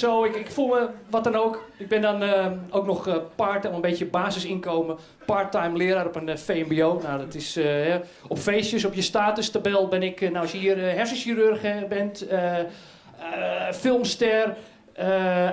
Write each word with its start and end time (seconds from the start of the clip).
zo, 0.00 0.24
ik, 0.24 0.36
ik 0.36 0.50
voel 0.50 0.66
me 0.66 0.88
wat 1.10 1.24
dan 1.24 1.36
ook. 1.36 1.64
Ik 1.76 1.88
ben 1.88 2.02
dan 2.02 2.22
uh, 2.22 2.46
ook 2.70 2.86
nog 2.86 3.08
uh, 3.08 3.16
part-time, 3.34 3.74
een 3.74 3.80
beetje 3.80 4.06
basisinkomen, 4.06 4.98
part-time 5.26 5.76
leraar 5.76 6.06
op 6.06 6.16
een 6.16 6.28
uh, 6.28 6.36
VMBO. 6.36 7.00
Nou, 7.02 7.18
dat 7.18 7.34
is 7.34 7.58
op 8.28 8.38
feestjes, 8.38 8.84
op 8.84 8.94
je 8.94 9.02
statustabel 9.02 9.88
ben 9.88 10.02
ik, 10.02 10.20
nou 10.20 10.36
als 10.36 10.52
je 10.52 10.58
hier 10.58 10.78
hersenchirurg 10.78 11.60
bent, 11.88 12.26
filmster, 13.72 14.56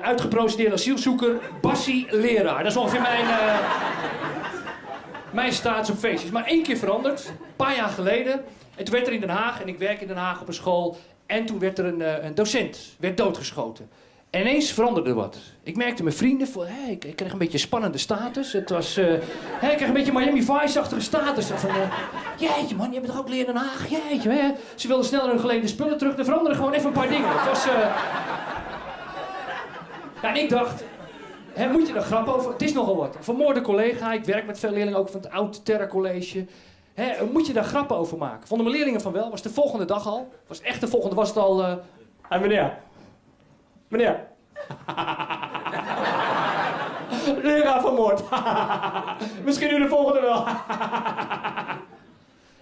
uitgeprocedeerd 0.02 0.74
asielzoeker, 0.74 1.40
bassie 1.62 2.08
leraar. 2.10 2.64
Dat 2.64 2.72
is 2.72 2.78
ongeveer 2.78 3.02
mijn, 3.02 3.26
mijn 5.32 5.54
status 5.54 5.90
op 5.90 5.98
feestjes. 5.98 6.32
Maar 6.32 6.46
één 6.46 6.64
keer 6.64 6.78
veranderd, 6.78 7.28
een 7.28 7.56
paar 7.56 7.76
jaar 7.76 7.90
geleden. 7.90 8.44
En 8.76 8.86
toen 8.86 8.94
werd 8.94 9.08
er 9.08 9.14
in 9.14 9.20
Den 9.20 9.30
Haag, 9.30 9.62
en 9.62 9.68
ik 9.68 9.78
werk 9.78 10.02
in 10.02 10.08
Den 10.08 10.18
Haag 10.18 10.42
op 10.42 10.48
een 10.48 10.54
school, 10.54 10.98
en 11.26 11.46
toen 11.46 11.60
werd 11.60 11.80
er 11.80 11.86
een, 11.86 12.26
een 12.26 12.36
docent, 12.36 12.96
werd 13.00 13.18
doodgeschoten. 13.18 13.90
En 14.30 14.42
ineens 14.42 14.72
veranderde 14.72 15.14
wat. 15.14 15.38
Ik 15.64 15.76
merkte 15.76 16.04
mijn 16.04 16.16
vrienden, 16.16 16.48
voor, 16.48 16.68
ik, 16.90 17.06
ik, 17.06 17.16
kreeg 17.16 17.32
een 17.32 17.38
beetje 17.38 17.58
spannende 17.58 17.98
status. 17.98 18.54
Het 18.54 18.70
was, 18.70 18.96
hey, 18.96 19.72
ik 19.72 19.78
kreeg 19.78 19.88
een 19.88 19.94
beetje 19.94 20.12
Miami 20.12 20.44
Vice-achtige 20.44 21.02
status. 21.02 21.46
Van, 21.46 21.70
uh, 21.70 21.76
jeetje 22.38 22.76
man, 22.76 22.92
je 22.92 23.00
bent 23.00 23.12
toch 23.12 23.22
ook 23.22 23.30
leren 23.30 23.48
in 23.48 23.54
Den 23.54 23.62
Haag? 23.62 23.90
Jeetje, 23.90 24.30
hè? 24.30 24.52
Ze 24.76 24.88
wilden 24.88 25.06
sneller 25.06 25.30
hun 25.30 25.40
geleende 25.40 25.68
spullen 25.68 25.98
terug. 25.98 26.18
Er 26.18 26.26
veranderden 26.26 26.58
gewoon 26.58 26.74
even 26.74 26.88
een 26.88 26.94
paar 26.94 27.10
dingen. 27.10 27.30
Het 27.30 27.48
was... 27.48 27.66
Ja, 30.22 30.30
en 30.30 30.36
ik 30.36 30.50
dacht, 30.50 30.84
hè, 31.54 31.72
moet 31.72 31.88
je 31.88 31.94
er 31.94 32.02
grap 32.02 32.28
over? 32.28 32.52
Het 32.52 32.62
is 32.62 32.74
nogal 32.74 32.96
wat. 32.96 33.18
Vermoorde 33.20 33.62
collega, 33.62 34.14
ik 34.14 34.26
werk 34.26 34.46
met 34.46 34.60
veel 34.60 34.72
leerlingen 34.72 35.00
ook 35.00 35.10
van 35.10 35.22
het 35.22 35.32
Oud 35.32 35.66
Terra 35.66 35.88
College. 35.88 36.46
Hè, 36.94 37.26
moet 37.32 37.48
je 37.48 37.54
daar 37.54 37.64
grappen 37.64 37.98
over 37.98 38.18
maken? 38.18 38.48
Vonden 38.48 38.66
mijn 38.66 38.78
leerlingen 38.78 39.02
van 39.02 39.12
wel. 39.12 39.30
Was 39.30 39.42
de 39.42 39.50
volgende 39.50 39.86
dag 39.86 40.08
al. 40.08 40.30
Was 40.48 40.62
echt 40.62 40.82
de 40.82 40.88
volgende, 40.88 41.16
was 41.16 41.28
het 41.28 41.38
al... 41.38 41.62
Uh... 41.62 41.74
Meneer, 42.42 42.78
Meneer. 43.88 44.28
Leraar 47.42 47.82
vermoord. 47.82 48.24
Misschien 49.44 49.72
u 49.72 49.80
de 49.80 49.88
volgende 49.88 50.22
wel. 50.22 50.48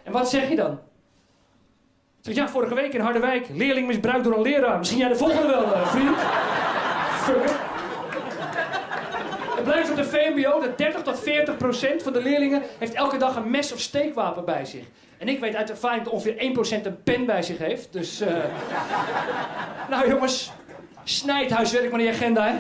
en 0.03 0.12
wat 0.12 0.30
zeg 0.30 0.50
je 0.50 0.56
dan? 0.56 0.80
Zeg 2.22 2.36
ja, 2.36 2.47
vorige 2.47 2.75
week 2.75 2.94
in 2.94 3.00
Harderwijk, 3.00 3.47
leerling 3.50 3.88
misbruikt 3.88 4.24
door 4.24 4.34
een 4.34 4.41
leraar. 4.41 4.78
Misschien 4.78 5.00
jij 5.00 5.09
de 5.09 5.16
volgende 5.16 5.47
wel, 5.47 5.63
uh, 5.63 5.88
vriend. 5.88 6.18
Fucker. 7.12 7.56
Het 9.56 9.63
blijft 9.63 9.90
op 9.90 9.96
de 9.96 10.03
VMBO 10.03 10.59
dat 10.59 10.78
30 10.78 11.02
tot 11.02 11.19
40 11.19 11.57
procent 11.57 12.03
van 12.03 12.13
de 12.13 12.22
leerlingen 12.22 12.62
heeft 12.80 12.94
elke 12.94 13.18
dag 13.18 13.36
een 13.36 13.50
mes 13.50 13.74
of 13.74 13.80
steekwapen 13.80 14.46
bij 14.46 14.66
zich. 14.66 14.86
En 15.18 15.28
ik 15.28 15.40
weet 15.40 15.56
uit 15.56 15.69
ervaring 15.69 16.03
dat 16.03 16.13
ongeveer 16.13 16.38
1 16.38 16.53
procent 16.53 16.86
een 16.86 17.03
pen 17.03 17.25
bij 17.25 17.42
zich 17.42 17.57
heeft. 17.57 17.94
Dus, 17.94 18.22
uh... 18.22 18.28
nou 19.90 20.09
jongens, 20.09 20.52
Snijdhuiswerk 21.06 21.90
maar 21.90 22.00
die 22.00 22.10
agenda, 22.10 22.48
hè? 22.48 22.60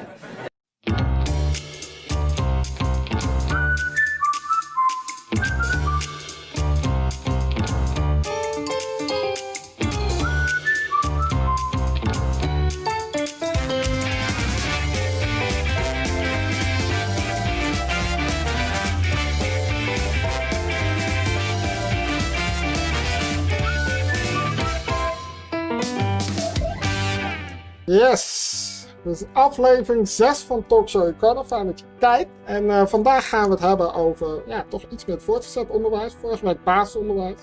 Yes, 27.95 28.85
dit 29.03 29.13
is 29.13 29.23
aflevering 29.33 30.07
6 30.07 30.39
van 30.39 30.65
Talkshow 30.67 31.07
Econo. 31.07 31.43
Fijn 31.43 31.65
dat 31.65 31.79
je 31.79 31.85
kijkt. 31.99 32.29
En 32.43 32.63
uh, 32.63 32.85
vandaag 32.85 33.29
gaan 33.29 33.45
we 33.45 33.51
het 33.51 33.59
hebben 33.59 33.93
over 33.93 34.43
ja, 34.47 34.65
toch 34.69 34.81
iets 34.89 35.05
met 35.05 35.23
voortgezet 35.23 35.69
onderwijs. 35.69 36.13
Vorige 36.21 36.45
week 36.45 36.63
basisonderwijs. 36.63 37.37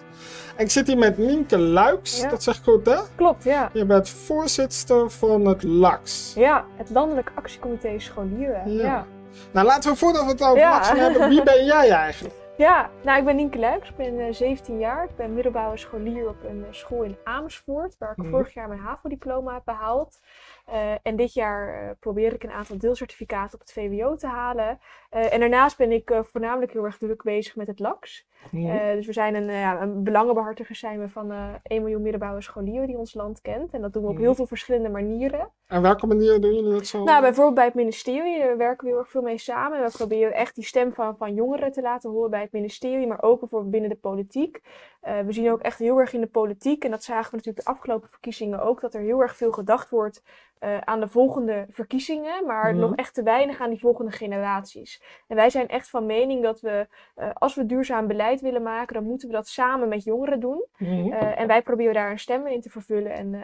En 0.56 0.64
ik 0.64 0.70
zit 0.70 0.86
hier 0.86 0.98
met 0.98 1.18
Nienke 1.18 1.58
Luiks. 1.58 2.20
Ja. 2.20 2.28
Dat 2.28 2.42
zegt 2.42 2.60
goed, 2.64 2.86
hè? 2.86 2.96
Klopt, 3.14 3.44
ja. 3.44 3.70
Je 3.72 3.84
bent 3.84 4.08
voorzitter 4.08 5.10
van 5.10 5.46
het 5.46 5.62
LAX. 5.62 6.32
Ja, 6.34 6.64
het 6.76 6.90
Landelijk 6.90 7.32
Actiecomité 7.34 7.98
Scholieren. 7.98 8.72
Ja. 8.72 8.84
ja. 8.84 9.06
Nou, 9.50 9.66
laten 9.66 9.90
we 9.90 9.96
voordat 9.96 10.24
we 10.24 10.30
het 10.30 10.42
over 10.42 10.58
LAX 10.58 10.90
hebben, 10.90 11.28
wie 11.28 11.42
ben 11.42 11.64
jij 11.64 11.90
eigenlijk? 11.90 12.34
Ja, 12.56 12.90
nou 13.02 13.18
ik 13.18 13.24
ben 13.24 13.36
Nienke 13.36 13.58
Luiks, 13.58 13.88
ik 13.88 13.96
ben 13.96 14.14
uh, 14.14 14.28
eh, 14.28 14.34
17 14.34 14.78
jaar. 14.78 15.04
Ik 15.04 15.16
ben 15.16 15.34
middelbare 15.34 15.76
scholier 15.76 16.28
op 16.28 16.44
een 16.44 16.58
uh, 16.58 16.66
school 16.70 17.02
in 17.02 17.16
Amersfoort, 17.24 17.98
waar 17.98 18.10
ik 18.10 18.16
mm. 18.16 18.30
vorig 18.30 18.54
jaar 18.54 18.68
mijn 18.68 18.80
HAVO-diploma 18.80 19.54
heb 19.54 19.64
behaald. 19.64 20.20
Uh, 20.68 20.92
en 21.02 21.16
dit 21.16 21.32
jaar 21.32 21.96
probeer 22.00 22.34
ik 22.34 22.42
een 22.42 22.52
aantal 22.52 22.78
deelcertificaten 22.78 23.54
op 23.54 23.60
het 23.60 23.72
VWO 23.72 24.16
te 24.16 24.26
halen. 24.26 24.78
en 25.10 25.40
daarnaast 25.40 25.76
ben 25.76 25.92
ik 25.92 26.20
voornamelijk 26.22 26.72
heel 26.72 26.84
erg 26.84 26.98
druk 26.98 27.22
bezig 27.22 27.56
met 27.56 27.66
het 27.66 27.78
LAX. 27.78 28.26
Dus 28.50 29.06
we 29.06 29.12
zijn 29.12 29.34
een, 29.34 29.50
ja, 29.50 29.82
een 29.82 30.04
belangenbehartiger 30.04 30.74
zijn 30.74 31.00
we 31.00 31.08
van 31.08 31.32
uh, 31.32 31.54
1 31.62 31.82
miljoen 31.82 32.02
middelbare 32.02 32.40
scholieren 32.40 32.86
die 32.86 32.96
ons 32.96 33.14
land 33.14 33.40
kent. 33.40 33.72
En 33.72 33.80
dat 33.80 33.92
doen 33.92 34.02
we 34.02 34.08
op 34.08 34.16
heel 34.16 34.34
veel 34.34 34.46
verschillende 34.46 34.88
manieren. 34.88 35.50
En 35.66 35.82
welke 35.82 36.06
manieren 36.06 36.40
doen 36.40 36.54
jullie 36.54 36.72
dat 36.72 36.86
zo? 36.86 37.04
Nou, 37.04 37.20
bijvoorbeeld 37.20 37.54
bij 37.54 37.64
het 37.64 37.74
ministerie, 37.74 38.38
daar 38.38 38.56
werken 38.56 38.84
we 38.84 38.90
heel 38.90 39.00
erg 39.00 39.10
veel 39.10 39.22
mee 39.22 39.38
samen. 39.38 39.84
We 39.84 39.90
proberen 39.90 40.32
echt 40.32 40.54
die 40.54 40.64
stem 40.64 40.92
van, 40.92 41.16
van 41.16 41.34
jongeren 41.34 41.72
te 41.72 41.82
laten 41.82 42.10
horen 42.10 42.30
bij 42.30 42.40
het 42.40 42.52
ministerie, 42.52 43.06
maar 43.06 43.22
ook 43.22 43.40
bijvoorbeeld 43.40 43.70
binnen 43.70 43.90
de 43.90 43.96
politiek. 43.96 44.60
Uh, 45.08 45.20
we 45.20 45.32
zien 45.32 45.50
ook 45.50 45.60
echt 45.60 45.78
heel 45.78 45.98
erg 45.98 46.12
in 46.12 46.20
de 46.20 46.26
politiek, 46.26 46.84
en 46.84 46.90
dat 46.90 47.04
zagen 47.04 47.30
we 47.30 47.36
natuurlijk 47.36 47.64
de 47.64 47.72
afgelopen 47.72 48.08
verkiezingen 48.08 48.62
ook, 48.62 48.80
dat 48.80 48.94
er 48.94 49.00
heel 49.00 49.20
erg 49.20 49.36
veel 49.36 49.52
gedacht 49.52 49.90
wordt 49.90 50.22
uh, 50.60 50.78
aan 50.78 51.00
de 51.00 51.08
volgende 51.08 51.66
verkiezingen, 51.70 52.46
maar 52.46 52.74
nog 52.74 52.94
echt 52.94 53.14
te 53.14 53.22
weinig 53.22 53.60
aan 53.60 53.70
die 53.70 53.78
volgende 53.78 54.10
generaties. 54.10 55.02
En 55.28 55.36
wij 55.36 55.50
zijn 55.50 55.68
echt 55.68 55.90
van 55.90 56.06
mening 56.06 56.42
dat 56.42 56.60
we, 56.60 56.86
uh, 57.16 57.30
als 57.34 57.54
we 57.54 57.66
duurzaam 57.66 58.06
beleid 58.06 58.40
willen 58.40 58.62
maken, 58.62 58.94
dan 58.94 59.04
moeten 59.04 59.28
we 59.28 59.34
dat 59.34 59.48
samen 59.48 59.88
met 59.88 60.04
jongeren 60.04 60.40
doen. 60.40 60.64
Mm 60.78 61.12
en 61.12 61.46
wij 61.46 61.62
proberen 61.62 61.94
daar 61.94 62.10
een 62.10 62.18
stem 62.18 62.46
in 62.46 62.60
te 62.60 62.70
vervullen. 62.70 63.12
En 63.12 63.40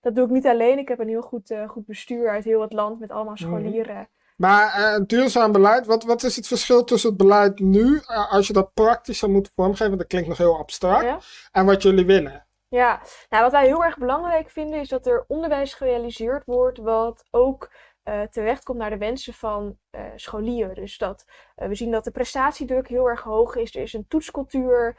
dat 0.00 0.14
doe 0.14 0.24
ik 0.24 0.30
niet 0.30 0.46
alleen. 0.46 0.78
Ik 0.78 0.88
heb 0.88 0.98
een 0.98 1.08
heel 1.08 1.22
goed, 1.22 1.54
goed 1.66 1.86
bestuur 1.86 2.28
uit 2.28 2.44
heel 2.44 2.60
het 2.60 2.72
land 2.72 3.00
met 3.00 3.10
allemaal 3.10 3.34
mhm. 3.34 3.42
scholieren. 3.42 3.96
Mm 3.96 4.06
maar 4.36 4.78
uh, 4.78 5.04
duurzaam 5.06 5.52
beleid, 5.52 5.86
wat, 5.86 6.04
wat 6.04 6.22
is 6.22 6.36
het 6.36 6.46
verschil 6.46 6.84
tussen 6.84 7.08
het 7.08 7.18
beleid 7.18 7.58
nu, 7.58 7.94
uh, 7.94 8.32
als 8.32 8.46
je 8.46 8.52
dat 8.52 8.74
praktisch 8.74 9.18
zou 9.18 9.32
moeten 9.32 9.52
vormgeven, 9.54 9.98
dat 9.98 10.06
klinkt 10.06 10.28
nog 10.28 10.38
heel 10.38 10.58
abstract, 10.58 11.24
en 11.52 11.66
wat 11.66 11.82
jullie 11.82 12.06
willen? 12.06 12.46
Ja, 12.68 13.00
nou 13.28 13.42
wat 13.42 13.52
wij 13.52 13.66
heel 13.66 13.84
erg 13.84 13.98
belangrijk 13.98 14.50
vinden 14.50 14.80
is 14.80 14.88
dat 14.88 15.06
er 15.06 15.24
onderwijs 15.26 15.74
gerealiseerd 15.74 16.44
wordt 16.44 16.78
wat 16.78 17.24
ook 17.30 17.70
uh, 18.04 18.22
terechtkomt 18.22 18.78
naar 18.78 18.90
de 18.90 18.98
wensen 18.98 19.34
van 19.34 19.78
uh, 19.90 20.00
scholieren. 20.16 20.74
Dus 20.74 20.98
dat 20.98 21.26
uh, 21.56 21.68
we 21.68 21.74
zien 21.74 21.90
dat 21.90 22.04
de 22.04 22.10
prestatiedruk 22.10 22.88
heel 22.88 23.08
erg 23.08 23.22
hoog 23.22 23.56
is. 23.56 23.74
Er 23.74 23.82
is 23.82 23.92
een 23.92 24.06
toetscultuur. 24.08 24.96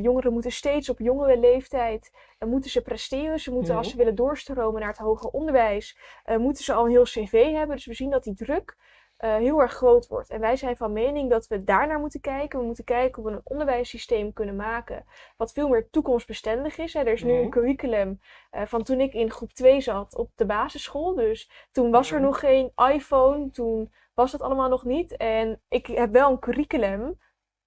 jongeren 0.00 0.32
moeten 0.32 0.52
steeds 0.52 0.88
op 0.88 0.98
jongere 0.98 1.38
leeftijd 1.38 2.12
moeten 2.38 2.70
ze 2.70 2.82
presteren. 2.82 3.40
Ze 3.40 3.52
moeten, 3.52 3.76
als 3.76 3.90
ze 3.90 3.96
willen 3.96 4.14
doorstromen 4.14 4.80
naar 4.80 4.88
het 4.88 4.98
hoger 4.98 5.30
onderwijs, 5.30 5.98
moeten 6.38 6.64
ze 6.64 6.72
al 6.72 6.84
een 6.84 6.90
heel 6.90 7.02
cv 7.02 7.52
hebben. 7.52 7.76
Dus 7.76 7.86
we 7.86 7.94
zien 7.94 8.10
dat 8.10 8.24
die 8.24 8.34
druk 8.34 8.76
uh, 9.24 9.36
heel 9.36 9.60
erg 9.60 9.72
groot 9.72 10.06
wordt. 10.06 10.30
En 10.30 10.40
wij 10.40 10.56
zijn 10.56 10.76
van 10.76 10.92
mening 10.92 11.30
dat 11.30 11.46
we 11.46 11.64
daarnaar 11.64 11.98
moeten 11.98 12.20
kijken. 12.20 12.58
We 12.58 12.64
moeten 12.64 12.84
kijken 12.84 13.22
hoe 13.22 13.30
we 13.30 13.36
een 13.36 13.44
onderwijssysteem 13.44 14.32
kunnen 14.32 14.56
maken 14.56 15.04
wat 15.36 15.52
veel 15.52 15.68
meer 15.68 15.90
toekomstbestendig 15.90 16.78
is. 16.78 16.92
Hè. 16.92 17.00
Er 17.00 17.12
is 17.12 17.22
nu 17.22 17.32
een 17.32 17.50
curriculum 17.50 18.20
uh, 18.52 18.62
van 18.62 18.82
toen 18.82 19.00
ik 19.00 19.12
in 19.12 19.30
groep 19.30 19.52
2 19.52 19.80
zat 19.80 20.16
op 20.16 20.30
de 20.34 20.46
basisschool. 20.46 21.14
Dus 21.14 21.68
toen 21.72 21.90
was 21.90 22.10
er 22.10 22.20
nog 22.20 22.38
geen 22.40 22.72
iPhone, 22.92 23.50
toen 23.50 23.92
was 24.14 24.32
dat 24.32 24.42
allemaal 24.42 24.68
nog 24.68 24.84
niet. 24.84 25.16
En 25.16 25.60
ik 25.68 25.86
heb 25.86 26.12
wel 26.12 26.30
een 26.30 26.38
curriculum 26.38 27.18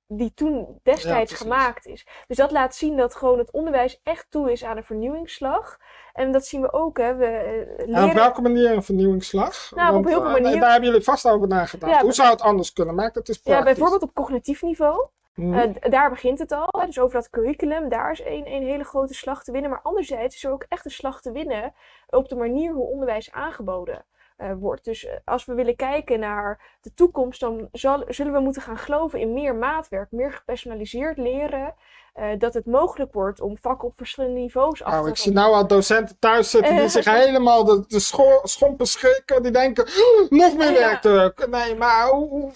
die 0.08 0.34
toen 0.34 0.80
destijds 0.84 1.34
gemaakt 1.34 1.86
is. 1.86 2.08
Dus 2.28 2.38
dat 2.38 2.52
laat 2.52 2.76
zien 2.76 2.98
dat 2.98 3.16
gewoon 3.16 3.38
het 3.38 3.52
onderwijs 3.52 4.00
echt 4.04 4.26
toe 4.30 4.52
is 4.52 4.64
aan 4.64 4.78
een 4.78 4.84
vernieuwingsslag. 4.84 5.78
En 6.14 6.32
dat 6.32 6.46
zien 6.46 6.62
we 6.62 6.74
ook, 6.74 6.98
hè. 6.98 7.16
We 7.16 7.26
eh, 7.26 7.60
En 7.60 7.70
op 7.80 7.88
leren... 7.88 8.14
welke 8.16 8.42
manier 8.42 8.72
een 8.72 8.84
vernieuwingsslag? 8.84 9.72
Nou, 9.76 9.98
op 9.98 10.06
heel 10.06 10.14
veel 10.14 10.26
eh, 10.26 10.32
manieren. 10.32 10.60
Daar 10.60 10.72
hebben 10.72 10.90
jullie 10.90 11.04
vast 11.04 11.28
over 11.28 11.48
nagedacht. 11.48 11.94
Ja, 11.94 12.02
Hoe 12.02 12.14
zou 12.14 12.30
het 12.30 12.42
anders 12.42 12.74
kunnen? 12.74 12.96
Maak 12.96 13.16
het 13.16 13.28
eens 13.30 13.38
Ja, 13.38 13.44
praktisch. 13.44 13.66
bijvoorbeeld 13.74 14.10
op 14.10 14.14
cognitief 14.14 14.62
niveau. 14.62 15.08
Hm. 15.34 15.54
Eh, 15.54 15.92
daar 15.92 16.10
begint 16.10 16.40
het 16.40 16.52
al. 16.52 16.68
hè. 16.80 16.86
Dus 16.86 17.00
over 17.00 17.16
dat 17.16 17.30
curriculum, 17.30 17.90
daar 17.90 18.12
is 18.12 18.22
één 18.22 18.46
één 18.46 18.64
hele 18.64 18.84
grote 18.84 19.14
slag 19.14 19.44
te 19.44 19.52
winnen. 19.52 19.70
Maar 19.70 19.82
anderzijds 19.82 20.36
is 20.36 20.44
er 20.44 20.52
ook 20.52 20.66
echt 20.70 20.86
een 20.86 20.92
slag 20.92 21.22
te 21.22 21.32
winnen 21.32 21.74
op 22.10 22.30
de 22.30 22.36
manier 22.36 22.72
hoe 22.74 22.92
onderwijs 22.92 23.32
aangeboden 23.32 24.06
eh, 24.36 24.52
wordt. 24.60 24.84
Dus 24.86 25.06
eh, 25.06 25.14
als 25.26 25.46
we 25.46 25.54
willen 25.54 25.76
kijken 25.76 26.20
naar 26.20 26.78
de 26.82 26.94
toekomst, 26.94 27.40
dan 27.40 27.70
zal, 27.72 28.04
zullen 28.08 28.34
we 28.34 28.40
moeten 28.40 28.62
gaan 28.62 28.78
geloven 28.78 29.20
in 29.20 29.34
meer 29.34 29.56
maatwerk, 29.56 30.12
meer 30.12 30.32
gepersonaliseerd 30.34 31.18
leren. 31.18 31.74
eh, 32.14 32.28
dat 32.38 32.54
het 32.54 32.66
mogelijk 32.66 33.14
wordt 33.14 33.42
om 33.42 33.58
vakken 33.58 33.88
op 33.88 33.98
verschillende 33.98 34.40
niveaus 34.40 34.84
af 34.84 34.94
te 34.94 35.00
Oh, 35.00 35.08
ik 35.08 35.16
zie 35.18 35.32
nou 35.32 35.54
al 35.54 35.68
docenten 35.68 36.20
thuis 36.20 36.50
zitten 36.50 36.76
die 36.78 36.90
zich 36.90 37.06
helemaal 37.06 37.64
de, 37.66 37.84
de 37.88 38.00
scho- 38.00 38.40
schompen 38.44 38.88
schrikken. 38.88 39.44
Die 39.44 39.52
denken, 39.52 39.84
"Oh, 39.86 40.30
nog 40.30 40.58
meer 40.58 40.74
werkdruk. 40.74 41.48
Nee, 41.50 41.76
maar 41.76 42.08
hoe 42.10 42.52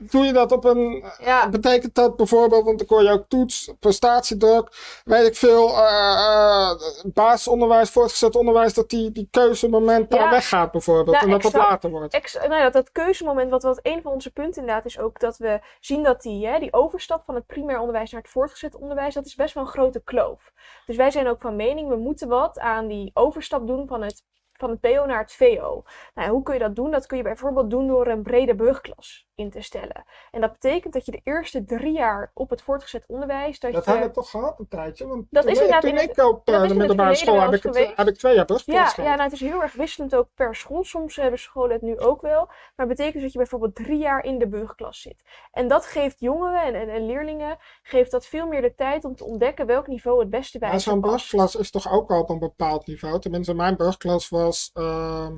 doe 0.00 0.24
je 0.24 0.32
dat 0.32 0.52
op 0.52 0.64
een... 0.64 1.04
Ja. 1.18 1.48
Betekent 1.48 1.94
dat 1.94 2.16
bijvoorbeeld, 2.16 2.64
want 2.64 2.78
dan 2.78 2.86
hoor 2.88 3.02
je 3.02 3.10
ook 3.10 3.24
toets, 3.28 3.72
prestatiedruk, 3.78 4.68
weet 5.04 5.26
ik 5.26 5.36
veel, 5.36 5.68
eh, 5.68 6.12
eh, 6.12 6.80
basisonderwijs, 7.04 7.90
voortgezet 7.90 8.36
onderwijs, 8.36 8.74
dat 8.74 8.90
die, 8.90 9.12
die 9.12 9.28
keuzemoment 9.30 10.10
daar 10.10 10.20
Ja. 10.20 10.30
weggaat 10.30 10.70
bijvoorbeeld. 10.70 11.16
Ja, 11.16 11.22
en 11.22 11.30
dat 11.30 11.42
dat 11.42 11.52
later 11.52 11.90
wordt. 11.90 12.34
Nou 12.34 12.54
ja, 12.54 12.62
dat, 12.62 12.72
dat 12.72 12.92
keuzemoment, 12.92 13.50
wat, 13.50 13.62
wat 13.62 13.78
een 13.82 14.02
van 14.02 14.12
onze 14.12 14.30
punten 14.30 14.60
inderdaad 14.60 14.84
is 14.84 14.98
ook, 14.98 15.20
dat 15.20 15.36
we 15.36 15.60
zien 15.80 16.02
dat 16.02 16.22
die, 16.22 16.46
hè, 16.46 16.58
die 16.58 16.72
overstap 16.72 17.24
van 17.24 17.34
het 17.34 17.46
primair 17.46 17.78
onderwijs 17.78 18.10
naar 18.10 18.20
het 18.20 18.30
voortgezet 18.30 18.76
onderwijs, 18.76 19.14
dat 19.14 19.26
is 19.26 19.34
best 19.34 19.54
wel 19.54 19.62
een 19.62 19.68
grote 19.70 20.02
kloof. 20.04 20.52
Dus 20.86 20.96
wij 20.96 21.10
zijn 21.10 21.28
ook 21.28 21.40
van 21.40 21.56
mening, 21.56 21.88
we 21.88 21.96
moeten 21.96 22.28
wat 22.28 22.58
aan 22.58 22.86
die 22.86 23.10
overstap 23.14 23.66
doen 23.66 23.86
van 23.86 24.02
het, 24.02 24.22
van 24.60 24.70
het 24.70 24.80
PO 24.80 25.04
naar 25.06 25.20
het 25.20 25.32
VO. 25.32 25.82
Nou, 26.14 26.30
hoe 26.30 26.42
kun 26.42 26.54
je 26.54 26.60
dat 26.60 26.76
doen? 26.76 26.90
Dat 26.90 27.06
kun 27.06 27.16
je 27.16 27.22
bijvoorbeeld 27.22 27.70
doen 27.70 27.86
door 27.86 28.06
een 28.06 28.22
brede 28.22 28.54
brugklas 28.54 29.28
in 29.34 29.50
te 29.50 29.60
stellen. 29.62 30.04
En 30.30 30.40
dat 30.40 30.52
betekent 30.52 30.92
dat 30.92 31.04
je 31.04 31.12
de 31.12 31.20
eerste 31.24 31.64
drie 31.64 31.92
jaar 31.92 32.30
op 32.34 32.50
het 32.50 32.62
voortgezet 32.62 33.04
onderwijs, 33.06 33.60
dat, 33.60 33.72
Dat 33.72 33.84
je... 33.84 33.90
hebben 33.90 34.08
we 34.08 34.14
toch 34.14 34.30
gehad 34.30 34.58
een 34.58 34.68
tijdje? 34.68 35.06
Want 35.06 35.26
Dat 35.30 35.42
toen, 35.42 35.50
is 35.52 35.56
inderdaad 35.58 35.80
toen 35.82 35.90
in 35.90 35.96
het- 35.96 36.10
ik 36.18 36.24
op 36.24 36.48
eh, 36.48 36.62
is 36.62 36.68
de 36.68 36.74
middelbare 36.74 37.14
school 37.14 37.40
heb 37.40 37.46
ik, 37.46 37.52
eens 37.52 37.62
het, 37.62 37.76
geweest. 37.76 37.96
heb 37.96 38.08
ik 38.08 38.16
twee 38.16 38.34
jaar 38.34 38.44
brugklas 38.44 38.94
Ja, 38.96 39.04
ja 39.04 39.10
nou, 39.10 39.22
het 39.22 39.32
is 39.32 39.40
heel 39.40 39.62
erg 39.62 39.72
wisselend 39.72 40.14
ook 40.14 40.28
per 40.34 40.54
school. 40.54 40.84
Soms 40.84 41.16
hebben 41.16 41.38
scholen 41.38 41.72
het 41.72 41.82
nu 41.82 41.98
ook 41.98 42.20
wel. 42.22 42.46
Maar 42.46 42.86
het 42.86 42.88
betekent 42.88 43.22
dat 43.22 43.32
je 43.32 43.38
bijvoorbeeld 43.38 43.74
drie 43.74 43.98
jaar 43.98 44.24
in 44.24 44.38
de 44.38 44.48
burgerklas 44.48 45.00
zit. 45.00 45.22
En 45.52 45.68
dat 45.68 45.86
geeft 45.86 46.20
jongeren 46.20 46.62
en, 46.62 46.74
en, 46.74 46.88
en 46.88 47.06
leerlingen 47.06 47.56
geeft 47.82 48.10
dat 48.10 48.26
veel 48.26 48.46
meer 48.46 48.60
de 48.62 48.74
tijd 48.74 49.04
om 49.04 49.16
te 49.16 49.24
ontdekken 49.24 49.66
welk 49.66 49.86
niveau 49.86 50.20
het 50.20 50.30
beste 50.30 50.58
bij 50.58 50.68
Maar 50.70 50.80
ze 50.80 50.90
zo'n 50.90 51.00
brugklas 51.00 51.54
is 51.56 51.70
toch 51.70 51.92
ook 51.92 52.10
al 52.10 52.20
op 52.20 52.30
een 52.30 52.38
bepaald 52.38 52.86
niveau? 52.86 53.20
Tenminste, 53.20 53.54
mijn 53.54 53.76
brugklas 53.76 54.28
was 54.28 54.49
ehm, 54.72 55.36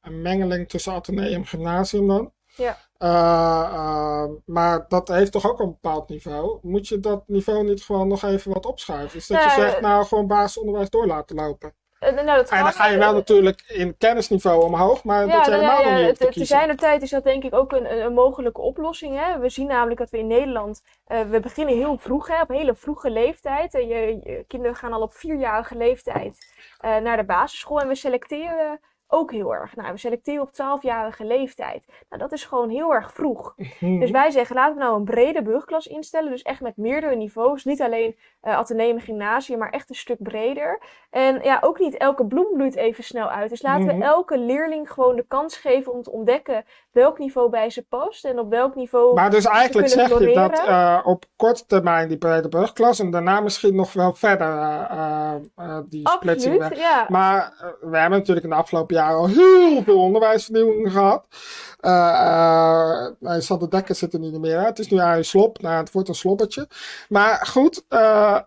een 0.00 0.22
mengeling 0.22 0.68
tussen 0.68 0.92
ateneum 0.92 1.32
en 1.32 1.46
gymnasium 1.46 2.08
dan. 2.08 2.32
Ja. 2.56 2.78
Eh, 2.98 3.64
eh, 3.72 4.30
maar 4.44 4.84
dat 4.88 5.08
heeft 5.08 5.32
toch 5.32 5.46
ook 5.50 5.60
een 5.60 5.70
bepaald 5.70 6.08
niveau? 6.08 6.58
Moet 6.62 6.88
je 6.88 7.00
dat 7.00 7.28
niveau 7.28 7.64
niet 7.64 7.82
gewoon 7.82 8.08
nog 8.08 8.22
even 8.22 8.52
wat 8.52 8.66
opschuiven? 8.66 9.18
Dus 9.18 9.26
dat 9.26 9.42
je 9.42 9.46
Nou, 9.46 9.60
zegt, 9.60 9.80
nou 9.80 10.04
gewoon 10.04 10.26
basisonderwijs 10.26 10.90
door 10.90 11.06
laten 11.06 11.36
lopen. 11.36 11.74
Eh, 12.04 12.14
nou, 12.14 12.26
dat 12.26 12.50
En 12.50 12.62
dan 12.62 12.72
ga 12.72 12.86
je 12.86 12.98
wel 12.98 13.12
natuurlijk 13.12 13.64
in 13.66 13.96
kennisniveau 13.96 14.62
omhoog, 14.62 15.04
maar 15.04 15.26
dat 15.26 15.40
is 15.40 15.46
nou 15.46 15.52
helemaal 15.52 15.82
ja, 15.82 15.98
nog 15.98 16.06
niet 16.06 16.18
te. 16.18 16.28
Te 16.28 16.44
zijner 16.44 16.76
tijd 16.76 17.02
is 17.02 17.10
dat 17.10 17.24
denk 17.24 17.44
ik 17.44 17.54
ook 17.54 17.72
een, 17.72 18.04
een, 18.04 18.12
mogelijke 18.12 18.60
oplossing. 18.60 19.18
Hè? 19.18 19.38
We 19.38 19.48
zien 19.48 19.66
namelijk 19.66 19.98
dat 19.98 20.10
we 20.10 20.18
in 20.18 20.26
Nederland, 20.26 20.82
eh, 21.06 21.20
we 21.30 21.40
beginnen 21.40 21.76
heel 21.76 21.98
vroeg, 21.98 22.28
hè, 22.28 22.40
op 22.40 22.48
hele 22.48 22.74
vroege 22.74 23.10
leeftijd. 23.10 23.72
Je, 23.72 24.18
je 24.22 24.44
kinderen 24.48 24.76
gaan 24.76 24.92
al 24.92 25.02
op 25.02 25.14
vierjarige 25.14 25.76
leeftijd 25.76 26.52
eh, 26.78 26.96
naar 26.96 27.16
de 27.16 27.24
basisschool 27.24 27.80
en 27.80 27.88
we 27.88 27.94
selecteren 27.94 28.80
ook 29.08 29.32
heel 29.32 29.54
erg. 29.54 29.76
Nou, 29.76 29.92
we 29.92 29.98
selecteren 29.98 30.42
op 30.42 30.50
12-jarige 30.52 31.24
leeftijd. 31.24 31.86
Nou, 32.08 32.22
dat 32.22 32.32
is 32.32 32.44
gewoon 32.44 32.68
heel 32.68 32.94
erg 32.94 33.12
vroeg. 33.12 33.54
Mhm. 33.56 33.98
Dus 34.04 34.10
wij 34.10 34.30
zeggen, 34.30 34.56
laten 34.56 34.74
we 34.74 34.80
nou 34.82 34.96
een 34.96 35.04
brede 35.04 35.42
burgerklas 35.42 35.86
instellen. 35.86 36.30
Dus 36.30 36.42
echt 36.42 36.60
met 36.60 36.76
meerdere 36.76 37.16
niveaus. 37.16 37.64
Niet 37.64 37.82
alleen 37.82 38.16
ateneum 38.40 38.94
en 38.96 39.00
gymnasium, 39.00 39.58
maar 39.58 39.70
echt 39.70 39.88
een 39.88 39.94
stuk 39.94 40.22
breder. 40.22 40.78
En 41.10 41.40
ja, 41.42 41.58
ook 41.60 41.78
niet 41.78 41.96
elke 41.96 42.26
bloem 42.26 42.46
bloeit 42.54 42.76
even 42.76 43.04
snel 43.04 43.28
uit. 43.28 43.50
Dus 43.50 43.62
laten 43.62 43.86
Mhm. 43.86 43.98
we 43.98 44.04
elke 44.04 44.38
leerling 44.38 44.90
gewoon 44.90 45.16
de 45.16 45.24
kans 45.28 45.56
geven 45.56 45.92
om 45.92 46.02
te 46.02 46.10
ontdekken 46.10 46.64
welk 46.92 47.18
niveau 47.18 47.50
bij 47.50 47.70
ze 47.70 47.82
past. 47.86 48.24
En 48.24 48.38
op 48.38 48.50
welk 48.50 48.74
niveau... 48.74 49.14
Maar 49.14 49.30
dus 49.30 49.44
eigenlijk 49.44 49.88
zeg 49.88 50.18
je 50.18 50.32
dat 50.34 50.58
eh, 50.66 51.00
op 51.04 51.24
korte 51.36 51.66
termijn 51.66 52.08
die 52.08 52.18
brede 52.18 52.48
brugklas 52.48 52.98
en 52.98 53.10
daarna 53.10 53.40
misschien 53.40 53.74
nog 53.74 53.92
wel 53.92 54.14
verder 54.14 54.48
eh, 54.88 55.78
die 55.88 56.08
splitsing. 56.08 56.54
Absoluut, 56.62 56.78
ja. 56.82 57.06
Maar 57.08 57.52
we 57.80 57.98
hebben 57.98 58.18
natuurlijk 58.18 58.46
in 58.46 58.52
de 58.52 58.56
afgelopen 58.56 58.93
jaren 58.94 59.16
al 59.16 59.28
heel 59.28 59.82
veel 59.82 60.00
onderwijsvernieuwing 60.00 60.92
gehad. 60.92 61.26
Eh 61.80 61.90
uh, 61.90 63.06
nou, 63.20 63.40
Sander 63.40 63.70
Dekker 63.70 63.94
zit 63.94 64.12
er 64.12 64.18
niet 64.18 64.38
meer. 64.38 64.58
Hè? 64.58 64.64
Het 64.64 64.78
is 64.78 64.88
nu 64.88 64.96
eigenlijk 64.96 65.28
slop. 65.28 65.60
Nou, 65.60 65.76
het 65.76 65.92
wordt 65.92 66.08
een 66.08 66.14
sloppertje. 66.14 66.68
Maar 67.08 67.46
goed, 67.46 67.84
eh, 67.88 68.40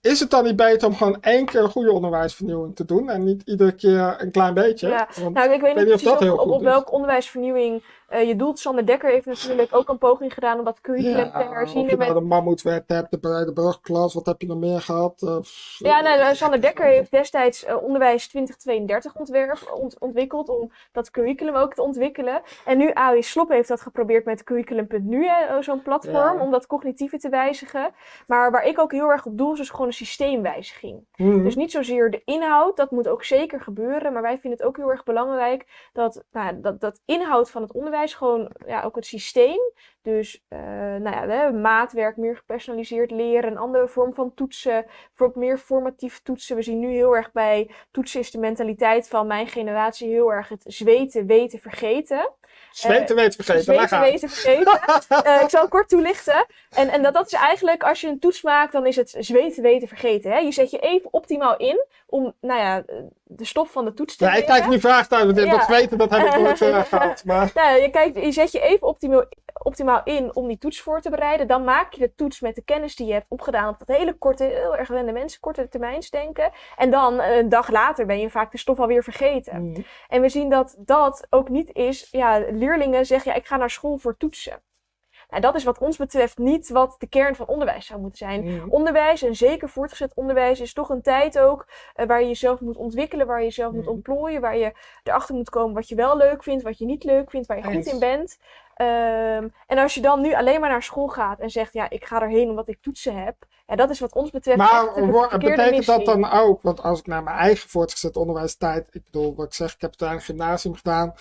is 0.00 0.20
het 0.20 0.30
dan 0.30 0.44
niet 0.44 0.56
beter 0.56 0.88
om 0.88 0.96
gewoon 0.96 1.18
één 1.20 1.46
keer 1.46 1.62
een 1.62 1.70
goede 1.70 1.92
onderwijsvernieuwing 1.92 2.76
te 2.76 2.84
doen 2.84 3.10
en 3.10 3.24
niet 3.24 3.42
iedere 3.44 3.72
keer 3.72 4.14
een 4.18 4.30
klein 4.30 4.54
beetje? 4.54 4.88
Ja, 4.88 5.08
Want 5.20 5.34
Nou, 5.34 5.52
ik 5.52 5.60
weet 5.60 5.74
niet 5.74 5.84
niet 5.84 5.94
of 5.94 6.02
dat 6.02 6.20
heel 6.20 6.32
op, 6.32 6.38
op, 6.38 6.44
goed 6.44 6.54
op 6.54 6.60
is. 6.60 6.66
welke 6.66 6.90
onderwijsvernieuwing 6.90 7.82
eh, 8.08 8.26
je 8.28 8.36
doelt. 8.36 8.58
Sander 8.58 8.86
Dekker 8.86 9.10
heeft 9.10 9.26
natuurlijk 9.26 9.74
ook 9.74 9.88
een 9.88 9.98
poging 9.98 10.34
gedaan 10.34 10.58
om 10.58 10.64
dat 10.64 10.80
curriculum 10.80 11.30
te 11.32 11.38
ja, 11.38 11.44
of 11.48 11.52
herzien. 11.54 11.88
je 11.88 11.96
met- 11.96 12.08
de 12.14 12.20
mammoetwet 12.20 12.84
hebt, 12.86 13.10
de 13.10 13.50
brugklas, 13.54 14.14
wat 14.14 14.26
heb 14.26 14.40
je 14.40 14.46
nog 14.46 14.58
meer 14.58 14.80
gehad? 14.80 15.22
Eh, 15.22 15.36
Ja, 15.78 16.00
nou, 16.00 16.18
nou, 16.18 16.34
Sander 16.34 16.60
Dekker 16.60 16.84
heeft 16.86 17.10
destijds 17.10 17.64
eh, 17.64 17.82
Onderwijs 17.82 18.28
2032 18.28 19.14
ontwerp, 19.16 19.72
ont- 19.74 19.98
ontwikkeld 19.98 20.48
om 20.48 20.70
dat 20.92 21.10
curriculum 21.10 21.54
ook 21.54 21.74
te 21.74 21.82
ontwikkelen. 21.82 22.42
En 22.64 22.78
nu 22.78 22.90
AI 22.94 23.22
Slop 23.22 23.48
heeft 23.48 23.68
dat 23.68 23.80
geprobeerd 23.80 24.24
met 24.24 24.44
curriculum.nu, 24.44 25.26
eh, 25.26 25.56
zo'n 25.60 25.82
platform, 25.82 26.36
Ja. 26.38 26.42
om 26.42 26.50
dat 26.50 26.66
cognitieve 26.66 27.18
te 27.18 27.28
wijzigen. 27.28 27.90
Maar 28.26 28.50
waar 28.50 28.64
ik 28.64 28.78
ook 28.80 28.92
heel 28.92 29.10
erg 29.10 29.26
op 29.26 29.38
doel 29.38 29.52
is, 29.52 29.60
is 29.60 29.70
gewoon 29.70 29.86
een 29.86 29.92
systeemwijziging. 29.92 31.06
mhm. 31.16 31.42
Dus 31.42 31.56
niet 31.56 31.70
zozeer 31.70 32.10
de 32.10 32.22
inhoud, 32.24 32.76
dat 32.76 32.90
moet 32.90 33.08
ook 33.08 33.24
zeker 33.24 33.60
gebeuren. 33.60 34.12
Maar 34.12 34.22
wij 34.22 34.38
vinden 34.38 34.58
het 34.58 34.68
ook 34.68 34.76
heel 34.76 34.90
erg 34.90 35.04
belangrijk 35.04 35.88
dat 35.92 36.24
nou, 36.30 36.60
dat, 36.60 36.80
dat 36.80 37.00
inhoud 37.04 37.50
van 37.50 37.62
het 37.62 37.72
onderwijs 37.72 37.96
gewoon 38.06 38.50
ja, 38.66 38.82
ook 38.82 38.96
het 38.96 39.06
systeem. 39.06 39.58
Dus 40.02 40.44
eh, 40.48 40.58
nou 40.96 41.28
ja, 41.28 41.50
maatwerk, 41.50 42.16
meer 42.16 42.36
gepersonaliseerd 42.36 43.10
leren, 43.10 43.50
een 43.50 43.58
andere 43.58 43.88
vorm 43.88 44.14
van 44.14 44.34
toetsen, 44.34 44.84
bijvoorbeeld 45.06 45.44
meer 45.46 45.58
formatief 45.58 46.20
toetsen. 46.22 46.56
We 46.56 46.62
zien 46.62 46.78
nu 46.78 46.92
heel 46.92 47.16
erg 47.16 47.32
bij 47.32 47.70
toetsen 47.90 48.20
is 48.20 48.30
de 48.30 48.38
mentaliteit 48.38 49.08
van 49.08 49.26
mijn 49.26 49.46
generatie 49.46 50.08
heel 50.08 50.32
erg 50.32 50.48
het 50.48 50.64
zweten, 50.66 51.26
weten, 51.26 51.58
vergeten. 51.58 52.32
Zweten 52.70 53.16
weten 53.16 53.44
vergeten. 53.44 53.74
Zweten, 53.74 54.00
weten, 54.00 54.28
vergeten. 54.28 54.80
Eh, 55.24 55.42
ik 55.42 55.48
zal 55.50 55.60
het 55.60 55.70
kort 55.70 55.88
toelichten. 55.88 56.46
En, 56.70 56.88
en 56.88 57.02
dat, 57.02 57.14
dat 57.14 57.26
is 57.26 57.32
eigenlijk, 57.32 57.82
als 57.82 58.00
je 58.00 58.08
een 58.08 58.18
toets 58.18 58.42
maakt, 58.42 58.72
dan 58.72 58.86
is 58.86 58.96
het 58.96 59.14
zweten, 59.18 59.62
weten, 59.62 59.88
vergeten. 59.88 60.30
Hè? 60.30 60.38
Je 60.38 60.52
zet 60.52 60.70
je 60.70 60.78
even 60.78 61.12
optimaal 61.12 61.56
in 61.56 61.86
om, 62.06 62.34
nou 62.40 62.60
ja, 62.60 62.82
de 63.24 63.44
stof 63.44 63.70
van 63.70 63.84
de 63.84 63.94
toets 63.94 64.16
te 64.16 64.24
Ja, 64.24 64.30
ik 64.30 64.36
leren. 64.40 64.54
kijk 64.54 64.68
nu 64.68 64.80
vraag 64.80 65.08
thuis, 65.08 65.24
want 65.24 65.38
Ja. 65.38 65.56
dat 65.56 65.66
weten, 65.66 65.98
dat 65.98 66.10
heb 66.10 66.26
ik 66.26 66.38
nooit 66.40 66.60
uh, 66.60 66.82
gehad. 66.90 67.22
Maar 67.24 67.50
Nou, 67.54 67.80
je, 67.82 67.90
kijkt, 67.90 68.16
je 68.24 68.32
zet 68.32 68.52
je 68.52 68.60
even 68.60 68.86
optimaal, 68.86 69.24
optimaal 69.62 70.00
in 70.04 70.34
om 70.34 70.48
die 70.48 70.58
toets 70.58 70.80
voor 70.80 71.00
te 71.00 71.10
bereiden. 71.10 71.46
Dan 71.46 71.64
maak 71.64 71.92
je 71.92 72.00
de 72.00 72.14
toets 72.14 72.40
met 72.40 72.54
de 72.54 72.62
kennis 72.62 72.96
die 72.96 73.06
je 73.06 73.12
hebt 73.12 73.26
opgedaan 73.28 73.68
op 73.68 73.78
dat 73.78 73.96
hele 73.96 74.12
korte, 74.12 74.44
heel 74.44 74.76
erg 74.76 74.86
gewende 74.86 75.12
mensen, 75.12 75.40
korte 75.40 75.68
termijnsdenken. 75.68 76.50
En 76.76 76.90
dan 76.90 77.20
eh, 77.20 77.36
een 77.36 77.48
dag 77.48 77.68
later 77.70 78.06
ben 78.06 78.18
je 78.20 78.30
vaak 78.30 78.52
de 78.52 78.58
stof 78.58 78.78
alweer 78.80 79.02
vergeten. 79.02 79.70
Mhm. 79.70 79.80
En 80.08 80.20
we 80.20 80.28
zien 80.28 80.50
dat 80.50 80.74
dat 80.78 81.26
ook 81.30 81.48
niet 81.48 81.72
is, 81.74 82.08
ja, 82.10 82.38
leerlingen 82.50 83.06
zeggen, 83.06 83.32
ja, 83.32 83.36
ik 83.38 83.46
ga 83.46 83.56
naar 83.56 83.70
school 83.70 83.98
voor 83.98 84.16
toetsen. 84.16 84.62
Nou, 85.28 85.42
dat 85.42 85.54
is 85.54 85.64
wat 85.64 85.78
ons 85.78 85.96
betreft 85.96 86.38
niet 86.38 86.68
wat 86.68 86.94
de 86.98 87.06
kern 87.08 87.34
van 87.34 87.46
onderwijs 87.46 87.86
zou 87.86 88.00
moeten 88.00 88.18
zijn. 88.18 88.44
Mhm. 88.44 88.68
Onderwijs, 88.68 89.22
en 89.22 89.36
zeker 89.36 89.68
voortgezet 89.68 90.12
onderwijs, 90.14 90.60
is 90.60 90.72
toch 90.72 90.88
een 90.88 91.02
tijd 91.02 91.38
ook 91.38 91.66
eh, 91.94 92.06
waar 92.06 92.20
je 92.20 92.26
jezelf 92.26 92.60
moet 92.60 92.76
ontwikkelen, 92.76 93.26
waar 93.26 93.38
je 93.38 93.44
jezelf 93.44 93.72
moet 93.72 93.82
Mhm. 93.84 93.90
ontplooien, 93.90 94.40
waar 94.40 94.56
je 94.56 94.72
erachter 95.02 95.34
moet 95.34 95.50
komen 95.50 95.74
wat 95.74 95.88
je 95.88 95.94
wel 95.94 96.16
leuk 96.16 96.42
vindt, 96.42 96.62
wat 96.62 96.78
je 96.78 96.84
niet 96.84 97.04
leuk 97.04 97.30
vindt, 97.30 97.46
waar 97.46 97.56
je 97.56 97.62
goed 97.62 97.74
Eens. 97.74 97.92
in 97.92 97.98
bent. 97.98 98.38
Ehm, 98.78 99.48
en 99.66 99.78
als 99.78 99.94
je 99.94 100.00
dan 100.00 100.20
nu 100.20 100.34
alleen 100.34 100.60
maar 100.60 100.70
naar 100.70 100.82
school 100.82 101.08
gaat 101.08 101.40
en 101.40 101.50
zegt, 101.50 101.72
ja, 101.72 101.90
ik 101.90 102.04
ga 102.04 102.22
erheen 102.22 102.48
omdat 102.48 102.68
ik 102.68 102.80
toetsen 102.80 103.24
heb, 103.24 103.36
ja, 103.66 103.76
dat 103.76 103.90
is 103.90 104.00
wat 104.00 104.14
ons 104.14 104.30
betreft 104.30 104.58
Maar 104.58 105.38
betekent 105.38 105.86
dat 105.86 106.04
dan 106.04 106.30
ook, 106.30 106.62
want 106.62 106.82
als 106.82 106.98
ik 106.98 107.06
naar 107.06 107.22
mijn 107.22 107.36
eigen 107.36 107.68
voortgezet 107.68 108.16
onderwijstijd, 108.16 108.88
ik 108.90 109.04
bedoel, 109.04 109.34
wat 109.34 109.46
ik 109.46 109.54
zeg, 109.54 109.74
ik 109.74 109.80
heb 109.80 109.90
uiteindelijk 109.90 110.28
gymnasium 110.28 110.74
gedaan. 110.74 111.14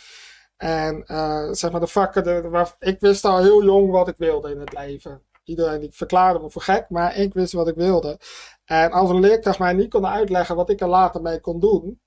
En 0.57 1.03
eh, 1.05 1.47
zeg 1.51 1.71
maar 1.71 1.79
de 1.79 1.87
vakken, 1.87 2.23
de, 2.23 2.49
waar, 2.49 2.75
ik 2.79 2.99
wist 2.99 3.25
al 3.25 3.37
heel 3.37 3.63
jong 3.63 3.91
wat 3.91 4.07
ik 4.07 4.15
wilde 4.17 4.51
in 4.51 4.59
het 4.59 4.73
leven. 4.73 5.21
Iedereen 5.43 5.79
die 5.79 5.91
verklaarde 5.93 6.39
me 6.39 6.49
voor 6.49 6.61
gek, 6.61 6.89
maar 6.89 7.15
ik 7.15 7.33
wist 7.33 7.53
wat 7.53 7.67
ik 7.67 7.75
wilde. 7.75 8.19
En 8.65 8.91
als 8.91 9.09
een 9.09 9.19
leerkracht 9.19 9.59
mij 9.59 9.73
niet 9.73 9.89
kon 9.89 10.07
uitleggen 10.07 10.55
wat 10.55 10.69
ik 10.69 10.81
er 10.81 10.87
later 10.87 11.21
mee 11.21 11.39
kon 11.39 11.59
doen, 11.59 12.01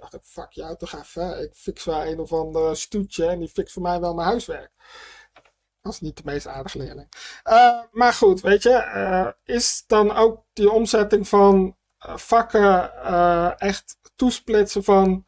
dacht 0.00 0.14
ik, 0.14 0.22
fuck 0.22 0.52
jou 0.52 0.76
toch 0.76 0.92
even. 0.92 1.42
Ik 1.42 1.54
fix 1.54 1.84
wel 1.84 2.06
een 2.06 2.20
of 2.20 2.32
ander 2.32 2.76
stoetje 2.76 3.26
en 3.26 3.38
die 3.38 3.48
fix 3.48 3.72
voor 3.72 3.82
mij 3.82 4.00
wel 4.00 4.14
mijn 4.14 4.28
huiswerk. 4.28 4.70
was 5.80 6.00
niet 6.00 6.16
de 6.16 6.22
meest 6.24 6.46
aardige 6.46 6.78
leerling. 6.78 7.08
Uh, 7.44 7.80
maar 7.90 8.12
goed, 8.12 8.40
weet 8.40 8.62
je, 8.62 8.90
uh, 8.94 9.28
is 9.56 9.84
dan 9.86 10.16
ook 10.16 10.44
die 10.52 10.70
omzetting 10.70 11.28
van 11.28 11.76
uh, 12.06 12.16
vakken 12.16 12.98
echt 13.58 13.98
toesplitsen 14.16 14.84
van 14.84 15.26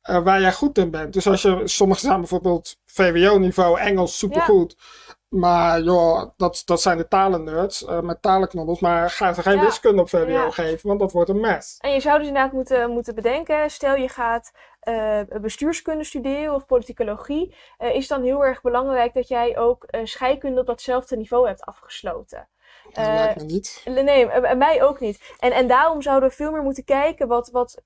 waar 0.00 0.40
jij 0.40 0.52
goed 0.52 0.78
in 0.78 0.90
bent. 0.90 1.12
Dus 1.12 1.26
als 1.26 1.42
je, 1.42 1.62
sommige 1.64 2.00
zijn 2.00 2.18
bijvoorbeeld 2.18 2.76
VWO-niveau, 2.86 3.78
Engels 3.78 4.18
supergoed. 4.18 4.74
Ja. 4.78 5.16
Maar 5.28 5.80
joh, 5.80 6.30
dat, 6.36 6.62
dat 6.64 6.80
zijn 6.80 6.96
de 6.96 7.08
talennerds 7.08 7.82
uh, 7.82 8.00
met 8.00 8.22
talenknobbels. 8.22 8.80
Maar 8.80 9.10
ga 9.10 9.32
ze 9.32 9.42
geen 9.42 9.56
ja. 9.56 9.64
wiskunde 9.64 10.02
op 10.02 10.08
VWO 10.08 10.28
ja. 10.28 10.50
geven, 10.50 10.88
want 10.88 11.00
dat 11.00 11.12
wordt 11.12 11.30
een 11.30 11.40
mes. 11.40 11.76
En 11.80 11.92
je 11.92 12.00
zou 12.00 12.18
dus 12.18 12.26
inderdaad 12.26 12.52
moeten, 12.52 12.90
moeten 12.90 13.14
bedenken, 13.14 13.70
stel 13.70 13.96
je 13.96 14.08
gaat 14.08 14.52
uh, 14.88 15.20
bestuurskunde 15.40 16.04
studeren 16.04 16.54
of 16.54 16.66
politicologie, 16.66 17.54
uh, 17.78 17.94
is 17.94 18.08
dan 18.08 18.22
heel 18.22 18.44
erg 18.44 18.62
belangrijk 18.62 19.14
dat 19.14 19.28
jij 19.28 19.58
ook 19.58 19.86
scheikunde 20.02 20.60
op 20.60 20.66
datzelfde 20.66 21.16
niveau 21.16 21.46
hebt 21.46 21.64
afgesloten. 21.64 22.48
Dat 22.92 23.06
lijkt 23.06 23.36
me 23.36 23.42
niet. 23.42 23.82
Nee, 23.84 24.28
mij 24.56 24.82
ook 24.82 25.00
niet. 25.00 25.34
En, 25.38 25.52
en 25.52 25.66
daarom 25.66 26.02
zouden 26.02 26.28
we 26.28 26.34
veel 26.34 26.50
meer 26.50 26.62
moeten 26.62 26.84
kijken 26.84 27.28
wat, 27.28 27.50
wat, 27.50 27.82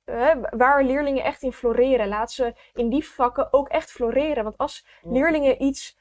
waar 0.50 0.84
leerlingen 0.84 1.24
echt 1.24 1.42
in 1.42 1.52
floreren. 1.52 2.08
Laat 2.08 2.32
ze 2.32 2.54
in 2.74 2.88
die 2.88 3.08
vakken 3.08 3.52
ook 3.52 3.68
echt 3.68 3.90
floreren. 3.90 4.44
Want 4.44 4.58
als 4.58 4.86
leerlingen 5.02 5.62
iets 5.62 5.96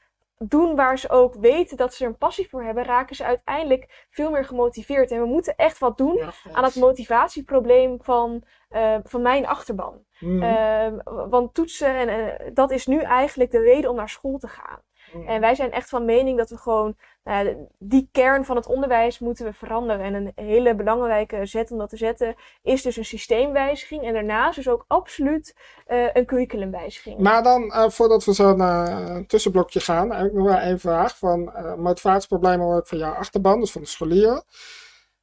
doen 0.48 0.76
waar 0.76 0.98
ze 0.98 1.10
ook 1.10 1.34
weten 1.34 1.76
dat 1.76 1.94
ze 1.94 2.04
er 2.04 2.10
een 2.10 2.16
passie 2.16 2.48
voor 2.48 2.62
hebben, 2.62 2.84
raken 2.84 3.16
ze 3.16 3.24
uiteindelijk 3.24 4.06
veel 4.10 4.30
meer 4.30 4.44
gemotiveerd. 4.44 5.10
En 5.10 5.20
we 5.20 5.26
moeten 5.26 5.56
echt 5.56 5.78
wat 5.78 5.98
doen 5.98 6.20
aan 6.52 6.64
het 6.64 6.76
motivatieprobleem 6.76 7.98
van, 8.02 8.42
uh, 8.70 8.96
van 9.02 9.22
mijn 9.22 9.46
achterban. 9.46 10.04
Mm. 10.18 10.42
Uh, 10.42 10.86
want 11.04 11.54
toetsen, 11.54 11.94
en, 11.94 12.08
en, 12.08 12.54
dat 12.54 12.70
is 12.70 12.86
nu 12.86 13.00
eigenlijk 13.00 13.50
de 13.50 13.60
reden 13.60 13.90
om 13.90 13.96
naar 13.96 14.08
school 14.08 14.38
te 14.38 14.48
gaan. 14.48 14.80
Mm. 15.12 15.26
En 15.26 15.40
wij 15.40 15.54
zijn 15.54 15.72
echt 15.72 15.88
van 15.88 16.04
mening 16.04 16.38
dat 16.38 16.50
we 16.50 16.56
gewoon 16.56 16.96
nou, 17.24 17.56
die 17.78 18.08
kern 18.12 18.44
van 18.44 18.56
het 18.56 18.66
onderwijs 18.66 19.18
moeten 19.18 19.44
we 19.44 19.52
veranderen. 19.52 20.04
En 20.04 20.14
een 20.14 20.32
hele 20.34 20.74
belangrijke 20.74 21.46
zet 21.46 21.70
om 21.70 21.78
dat 21.78 21.88
te 21.88 21.96
zetten 21.96 22.34
is 22.62 22.82
dus 22.82 22.96
een 22.96 23.04
systeemwijziging. 23.04 24.02
En 24.02 24.12
daarnaast 24.12 24.56
dus 24.56 24.68
ook 24.68 24.84
absoluut 24.88 25.56
uh, 25.88 26.08
een 26.12 26.26
curriculumwijziging. 26.26 27.18
Maar 27.18 27.42
dan, 27.42 27.62
uh, 27.62 27.88
voordat 27.88 28.24
we 28.24 28.34
zo 28.34 28.56
naar 28.56 29.10
een 29.10 29.26
tussenblokje 29.26 29.80
gaan, 29.80 30.12
heb 30.12 30.26
ik 30.26 30.32
nog 30.32 30.46
wel 30.46 30.56
één 30.56 30.80
vraag. 30.80 31.18
Van 31.18 31.52
uh, 31.56 31.74
motivatieproblemen 31.74 32.66
hoor 32.66 32.78
ik 32.78 32.86
van 32.86 32.98
jouw 32.98 33.14
achterban, 33.14 33.60
dus 33.60 33.72
van 33.72 33.80
de 33.82 33.88
scholier. 33.88 34.42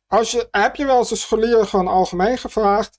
Als 0.07 0.31
je, 0.31 0.47
heb 0.51 0.75
je 0.75 0.85
wel 0.85 0.97
eens 0.97 1.09
de 1.09 1.15
scholier 1.15 1.65
gewoon 1.65 1.87
algemeen 1.87 2.37
gevraagd? 2.37 2.97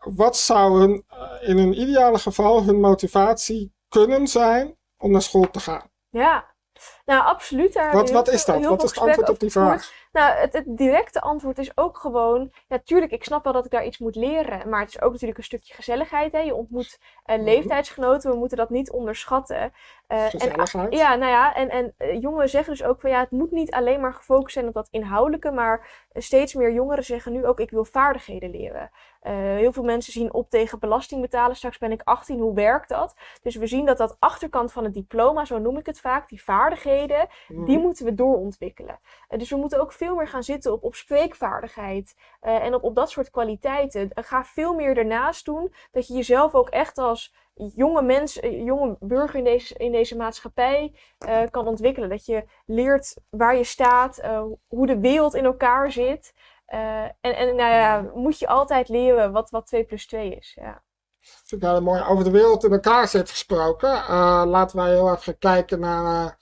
wat 0.00 0.36
zou 0.36 0.80
hun, 0.80 1.04
in 1.40 1.58
een 1.58 1.80
ideale 1.80 2.18
geval 2.18 2.62
hun 2.62 2.80
motivatie 2.80 3.72
kunnen 3.88 4.26
zijn 4.26 4.76
om 4.96 5.10
naar 5.10 5.22
school 5.22 5.50
te 5.50 5.60
gaan? 5.60 5.90
Ja, 6.10 6.47
nou, 7.08 7.24
absoluut. 7.24 7.72
Daar 7.72 7.92
wat, 7.92 8.10
wat 8.10 8.28
is 8.28 8.44
dat? 8.44 8.64
Wat 8.64 8.82
is 8.82 8.90
het 8.90 8.98
antwoord 8.98 9.28
op 9.28 9.40
die 9.40 9.50
vraag? 9.50 9.92
Nou, 10.12 10.36
het, 10.36 10.52
het, 10.52 10.64
directe 10.66 11.20
antwoord 11.20 11.58
is 11.58 11.76
ook 11.76 11.98
gewoon... 11.98 12.52
Natuurlijk, 12.68 13.12
ik 13.12 13.24
snap 13.24 13.44
wel 13.44 13.52
dat 13.52 13.64
ik 13.64 13.70
daar 13.70 13.86
iets 13.86 13.98
moet 13.98 14.16
leren. 14.16 14.68
Maar 14.68 14.80
het 14.80 14.88
is 14.88 15.00
ook 15.00 15.12
natuurlijk 15.12 15.38
een 15.38 15.44
stukje 15.44 15.74
gezelligheid. 15.74 16.32
Hè? 16.32 16.38
Je 16.38 16.54
ontmoet 16.54 17.00
uh, 17.26 17.42
leeftijdsgenoten. 17.42 18.30
We 18.30 18.36
moeten 18.36 18.56
dat 18.56 18.70
niet 18.70 18.90
onderschatten. 18.90 19.72
Uh, 20.08 20.24
gezelligheid? 20.24 20.92
En, 20.92 20.98
ja, 20.98 21.14
nou 21.14 21.30
ja. 21.30 21.54
En, 21.54 21.70
en 21.70 21.94
uh, 21.98 22.20
jongeren 22.20 22.48
zeggen 22.48 22.72
dus 22.72 22.84
ook 22.84 23.00
van... 23.00 23.10
Ja, 23.10 23.20
het 23.20 23.30
moet 23.30 23.50
niet 23.50 23.70
alleen 23.70 24.00
maar 24.00 24.14
gefocust 24.14 24.52
zijn 24.52 24.68
op 24.68 24.74
dat 24.74 24.88
inhoudelijke. 24.90 25.50
Maar 25.50 26.06
steeds 26.12 26.54
meer 26.54 26.72
jongeren 26.72 27.04
zeggen 27.04 27.32
nu 27.32 27.46
ook... 27.46 27.60
Ik 27.60 27.70
wil 27.70 27.84
vaardigheden 27.84 28.50
leren. 28.50 28.90
Heel 29.20 29.72
veel 29.72 29.82
mensen 29.84 30.12
zien 30.12 30.32
op 30.32 30.50
tegen 30.50 30.78
belasting 30.78 31.20
betalen. 31.20 31.56
Straks 31.56 31.78
ben 31.78 31.92
ik 31.92 32.02
18, 32.04 32.38
hoe 32.38 32.54
werkt 32.54 32.88
dat? 32.88 33.16
Dus 33.42 33.56
we 33.56 33.66
zien 33.66 33.86
dat 33.86 33.98
dat 33.98 34.16
achterkant 34.18 34.72
van 34.72 34.84
het 34.84 34.94
diploma, 34.94 35.44
zo 35.44 35.58
noem 35.58 35.78
ik 35.78 35.86
het 35.86 36.00
vaak, 36.00 36.28
die 36.28 36.42
vaardigheden, 36.42 37.28
mm. 37.48 37.64
die 37.64 37.78
moeten 37.78 38.04
we 38.04 38.14
doorontwikkelen. 38.14 38.98
Dus 39.28 39.50
we 39.50 39.56
moeten 39.56 39.80
ook 39.80 39.92
veel 39.98 40.14
meer 40.14 40.28
gaan 40.28 40.42
zitten 40.42 40.72
op, 40.72 40.82
op 40.84 40.94
spreekvaardigheid 40.94 42.14
uh, 42.42 42.64
en 42.64 42.74
op, 42.74 42.82
op 42.82 42.94
dat 42.94 43.10
soort 43.10 43.30
kwaliteiten. 43.30 44.10
ga 44.14 44.44
veel 44.44 44.74
meer 44.74 44.96
ernaast 44.96 45.44
doen 45.44 45.74
dat 45.90 46.06
je 46.06 46.14
jezelf 46.14 46.54
ook 46.54 46.68
echt 46.68 46.98
als 46.98 47.34
jonge 47.74 48.02
mens, 48.02 48.38
jonge 48.42 48.96
burger 49.00 49.38
in 49.38 49.44
deze, 49.44 49.74
in 49.74 49.92
deze 49.92 50.16
maatschappij 50.16 50.94
kan 51.50 51.66
ontwikkelen. 51.66 52.08
Dat 52.08 52.26
je 52.26 52.44
leert 52.66 53.16
waar 53.30 53.56
je 53.56 53.64
staat, 53.64 54.20
hoe 54.68 54.86
de 54.86 55.00
wereld 55.00 55.34
in 55.34 55.44
elkaar 55.44 55.92
zit. 55.92 56.34
En, 56.66 57.16
en 57.20 57.56
nou 57.56 57.72
ja, 57.72 58.10
moet 58.14 58.38
je 58.38 58.46
altijd 58.46 58.88
leren 58.88 59.32
wat, 59.32 59.50
wat 59.50 59.66
2 59.66 59.84
plus 59.84 60.06
2 60.06 60.34
is. 60.34 60.56
Ja. 60.60 60.82
Vind 61.20 61.62
ik 61.62 61.80
mooi. 61.80 62.02
Over 62.02 62.24
de 62.24 62.30
wereld 62.30 62.64
in 62.64 62.72
elkaar 62.72 63.08
zit 63.08 63.30
gesproken. 63.30 63.90
Laten 64.48 64.76
wij 64.76 64.88
heel 64.88 65.14
even 65.14 65.38
kijken 65.38 65.80
naar 65.80 66.38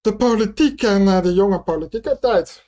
de 0.00 0.16
politiek 0.16 0.82
en 0.82 1.22
de 1.22 1.32
jonge 1.34 1.60
politieke 1.60 2.18
tijd. 2.20 2.64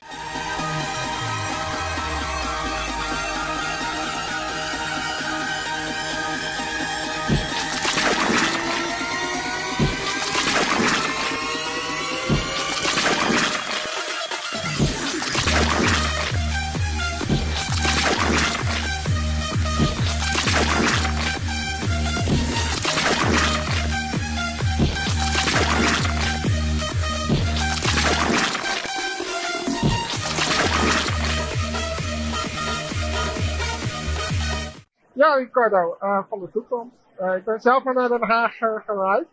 Ricardo, 35.41 35.97
uh, 36.01 36.23
van 36.29 36.41
de 36.41 36.51
toekomst. 36.51 36.95
Uh, 37.21 37.37
ik 37.37 37.45
ben 37.45 37.61
zelf 37.61 37.85
naar 37.85 38.09
Den 38.09 38.23
Haag 38.23 38.61
uh, 38.61 38.81
gereisd. 38.87 39.31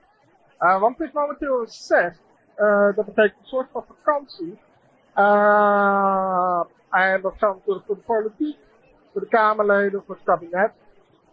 want 0.58 1.02
ik 1.02 1.14
momenteel 1.14 1.68
zes. 1.68 2.22
dat 2.96 3.06
betekent 3.06 3.40
een 3.40 3.48
soort 3.48 3.68
van 3.72 3.86
vakantie. 3.88 4.60
en 6.90 7.22
dat 7.22 7.34
geldt 7.38 7.58
natuurlijk 7.58 7.86
voor 7.86 7.96
de 7.96 8.02
politiek, 8.06 8.58
voor 9.12 9.22
de 9.22 9.28
Kamerleden, 9.28 10.04
voor 10.06 10.16
het 10.16 10.24
kabinet. 10.24 10.72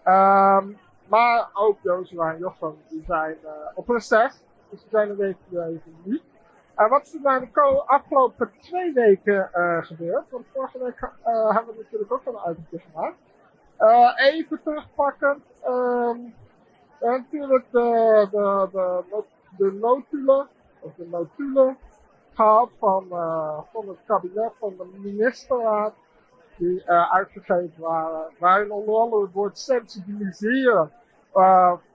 Um, 0.05 0.79
maar 1.09 1.51
ook 1.53 1.79
Jozua 1.83 2.33
en 2.33 2.39
Jochem, 2.39 2.77
die 2.89 3.05
zijn 3.07 3.37
op 3.75 3.89
reces. 3.89 4.43
Dus 4.71 4.81
die 4.81 4.91
zijn 4.91 5.11
een 5.11 5.17
week 5.17 5.37
even 5.51 5.97
niet. 6.03 6.23
En 6.75 6.89
wat 6.89 7.03
is 7.03 7.15
er 7.15 7.21
nou 7.21 7.49
de 7.53 7.83
afgelopen 7.87 8.51
twee 8.61 8.93
weken 8.93 9.49
gebeurd? 9.83 10.31
Want 10.31 10.47
vorige 10.53 10.79
week 10.79 11.11
hebben 11.25 11.75
we 11.75 11.83
natuurlijk 11.83 12.13
ook 12.13 12.25
al 12.25 12.35
een 12.35 12.45
uitje 12.45 12.79
gemaakt. 12.79 13.17
Uh, 13.81 14.13
even 14.17 14.61
terugpakken. 14.63 15.43
Um, 15.67 16.35
natuurlijk 17.01 17.65
de, 17.71 18.29
de, 18.31 18.69
de, 18.73 19.25
de 19.57 19.73
notulen, 19.73 20.49
of 20.81 20.95
de 20.95 21.07
notulen 21.11 21.77
gehad 22.35 22.71
van, 22.79 23.07
uh, 23.11 23.59
van 23.73 23.89
het 23.89 23.99
kabinet, 24.07 24.53
van 24.59 24.75
de 24.77 24.99
ministerraad, 24.99 25.95
die 26.57 26.91
uitgegeven 26.91 27.83
waren, 27.83 28.31
waarin 28.39 28.71
onder 28.71 28.95
andere 28.95 29.23
het 29.23 29.33
woord 29.33 29.59
sensibiliseren 29.59 30.91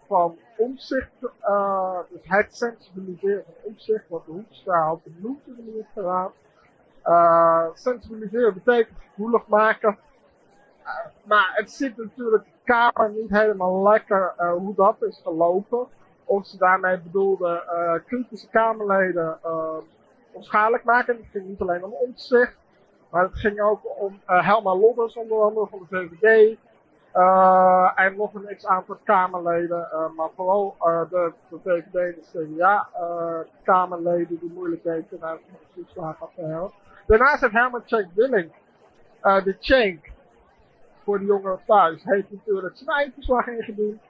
van 0.08 0.38
omzicht, 0.58 1.12
dus 2.10 2.22
het 2.22 2.56
sensibiliseren 2.56 3.44
van 3.44 3.54
omzicht, 3.64 4.10
wat 4.10 4.26
de 4.26 4.32
Hoekstra 4.32 4.86
had 4.86 5.00
benoemd 5.04 5.48
in 5.48 5.56
de 5.56 5.62
ministerraad. 5.62 6.32
sensibiliseren 7.74 8.54
betekent 8.54 8.98
gevoelig 9.00 9.48
maken 9.48 9.98
maar 11.24 11.52
het 11.54 11.72
zit 11.72 11.98
natuurlijk 11.98 12.44
de 12.44 12.50
Kamer 12.64 13.12
niet 13.12 13.30
helemaal 13.30 13.84
lekker 13.84 14.34
uh, 14.40 14.52
hoe 14.52 14.76
dat 14.76 14.96
is 15.00 15.22
gelopen. 15.24 15.88
Of 16.26 16.46
ze 16.46 16.58
daarmee 16.58 17.00
bedoelden 17.00 17.64
uh, 17.66 17.94
kritische 18.06 18.50
Kamerleden 18.50 19.40
uh, 19.46 19.78
onschadelijk 20.32 20.84
maken. 20.84 21.16
Het 21.16 21.26
ging 21.32 21.46
niet 21.48 21.62
alleen 21.62 21.84
om 21.84 21.94
omzicht, 21.94 22.58
maar 23.10 23.24
het 23.24 23.36
ging 23.36 23.62
ook 23.62 23.82
om 24.00 24.20
Helma 24.26 24.76
Lodders 24.76 25.16
onder 25.16 25.42
andere 25.42 25.68
van 25.68 25.88
de 25.90 25.96
VVD. 25.96 26.58
en 27.96 28.16
nog 28.16 28.34
een 28.34 28.56
x-aantal 28.56 28.98
Kamerleden, 29.04 29.88
maar 30.16 30.30
vooral 30.36 30.76
de, 31.10 31.34
de 31.50 31.60
VVD 31.64 31.96
en 31.96 32.16
de 32.22 32.56
CDA 32.56 32.90
Kamerleden 33.64 34.40
die 34.40 34.52
moeilijk 34.54 34.84
deden 34.84 35.08
de 35.10 35.40
toeslagenaffaire. 35.74 36.72
Daarnaast 37.08 37.42
heeft 37.42 37.54
Herman 37.54 37.82
Check 37.86 38.08
Willing, 38.16 38.52
de 39.22 39.56
Chank, 39.60 40.06
voor 41.10 41.20
de 41.20 41.26
jongeren 41.26 41.60
thuis 41.66 42.04
heeft 42.04 42.32
natuurlijk 42.32 42.78
zijn 42.78 42.98
eindverslag 42.98 43.48
ingediend. 43.48 44.02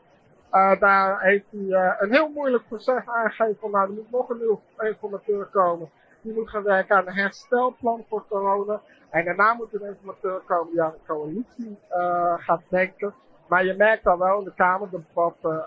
Uh, 0.52 0.80
daar 0.80 1.22
heeft 1.22 1.46
hij 1.50 1.60
uh, 1.60 1.94
een 2.00 2.12
heel 2.12 2.30
moeilijk 2.30 2.68
proces 2.68 3.06
aangegeven 3.06 3.72
nou 3.72 3.88
er 3.88 3.94
moet 3.94 4.12
nog 4.12 4.30
een 4.30 4.38
nieuw 4.38 4.62
informateur 4.80 5.46
komen. 5.46 5.90
Die 6.22 6.34
moet 6.34 6.50
gaan 6.50 6.64
werken 6.64 6.96
aan 6.96 7.08
een 7.08 7.14
herstelplan 7.14 8.06
voor 8.10 8.26
corona. 8.28 8.82
En 9.10 9.26
daarna 9.26 9.54
moet 9.54 9.74
een 9.74 9.88
informateur 9.88 10.42
komen 10.46 10.72
die 10.72 10.82
aan 10.82 10.92
de 10.92 11.14
coalitie 11.14 11.78
uh, 11.92 12.34
gaat 12.38 12.62
denken. 12.70 13.14
Maar 13.48 13.66
je 13.66 13.74
merkt 13.74 14.04
dan 14.04 14.18
wel 14.18 14.40
in 14.40 14.44
de 14.44 14.54
Kamerdebatten 14.54 15.66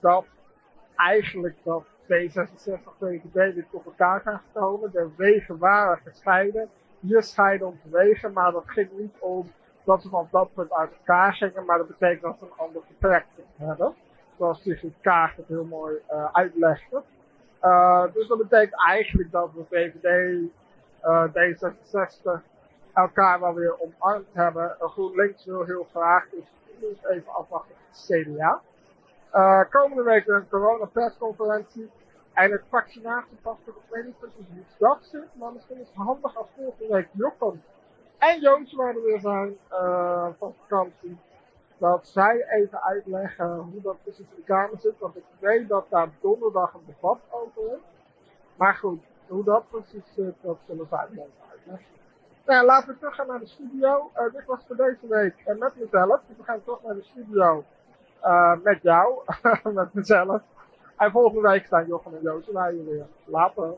dat 0.00 0.24
eigenlijk 0.96 1.56
dat 1.62 1.84
D66, 1.84 2.98
VVD 2.98 3.54
weer 3.54 3.66
tot 3.70 3.84
elkaar 3.84 4.20
zijn 4.22 4.40
gekomen. 4.52 4.90
De 4.90 5.08
wegen 5.16 5.58
waren 5.58 5.98
gescheiden. 6.04 6.68
Hier 7.00 7.22
scheiden 7.22 7.66
onze 7.66 7.88
wegen, 7.90 8.32
maar 8.32 8.52
dat 8.52 8.64
ging 8.66 8.90
niet 8.98 9.16
om 9.18 9.52
dat 9.86 10.02
ze 10.02 10.08
van 10.08 10.28
dat 10.30 10.54
punt 10.54 10.72
uit 10.72 10.90
elkaar 10.98 11.32
gingen, 11.32 11.64
maar 11.64 11.78
dat 11.78 11.86
betekent 11.86 12.22
dat 12.22 12.36
ze 12.38 12.44
een 12.44 12.66
ander 12.66 12.82
vertrek 12.86 13.26
hebben. 13.56 13.94
Zoals 14.38 14.62
Sigrid 14.62 14.94
Kaag 15.00 15.36
het 15.36 15.48
heel 15.48 15.64
mooi 15.64 15.94
uh, 16.10 16.28
uitlegde. 16.32 17.02
Uh, 17.62 18.04
dus 18.12 18.28
dat 18.28 18.38
betekent 18.38 18.86
eigenlijk 18.86 19.30
dat 19.30 19.50
we 19.54 19.64
VVD, 19.70 20.38
uh, 21.04 21.24
D66 21.24 22.42
elkaar 22.94 23.40
wel 23.40 23.54
weer 23.54 23.80
omarmd 23.80 24.26
hebben. 24.32 24.76
GroenLinks 24.78 25.44
wil 25.44 25.64
heel 25.64 25.86
graag, 25.92 26.28
dus 26.30 26.44
dus 26.80 27.04
even 27.04 27.32
afwachten 27.32 27.74
CDA. 27.92 28.60
Uh, 29.32 29.60
komende 29.70 30.02
week 30.02 30.26
een 30.26 30.48
corona-persconferentie. 30.48 31.90
En 32.32 32.50
het 32.50 32.62
vaccinatiepaspoort, 32.68 33.76
ik 33.76 33.82
weet 33.90 34.04
niet 34.04 34.18
precies 34.18 34.46
hoe 34.48 34.64
dat 34.78 34.98
zit, 35.00 35.28
maar 35.32 35.52
misschien 35.52 35.80
is 35.80 35.86
het 35.86 35.96
handig 35.96 36.36
als 36.36 36.46
volgende 36.56 36.92
week 36.92 37.08
Jochem 37.12 37.62
en 38.18 38.40
Joost 38.40 38.72
waren 38.72 39.02
weer 39.02 39.20
zijn 39.20 39.56
uh, 39.70 40.28
van 40.38 40.54
vakantie. 40.60 41.18
Dat 41.78 42.08
zij 42.08 42.46
even 42.48 42.82
uitleggen 42.82 43.56
hoe 43.56 43.80
dat 43.82 44.02
precies 44.02 44.26
in 44.30 44.36
de 44.36 44.42
Kamer 44.42 44.78
zit. 44.78 44.98
Want 44.98 45.16
ik 45.16 45.24
weet 45.38 45.68
dat 45.68 45.86
daar 45.88 46.08
donderdag 46.20 46.74
een 46.74 46.84
debat 46.86 47.18
over 47.30 47.72
is. 47.72 47.80
Maar 48.56 48.74
goed, 48.74 49.02
hoe 49.26 49.44
dat 49.44 49.64
precies 49.70 50.14
zit, 50.14 50.34
dat 50.40 50.58
zullen 50.66 50.86
zij 50.86 51.06
ons 51.10 51.30
uitleggen. 51.50 51.86
Nou, 52.46 52.66
laten 52.66 52.88
we 52.88 52.98
teruggaan 52.98 53.26
naar 53.26 53.40
de 53.40 53.46
studio. 53.46 54.10
Uh, 54.16 54.32
dit 54.32 54.44
was 54.46 54.64
voor 54.66 54.76
deze 54.76 55.06
week 55.08 55.34
uh, 55.46 55.58
met 55.58 55.76
mezelf. 55.76 56.20
Dus 56.26 56.36
we 56.36 56.42
gaan 56.42 56.62
terug 56.62 56.82
naar 56.82 56.94
de 56.94 57.02
studio 57.02 57.64
met 58.62 58.82
jou, 58.82 59.20
met 59.80 59.94
mezelf. 59.94 60.42
En 60.96 61.10
volgende 61.10 61.48
week 61.48 61.66
staan 61.66 61.86
Jochem 61.86 62.14
en 62.14 62.22
Joost 62.22 62.48
en 62.48 62.70
hier 62.70 62.84
weer. 62.84 63.06
Later. 63.24 63.74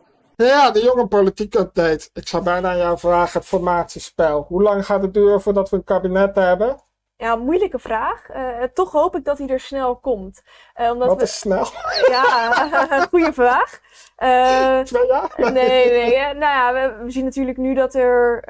Ja, 0.47 0.71
de 0.71 0.83
jonge 0.83 1.07
politiek 1.07 1.55
update. 1.55 2.11
Ik 2.13 2.29
zou 2.29 2.43
bijna 2.43 2.71
aan 2.71 2.77
jou 2.77 2.99
vragen, 2.99 3.39
het 3.41 3.49
formatiespel. 3.49 4.45
Hoe 4.49 4.63
lang 4.63 4.87
gaat 4.87 5.03
het 5.03 5.15
duren 5.15 5.41
voordat 5.41 5.71
we 5.71 5.77
een 5.77 5.85
kabinet 5.85 6.35
hebben? 6.35 6.83
Ja, 7.17 7.37
moeilijke 7.37 7.79
vraag. 7.79 8.29
Uh, 8.31 8.63
toch 8.75 8.93
hoop 8.93 9.17
ik 9.17 9.25
dat 9.25 9.39
hij 9.39 9.47
er 9.47 9.61
snel 9.61 9.97
komt. 9.97 10.43
Uh, 10.81 10.91
omdat 10.91 11.09
Wat 11.09 11.23
is 11.23 11.39
snel? 11.39 11.67
Ja, 12.11 12.53
goede 13.11 13.33
vraag. 13.33 13.81
Uh, 14.19 14.81
Twee 14.81 15.07
jaar? 15.07 15.53
Nee, 15.53 15.91
nee. 15.91 16.17
Nou 16.17 16.39
ja, 16.39 16.73
we, 16.73 17.05
we, 17.05 17.11
zien 17.11 17.25
natuurlijk 17.25 17.59
nu 17.59 17.75
dat 17.75 17.95
er 17.95 18.45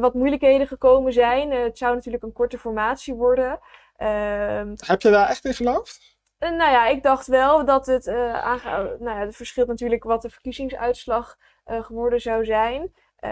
wat 0.00 0.14
moeilijkheden 0.14 0.66
gekomen 0.66 1.12
zijn. 1.12 1.50
het 1.50 1.78
zou 1.78 1.94
natuurlijk 1.94 2.24
een 2.24 2.32
korte 2.32 2.58
formatie 2.58 3.14
worden. 3.14 3.60
Ehm, 3.96 4.74
Heb 4.76 5.02
je 5.02 5.10
daar 5.10 5.28
echt 5.28 5.44
in 5.44 5.54
geloofd? 5.54 6.12
Nou 6.50 6.70
ja, 6.70 6.86
ik 6.86 7.02
dacht 7.02 7.26
wel 7.26 7.64
dat 7.64 7.86
het 7.86 8.08
aange... 8.08 8.96
Nou 8.98 9.18
ja, 9.18 9.24
het 9.26 9.36
verschilt 9.36 9.68
natuurlijk 9.68 10.04
wat 10.04 10.22
de 10.22 10.30
verkiezingsuitslag 10.30 11.36
geworden 11.64 12.20
zou 12.20 12.44
zijn. 12.44 12.92
Uh, 13.24 13.30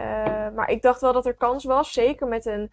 maar 0.55 0.71
ik 0.71 0.83
dacht 0.83 1.01
wel 1.01 1.13
dat 1.13 1.27
er 1.27 1.35
kans 1.35 1.65
was, 1.65 1.93
zeker 1.93 2.27
met 2.27 2.47
een, 2.47 2.73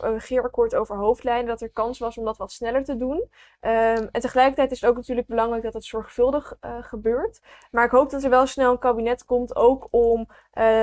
regeerakkoord 0.00 0.74
over 0.74 0.96
hoofdlijnen, 0.96 1.46
dat 1.46 1.60
er 1.60 1.70
kans 1.70 1.98
was 1.98 2.18
om 2.18 2.24
dat 2.24 2.36
wat 2.36 2.52
sneller 2.52 2.84
te 2.84 2.96
doen. 2.96 3.16
Um, 3.16 4.08
en 4.10 4.20
tegelijkertijd 4.20 4.70
is 4.70 4.80
het 4.80 4.90
ook 4.90 4.96
natuurlijk 4.96 5.26
belangrijk 5.26 5.62
dat 5.62 5.74
het 5.74 5.84
zorgvuldig 5.84 6.56
gebeurt. 6.80 7.40
Maar 7.70 7.84
ik 7.84 7.90
hoop 7.90 8.10
dat 8.10 8.22
er 8.24 8.30
wel 8.30 8.46
snel 8.46 8.72
een 8.72 8.78
kabinet 8.78 9.24
komt, 9.24 9.56
ook 9.56 9.88
om 9.90 10.18
um, 10.20 10.26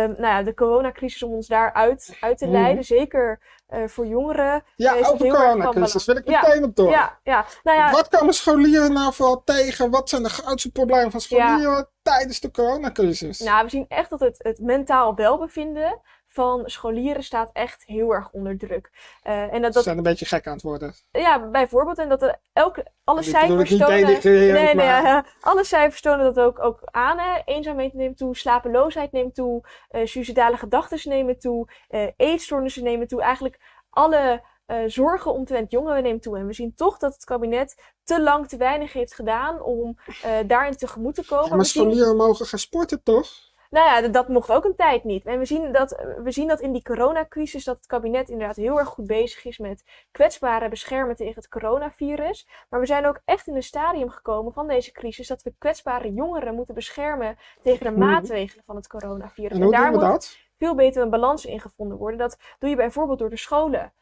nou 0.08 0.22
ja, 0.22 0.44
de 0.44 0.54
coronacrisis, 0.54 1.24
om 1.24 1.34
ons 1.34 1.48
daaruit 1.48 2.18
uit 2.20 2.38
te 2.38 2.46
mhm. 2.46 2.54
leiden. 2.54 2.84
Zeker 2.84 3.40
voor 3.86 4.08
jongeren. 4.08 4.64
Ja, 4.76 4.94
over 4.94 5.18
de 5.18 5.28
coronacrisis 5.28 6.06
wil 6.06 6.16
ik 6.16 6.26
meteen 6.26 6.60
ja, 6.60 6.66
op 6.66 6.76
door. 6.76 6.90
Ja, 6.90 7.20
ja. 7.24 7.46
Nou 7.64 7.78
ja, 7.78 7.92
Wat 7.92 8.08
komen 8.08 8.34
scholieren 8.34 8.94
nou 8.94 9.14
vooral 9.14 9.44
tegen? 9.44 9.90
Wat 9.90 10.10
zijn 10.10 10.24
de 10.24 10.30
grootste 10.30 10.72
problemen 10.72 11.12
van 11.12 11.22
scholieren? 11.22 11.90
tijdens 12.02 12.40
de 12.40 12.52
coronacrisis? 12.52 13.40
Nou, 13.40 13.64
we 13.64 13.70
zien 13.70 13.86
echt 13.88 14.10
dat 14.10 14.20
het, 14.20 14.36
het 14.38 14.60
mentaal 14.60 15.16
welbevinden 15.16 16.02
van 16.34 16.64
scholieren 16.66 17.24
staat 17.24 17.50
echt 17.54 17.84
heel 17.86 18.12
erg 18.12 18.30
onder 18.32 18.58
druk. 18.58 18.90
Uh, 19.28 19.54
en 19.54 19.62
dat, 19.62 19.62
dat, 19.62 19.74
Ze 19.74 19.82
zijn 19.82 19.98
een 19.98 20.04
beetje 20.04 20.26
gek 20.26 20.48
aan 20.48 20.54
het 20.54 20.62
worden. 20.62 20.94
Ja, 21.12 21.50
bijvoorbeeld. 21.50 21.98
En 21.98 22.10
dat 22.10 22.22
er 22.22 22.40
elke, 22.54 22.86
alle 23.04 23.24
cijfers 23.24 23.78
tonen... 23.78 24.20
Nee, 24.24 24.76
nee, 24.76 25.22
alle 25.42 25.64
cijfers 25.64 26.02
tonen 26.02 26.34
dat 26.34 26.46
ook, 26.46 26.64
ook 26.64 26.80
aan. 26.84 27.20
Hè. 27.20 27.42
Eenzaamheid 27.46 27.94
neemt 27.94 28.18
toe, 28.18 28.36
slapeloosheid 28.36 29.12
neemt 29.12 29.36
toe, 29.36 29.68
uh, 29.92 30.06
suicidale 30.06 30.58
gedachten 30.58 31.10
nemen 31.10 31.40
toe, 31.40 31.68
uh, 31.90 32.08
eetstoornissen 32.18 32.84
nemen 32.84 33.08
toe. 33.08 33.22
Eigenlijk 33.22 33.60
alle 33.90 34.44
uh, 34.68 34.78
zorgen 34.88 35.34
omtrent 35.34 35.72
jongeren 35.72 36.04
neemt 36.04 36.22
toe. 36.22 36.38
En 36.38 36.48
we 36.48 36.54
zien 36.54 36.76
toch 36.76 36.98
dat 36.98 37.14
het 37.14 37.24
kabinet 37.24 37.94
te 38.04 38.22
lang 38.22 38.48
te 38.48 38.58
weinig 38.58 38.94
heeft 38.94 39.14
gedaan 39.14 39.62
om 39.62 39.98
uh, 40.26 40.32
daarin 40.48 40.78
tegemoet 40.78 41.16
te 41.16 41.26
komen. 41.26 41.50
Ja, 41.50 41.56
maar 41.56 41.66
scholieren 41.66 42.16
mogen 42.16 42.46
gaan 42.46 42.60
sporten 42.60 43.04
toch? 43.04 43.51
Nou 43.72 43.86
ja, 43.86 44.08
dat, 44.08 44.28
mocht 44.28 44.52
ook 44.52 44.66
een 44.66 44.76
tijd 44.76 45.04
niet. 45.04 45.26
En 45.26 45.40
we 45.40 45.46
zien, 45.46 45.72
dat, 45.72 45.90
we 46.24 46.32
zien 46.32 46.48
dat 46.48 46.60
in 46.60 46.72
die 46.72 46.82
coronacrisis 46.82 47.64
dat 47.64 47.78
het 47.78 47.86
kabinet 47.86 48.30
inderdaad 48.30 48.56
heel 48.56 48.80
erg 48.80 48.88
goed 48.88 49.08
bezig 49.08 49.46
is 49.46 49.58
met 49.58 49.84
kwetsbaren 50.12 50.70
beschermen 50.70 51.16
tegen 51.16 51.36
het 51.36 51.48
coronavirus. 51.48 52.48
Maar 52.70 52.80
we 52.80 52.86
zijn 52.86 53.06
ook 53.06 53.22
echt 53.26 53.48
in 53.48 53.56
een 53.56 53.64
stadium 53.64 54.10
gekomen 54.10 54.54
van 54.54 54.68
deze 54.68 54.92
crisis 54.92 55.28
dat 55.28 55.44
we 55.44 55.54
kwetsbare 55.58 56.14
jongeren 56.14 56.56
moeten 56.56 56.76
beschermen 56.76 57.38
tegen 57.62 57.86
de 57.86 57.92
mhm. 57.92 58.00
maatregelen 58.00 58.64
van 58.66 58.76
het 58.76 58.88
coronavirus. 58.88 59.58
En, 59.58 59.64
en 59.64 59.72
daar 59.72 59.92
moet 59.92 60.02
dat? 60.02 60.38
veel 60.58 60.76
beter 60.76 61.02
een 61.02 61.10
balans 61.10 61.46
in 61.46 61.60
gevonden 61.60 61.98
worden. 61.98 62.20
Dat 62.20 62.38
doe 62.60 62.70
je 62.70 62.76
bijvoorbeeld 62.76 63.20
door 63.20 63.30
de 63.30 63.38
scholen 63.38 63.94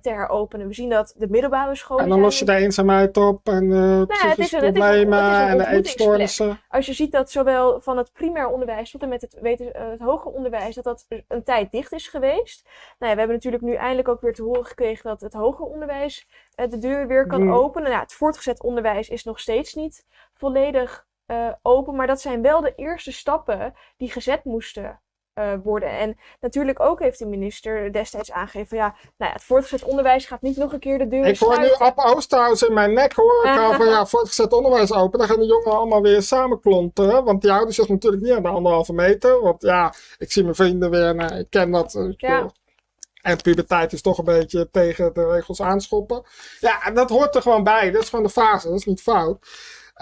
te 0.00 0.10
heropenen. 0.10 0.66
We 0.66 0.74
zien 0.74 0.88
dat 0.88 1.14
de 1.16 1.28
middelbare 1.28 1.74
scholen. 1.74 2.04
En 2.04 2.10
dan 2.10 2.20
los 2.20 2.38
je 2.38 2.44
de 2.44 2.54
eenzaamheid 2.54 3.16
op 3.16 3.48
en 3.48 3.64
uh, 3.64 3.70
nou, 3.70 4.06
psychische 4.06 4.56
het 4.56 4.72
problemen 4.72 5.48
en 5.48 5.58
de 5.58 5.66
eetstoornissen. 5.66 6.60
Als 6.68 6.86
je 6.86 6.92
ziet 6.92 7.12
dat 7.12 7.30
zowel 7.30 7.80
van 7.80 7.96
het 7.96 8.12
primair 8.12 8.48
onderwijs 8.48 8.90
tot 8.90 9.02
en 9.02 9.08
met 9.08 9.20
het, 9.20 9.36
weten, 9.40 9.66
uh, 9.66 9.90
het 9.90 10.00
hoger 10.00 10.30
onderwijs, 10.30 10.74
dat 10.74 10.84
dat 10.84 11.06
een 11.28 11.42
tijd 11.42 11.70
dicht 11.70 11.92
is 11.92 12.08
geweest. 12.08 12.64
Nou 12.64 12.74
ja, 12.98 13.12
we 13.12 13.18
hebben 13.18 13.36
natuurlijk 13.36 13.62
nu 13.62 13.74
eindelijk 13.74 14.08
ook 14.08 14.20
weer 14.20 14.34
te 14.34 14.42
horen 14.42 14.66
gekregen 14.66 15.08
dat 15.08 15.20
het 15.20 15.32
hoger 15.32 15.64
onderwijs 15.64 16.28
de 16.54 16.78
deur 16.78 17.06
weer 17.06 17.26
kan 17.26 17.42
mm. 17.42 17.52
openen. 17.52 17.90
Nou, 17.90 18.02
het 18.02 18.12
voortgezet 18.12 18.62
onderwijs 18.62 19.08
is 19.08 19.24
nog 19.24 19.40
steeds 19.40 19.74
niet 19.74 20.06
volledig 20.34 21.06
open, 21.62 21.96
maar 21.96 22.06
dat 22.06 22.20
zijn 22.20 22.42
wel 22.42 22.60
de 22.60 22.72
eerste 22.76 23.12
stappen 23.12 23.74
die 23.96 24.10
gezet 24.10 24.44
moesten 24.44 25.00
uh, 25.40 25.52
worden. 25.62 25.88
En 25.88 26.16
natuurlijk 26.40 26.80
ook 26.80 27.00
heeft 27.00 27.18
de 27.18 27.26
minister 27.26 27.92
destijds 27.92 28.32
aangegeven: 28.32 28.76
ja, 28.76 28.94
nou 29.16 29.30
ja, 29.30 29.32
het 29.32 29.42
voortgezet 29.44 29.88
onderwijs 29.88 30.26
gaat 30.26 30.42
niet 30.42 30.56
nog 30.56 30.72
een 30.72 30.78
keer 30.78 30.98
de 30.98 31.08
deur 31.08 31.26
Ik 31.26 31.38
hoor 31.38 31.60
nu 31.60 31.72
Ab 31.72 31.98
Oosterhuis 31.98 32.62
in 32.62 32.74
mijn 32.74 32.92
nek 32.92 33.12
hoor. 33.12 33.44
Ik 33.44 33.58
al 33.58 33.72
van 33.72 33.88
ja, 33.88 34.06
voortgezet 34.14 34.52
onderwijs 34.52 34.92
open. 34.92 35.18
Dan 35.18 35.28
gaan 35.28 35.38
de 35.38 35.46
jongen 35.46 35.72
allemaal 35.72 36.02
weer 36.02 36.22
samen 36.22 36.60
klonteren. 36.60 37.24
Want 37.24 37.42
die 37.42 37.50
houden 37.50 37.74
zich 37.74 37.88
natuurlijk 37.88 38.22
niet 38.22 38.32
aan 38.32 38.42
de 38.42 38.48
anderhalve 38.48 38.92
meter. 38.92 39.40
Want 39.40 39.62
ja, 39.62 39.94
ik 40.18 40.32
zie 40.32 40.42
mijn 40.42 40.54
vrienden 40.54 40.90
weer. 40.90 41.14
Nou, 41.14 41.34
ik 41.34 41.46
ken 41.50 41.70
dat. 41.70 41.94
Eh, 41.94 42.12
ja. 42.16 42.50
En 43.22 43.42
puberteit 43.42 43.92
is 43.92 44.02
toch 44.02 44.18
een 44.18 44.24
beetje 44.24 44.68
tegen 44.70 45.14
de 45.14 45.30
regels 45.30 45.62
aanschoppen. 45.62 46.22
Ja, 46.60 46.82
en 46.82 46.94
dat 46.94 47.10
hoort 47.10 47.34
er 47.34 47.42
gewoon 47.42 47.64
bij. 47.64 47.90
Dat 47.90 48.02
is 48.02 48.08
gewoon 48.08 48.24
de 48.24 48.30
fase. 48.30 48.68
Dat 48.68 48.78
is 48.78 48.84
niet 48.84 49.02
fout. 49.02 49.38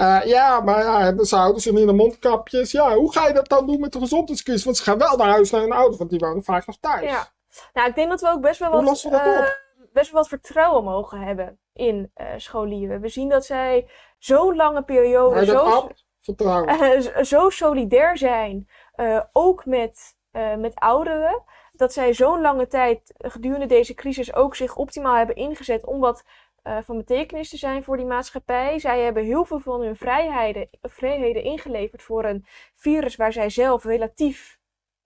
Uh, 0.01 0.25
ja, 0.25 0.61
maar 0.61 0.83
ja, 0.83 1.25
ze 1.25 1.37
houden 1.37 1.63
ze 1.63 1.71
in 1.73 1.87
de 1.87 1.93
mondkapjes. 1.93 2.71
Ja, 2.71 2.95
hoe 2.95 3.13
ga 3.13 3.27
je 3.27 3.33
dat 3.33 3.49
dan 3.49 3.67
doen 3.67 3.81
met 3.81 3.93
de 3.93 3.99
gezondheidscrisis? 3.99 4.65
Want 4.65 4.77
ze 4.77 4.83
gaan 4.83 4.99
wel 4.99 5.17
naar 5.17 5.29
huis 5.29 5.51
naar 5.51 5.61
hun 5.61 5.73
ouders, 5.73 5.99
want 5.99 6.11
die 6.11 6.19
wonen 6.19 6.43
vaak 6.43 6.67
nog 6.67 6.77
thuis. 6.81 7.11
Ja, 7.11 7.29
nou, 7.73 7.89
ik 7.89 7.95
denk 7.95 8.11
dat 8.11 8.21
we 8.21 8.29
ook 8.29 8.41
best 8.41 8.59
wel 8.59 8.71
wat, 8.71 9.03
we 9.03 9.11
uh, 9.11 9.39
op? 9.39 9.61
best 9.93 10.11
wel 10.11 10.21
wat 10.21 10.29
vertrouwen 10.29 10.85
mogen 10.85 11.21
hebben 11.21 11.59
in 11.73 12.11
uh, 12.17 12.27
scholieren. 12.37 13.01
We 13.01 13.09
zien 13.09 13.29
dat 13.29 13.45
zij 13.45 13.89
zo'n 14.19 14.57
lange 14.57 14.83
periode 14.83 15.45
zo, 15.45 15.91
vertrouwen. 16.21 17.27
zo 17.27 17.51
solidair 17.51 18.17
zijn, 18.19 18.69
ook 19.33 19.65
met, 19.65 20.17
met 20.59 20.75
ouderen 20.75 21.43
dat 21.73 21.93
zij 21.93 22.15
zo'n 22.15 22.41
lange 22.41 22.67
tijd 22.67 23.15
gedurende 23.19 23.67
deze 23.67 23.95
crisis 23.95 24.35
ook 24.35 24.57
zich 24.57 24.77
optimaal 24.77 25.17
hebben 25.17 25.37
ingezet 25.37 25.87
om 25.87 26.01
wat 26.01 26.25
uh, 26.69 26.79
van 26.83 26.97
betekenis 26.97 27.49
te 27.49 27.57
zijn 27.57 27.83
voor 27.83 27.97
die 27.97 28.07
maatschappij. 28.07 28.79
Zij 28.79 29.01
hebben 29.01 29.25
heel 29.25 29.45
veel 29.45 29.59
van 29.59 29.81
hun 29.81 29.97
vrijheden, 29.97 30.69
vrijheden 30.83 31.43
ingeleverd 31.43 32.03
voor 32.03 32.25
een 32.25 32.45
virus 32.75 33.17
waar 33.17 33.33
zij 33.33 33.51
zelf 33.51 33.85
relatief 33.85 34.59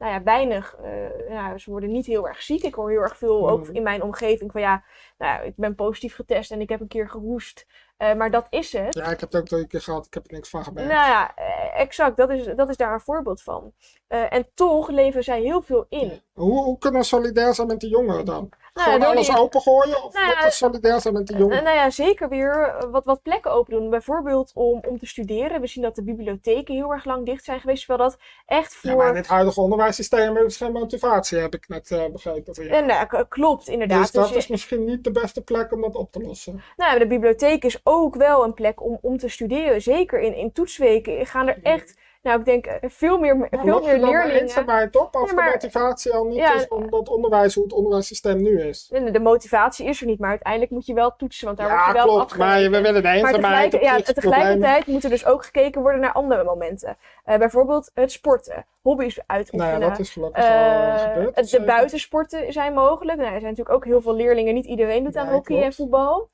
nou 0.02 0.14
ja, 0.14 0.22
weinig, 0.22 0.76
uh, 0.84 1.28
nou, 1.28 1.58
ze 1.58 1.70
worden 1.70 1.92
niet 1.92 2.06
heel 2.06 2.28
erg 2.28 2.42
ziek. 2.42 2.62
Ik 2.62 2.74
hoor 2.74 2.90
heel 2.90 3.00
erg 3.00 3.16
veel 3.16 3.50
ook 3.50 3.68
mm. 3.68 3.74
in 3.74 3.82
mijn 3.82 4.02
omgeving 4.02 4.52
van 4.52 4.60
ja, 4.60 4.84
nou, 5.18 5.46
ik 5.46 5.52
ben 5.56 5.74
positief 5.74 6.14
getest 6.14 6.50
en 6.50 6.60
ik 6.60 6.68
heb 6.68 6.80
een 6.80 6.88
keer 6.88 7.08
gehoest. 7.08 7.66
Uh, 7.98 8.14
maar 8.14 8.30
dat 8.30 8.46
is 8.50 8.72
het. 8.72 8.94
Ja, 8.94 9.04
ik 9.04 9.20
heb 9.20 9.32
het 9.32 9.52
ook 9.52 9.60
een 9.60 9.66
keer 9.66 9.80
gehad, 9.80 10.06
ik 10.06 10.14
heb 10.14 10.26
er 10.26 10.32
niks 10.32 10.48
van 10.48 10.64
gemerkt. 10.64 10.92
Nou 10.92 11.08
ja, 11.08 11.34
exact, 11.74 12.16
dat 12.16 12.30
is, 12.30 12.44
dat 12.56 12.68
is 12.68 12.76
daar 12.76 12.92
een 12.92 13.00
voorbeeld 13.00 13.42
van. 13.42 13.72
Uh, 14.08 14.32
en 14.32 14.48
toch 14.54 14.88
leven 14.88 15.24
zij 15.24 15.40
heel 15.40 15.62
veel 15.62 15.86
in. 15.88 16.22
Hoe, 16.32 16.64
hoe 16.64 16.78
kunnen 16.78 17.00
we 17.00 17.06
solidair 17.06 17.54
zijn 17.54 17.66
met 17.66 17.80
de 17.80 17.88
jongeren 17.88 18.24
dan? 18.24 18.48
Nou, 18.74 18.90
Gewoon 18.90 19.08
alles 19.08 19.26
die- 19.26 19.38
opengooien? 19.38 20.04
Of 20.04 20.12
Nou 20.14 20.26
wat 20.26 20.36
ja, 20.42 20.50
solidair 20.50 21.00
zijn 21.00 21.14
met 21.14 21.26
de 21.26 21.36
jongen? 21.36 21.56
Eh, 21.58 21.62
nou 21.64 21.76
ja, 21.76 21.90
zeker 21.90 22.28
weer 22.28 22.52
eh, 22.52 22.90
wat, 22.90 23.04
wat 23.04 23.22
plekken 23.22 23.52
open 23.52 23.72
doen. 23.74 23.90
Bijvoorbeeld 23.90 24.50
om, 24.54 24.80
om 24.88 24.98
te 24.98 25.06
studeren. 25.06 25.60
We 25.60 25.66
zien 25.66 25.82
dat 25.82 25.94
de 25.94 26.02
bibliotheken 26.02 26.74
heel 26.74 26.92
erg 26.92 27.04
lang 27.04 27.26
dicht 27.26 27.44
zijn 27.44 27.60
geweest. 27.60 27.86
Terwijl 27.86 28.08
dat 28.10 28.18
echt 28.46 28.78
Ja, 28.82 28.90
voor... 28.90 28.98
maar 28.98 29.08
in 29.08 29.16
het 29.16 29.26
huidige 29.26 29.60
onderwijssysteem 29.60 30.36
is 30.36 30.56
geen 30.56 30.72
motivatie, 30.72 31.38
heb 31.38 31.54
ik 31.54 31.68
net 31.68 31.90
eh, 31.90 32.04
begrepen. 32.12 32.64
Ja. 32.64 32.70
En, 32.70 32.86
nou, 32.86 33.24
klopt, 33.28 33.68
inderdaad. 33.68 34.00
Dus 34.02 34.10
dat 34.10 34.28
Dus, 34.28 34.36
is 34.36 34.46
misschien 34.46 34.84
niet 34.84 35.04
de 35.04 35.10
beste 35.12 35.42
plek 35.42 35.72
om 35.72 35.80
dat 35.80 35.94
op 35.94 36.12
te 36.12 36.20
lossen. 36.20 36.62
Nou, 36.76 36.98
de 36.98 37.06
bibliotheek 37.06 37.64
is 37.64 37.80
ook 37.84 38.14
wel 38.16 38.44
een 38.44 38.54
plek 38.54 38.82
om, 38.82 38.98
om 39.02 39.18
te 39.18 39.28
studeren. 39.28 39.82
Zeker 39.82 40.20
in, 40.20 40.34
in 40.36 40.52
toetsweken 40.52 41.26
gaan 41.26 41.48
er 41.48 41.58
echt, 41.62 41.94
nou 42.22 42.38
ik 42.38 42.44
denk 42.44 42.66
eh, 42.66 42.90
veel 42.90 43.18
meer, 43.18 43.36
veel 43.50 43.58
meer 43.62 43.72
dan 43.72 43.82
de 43.82 44.06
leerlingen. 44.06 44.40
eenzaamheid 44.40 44.96
op 44.96 45.16
als 45.16 45.28
Ja, 45.30 45.36
maar- 45.36 45.44
de 45.46 45.50
motivatie 45.52 46.12
al 46.12 46.24
niet 46.24 46.36
Ja, 46.36 46.54
is 46.54 46.68
om 46.68 46.90
dat 46.90 47.08
onderwijs, 47.08 47.54
hoe 47.54 47.64
het 47.64 47.72
onderwijssysteem 47.72 48.42
nu 48.42 48.60
is? 48.62 48.88
De 49.12 49.20
motivatie 49.20 49.86
is 49.86 50.00
er 50.00 50.06
niet, 50.06 50.18
maar 50.18 50.30
uiteindelijk 50.30 50.72
moet 50.72 50.86
je 50.86 50.94
wel 50.94 51.16
toetsen, 51.16 51.46
want 51.46 51.58
daar 51.58 51.68
word 51.68 51.80
Ja, 51.80 51.86
je 51.86 51.92
wel 51.92 52.02
klopt. 52.04 52.20
afgerekend. 52.22 52.70
Maar 52.70 52.70
we 52.70 52.86
willen 52.86 53.02
de 53.02 53.08
Maar 53.08 53.16
eenzaamheid 53.16 53.70
tegelijk, 53.70 54.06
ja, 54.06 54.12
tegelijkertijd 54.12 54.86
moet 54.86 55.04
er 55.04 55.10
dus 55.10 55.24
ook 55.26 55.44
gekeken 55.44 55.82
worden 55.82 56.00
naar 56.00 56.12
andere 56.12 56.44
momenten. 56.44 56.96
Eh, 57.24 57.38
bijvoorbeeld 57.38 57.90
het 57.94 58.12
sporten, 58.12 58.66
hobby's 58.82 59.18
uitoefenen. 59.26 59.78
Nee, 59.80 59.88
dat 59.88 59.98
is 59.98 60.10
gelukkig 60.10 60.44
al 60.44 60.50
eh, 60.50 60.98
gebeurd. 61.02 61.26
het- 61.26 61.34
de 61.34 61.44
zeker. 61.44 61.66
buitensporten 61.66 62.52
zijn 62.52 62.74
mogelijk. 62.74 63.18
Nou, 63.18 63.32
er 63.32 63.40
zijn 63.40 63.50
natuurlijk 63.50 63.76
ook 63.76 63.84
heel 63.84 64.00
veel 64.00 64.14
leerlingen. 64.14 64.54
Niet 64.54 64.66
iedereen 64.66 65.04
doet 65.04 65.16
aan 65.16 65.28
hockey 65.28 65.62
en 65.62 65.72
voetbal. 65.72 66.28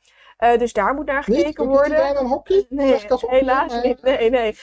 Dus 0.59 0.72
daar 0.72 0.94
moet 0.94 1.07
naar 1.07 1.24
Niet? 1.27 1.37
gekeken 1.38 1.66
niet 1.66 1.74
worden. 1.77 1.90
iedereen 1.96 2.16
aan 2.16 2.27
hockey? 2.27 2.66
Nee, 2.68 2.98
helaas 3.27 3.83
niet. 3.83 4.03
Nee, 4.03 4.31
nee. 4.31 4.55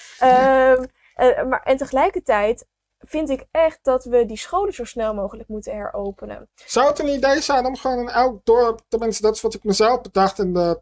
Eh, 1.15 1.43
maar, 1.43 1.63
en 1.63 1.77
tegelijkertijd 1.77 2.67
vind 2.99 3.29
ik 3.29 3.45
echt 3.51 3.79
dat 3.81 4.05
we 4.05 4.25
die 4.25 4.37
scholen 4.37 4.73
zo 4.73 4.83
snel 4.83 5.13
mogelijk 5.13 5.49
moeten 5.49 5.73
heropenen. 5.73 6.49
Zou 6.55 6.87
het 6.87 6.99
een 6.99 7.13
idee 7.13 7.41
zijn 7.41 7.65
om 7.65 7.75
gewoon 7.75 7.99
in 7.99 8.09
elk 8.09 8.45
dorp, 8.45 8.81
tenminste 8.87 9.21
dat 9.21 9.35
is 9.35 9.41
wat 9.41 9.53
ik 9.53 9.63
mezelf 9.63 10.01
bedacht 10.01 10.39
in 10.39 10.53
de, 10.53 10.81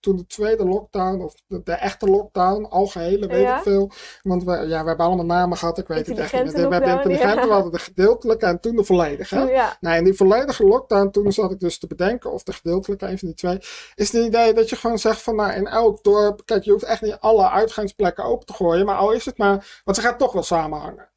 toen 0.00 0.16
de 0.16 0.26
tweede 0.26 0.64
lockdown, 0.64 1.20
of 1.20 1.34
de, 1.46 1.60
de 1.64 1.72
echte 1.72 2.06
lockdown, 2.06 2.64
algehele, 2.64 3.26
weet 3.26 3.40
Ja. 3.42 3.56
ik 3.56 3.62
veel. 3.62 3.90
Want 4.22 4.44
we, 4.44 4.50
ja, 4.52 4.82
we 4.82 4.88
hebben 4.88 5.06
allemaal 5.06 5.24
namen 5.24 5.56
gehad, 5.58 5.78
ik 5.78 5.86
weet 5.86 6.06
het 6.06 6.18
echt 6.18 6.32
niet. 6.32 6.52
We 6.52 6.58
hebben 6.60 6.90
intelligente, 6.90 7.40
ja. 7.40 7.46
we 7.46 7.52
hadden 7.52 7.72
de 7.72 7.78
gedeeltelijke 7.78 8.46
en 8.46 8.60
toen 8.60 8.76
de 8.76 8.84
volledige. 8.84 9.34
hè? 9.34 9.42
Ja, 9.42 9.76
Nou, 9.80 9.96
in 9.96 10.04
die 10.04 10.14
volledige 10.14 10.64
lockdown, 10.66 11.10
toen 11.10 11.32
zat 11.32 11.50
ik 11.50 11.60
dus 11.60 11.78
te 11.78 11.86
bedenken, 11.86 12.32
of 12.32 12.42
de 12.42 12.52
gedeeltelijke, 12.52 13.06
een 13.06 13.18
van 13.18 13.28
die 13.28 13.36
twee, 13.36 13.58
is 13.94 14.12
het 14.12 14.26
idee 14.26 14.52
dat 14.54 14.68
je 14.68 14.76
gewoon 14.76 14.98
zegt 14.98 15.22
van, 15.22 15.36
nou, 15.36 15.52
in 15.52 15.66
elk 15.66 16.02
dorp, 16.02 16.42
kijk, 16.44 16.64
je 16.64 16.70
hoeft 16.70 16.84
echt 16.84 17.02
niet 17.02 17.16
alle 17.20 17.50
uitgangsplekken 17.50 18.24
open 18.24 18.46
te 18.46 18.52
gooien, 18.52 18.86
maar 18.86 18.96
al 18.96 19.12
is 19.12 19.24
het 19.24 19.38
maar, 19.38 19.80
want 19.84 19.96
ze 19.96 20.02
gaat 20.02 20.18
toch 20.18 20.32
wel 20.32 20.42
samenhangen. 20.42 21.10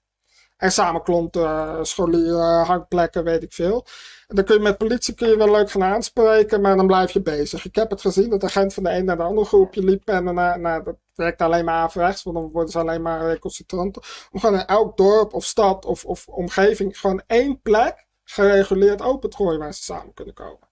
En 0.58 0.72
samenklonten, 0.72 1.86
scholieren, 1.86 2.66
hangplekken, 2.66 3.24
weet 3.24 3.44
ik 3.44 3.54
veel. 3.54 3.86
En 4.28 4.36
dan 4.36 4.46
kun 4.46 4.56
je 4.56 4.62
met 4.62 4.78
politie 4.78 5.14
kun 5.14 5.30
je 5.30 5.38
wel 5.38 5.52
leuk 5.52 5.72
gaan 5.72 5.84
aanspreken, 5.84 6.62
maar 6.62 6.76
dan 6.76 6.88
blijf 6.88 7.12
je 7.12 7.22
bezig. 7.22 7.66
Ik 7.66 7.76
heb 7.76 7.90
het 7.90 8.02
gezien 8.02 8.30
dat 8.30 8.40
de 8.40 8.46
agent 8.46 8.74
van 8.74 8.84
de 8.84 8.90
een 8.90 9.06
naar 9.06 9.18
de 9.18 9.24
andere 9.24 9.48
groepje 9.48 9.84
liep 9.84 10.08
en 10.08 10.26
daarna, 10.26 10.56
nou, 10.56 10.84
dat 10.84 10.96
werkt 11.16 11.42
alleen 11.42 11.66
maar 11.66 11.76
averechts, 11.76 12.24
want 12.24 12.36
dan 12.36 12.52
worden 12.52 12.72
ze 12.72 12.80
alleen 12.80 13.02
maar 13.02 13.30
recalcitranten. 13.30 14.02
Om 14.32 14.40
gewoon 14.40 14.60
in 14.60 14.66
elk 14.66 14.98
dorp 14.98 15.34
of 15.34 15.46
stad 15.46 15.86
of, 15.86 16.06
of 16.06 16.28
omgeving 16.28 17.00
gewoon 17.00 17.22
één 17.28 17.62
plek 17.62 18.06
gereguleerd 18.24 19.02
open 19.02 19.30
te 19.30 19.36
gooien 19.36 19.60
waar 19.60 19.74
ze 19.74 19.84
samen 19.84 20.14
kunnen 20.14 20.34
komen. 20.34 20.65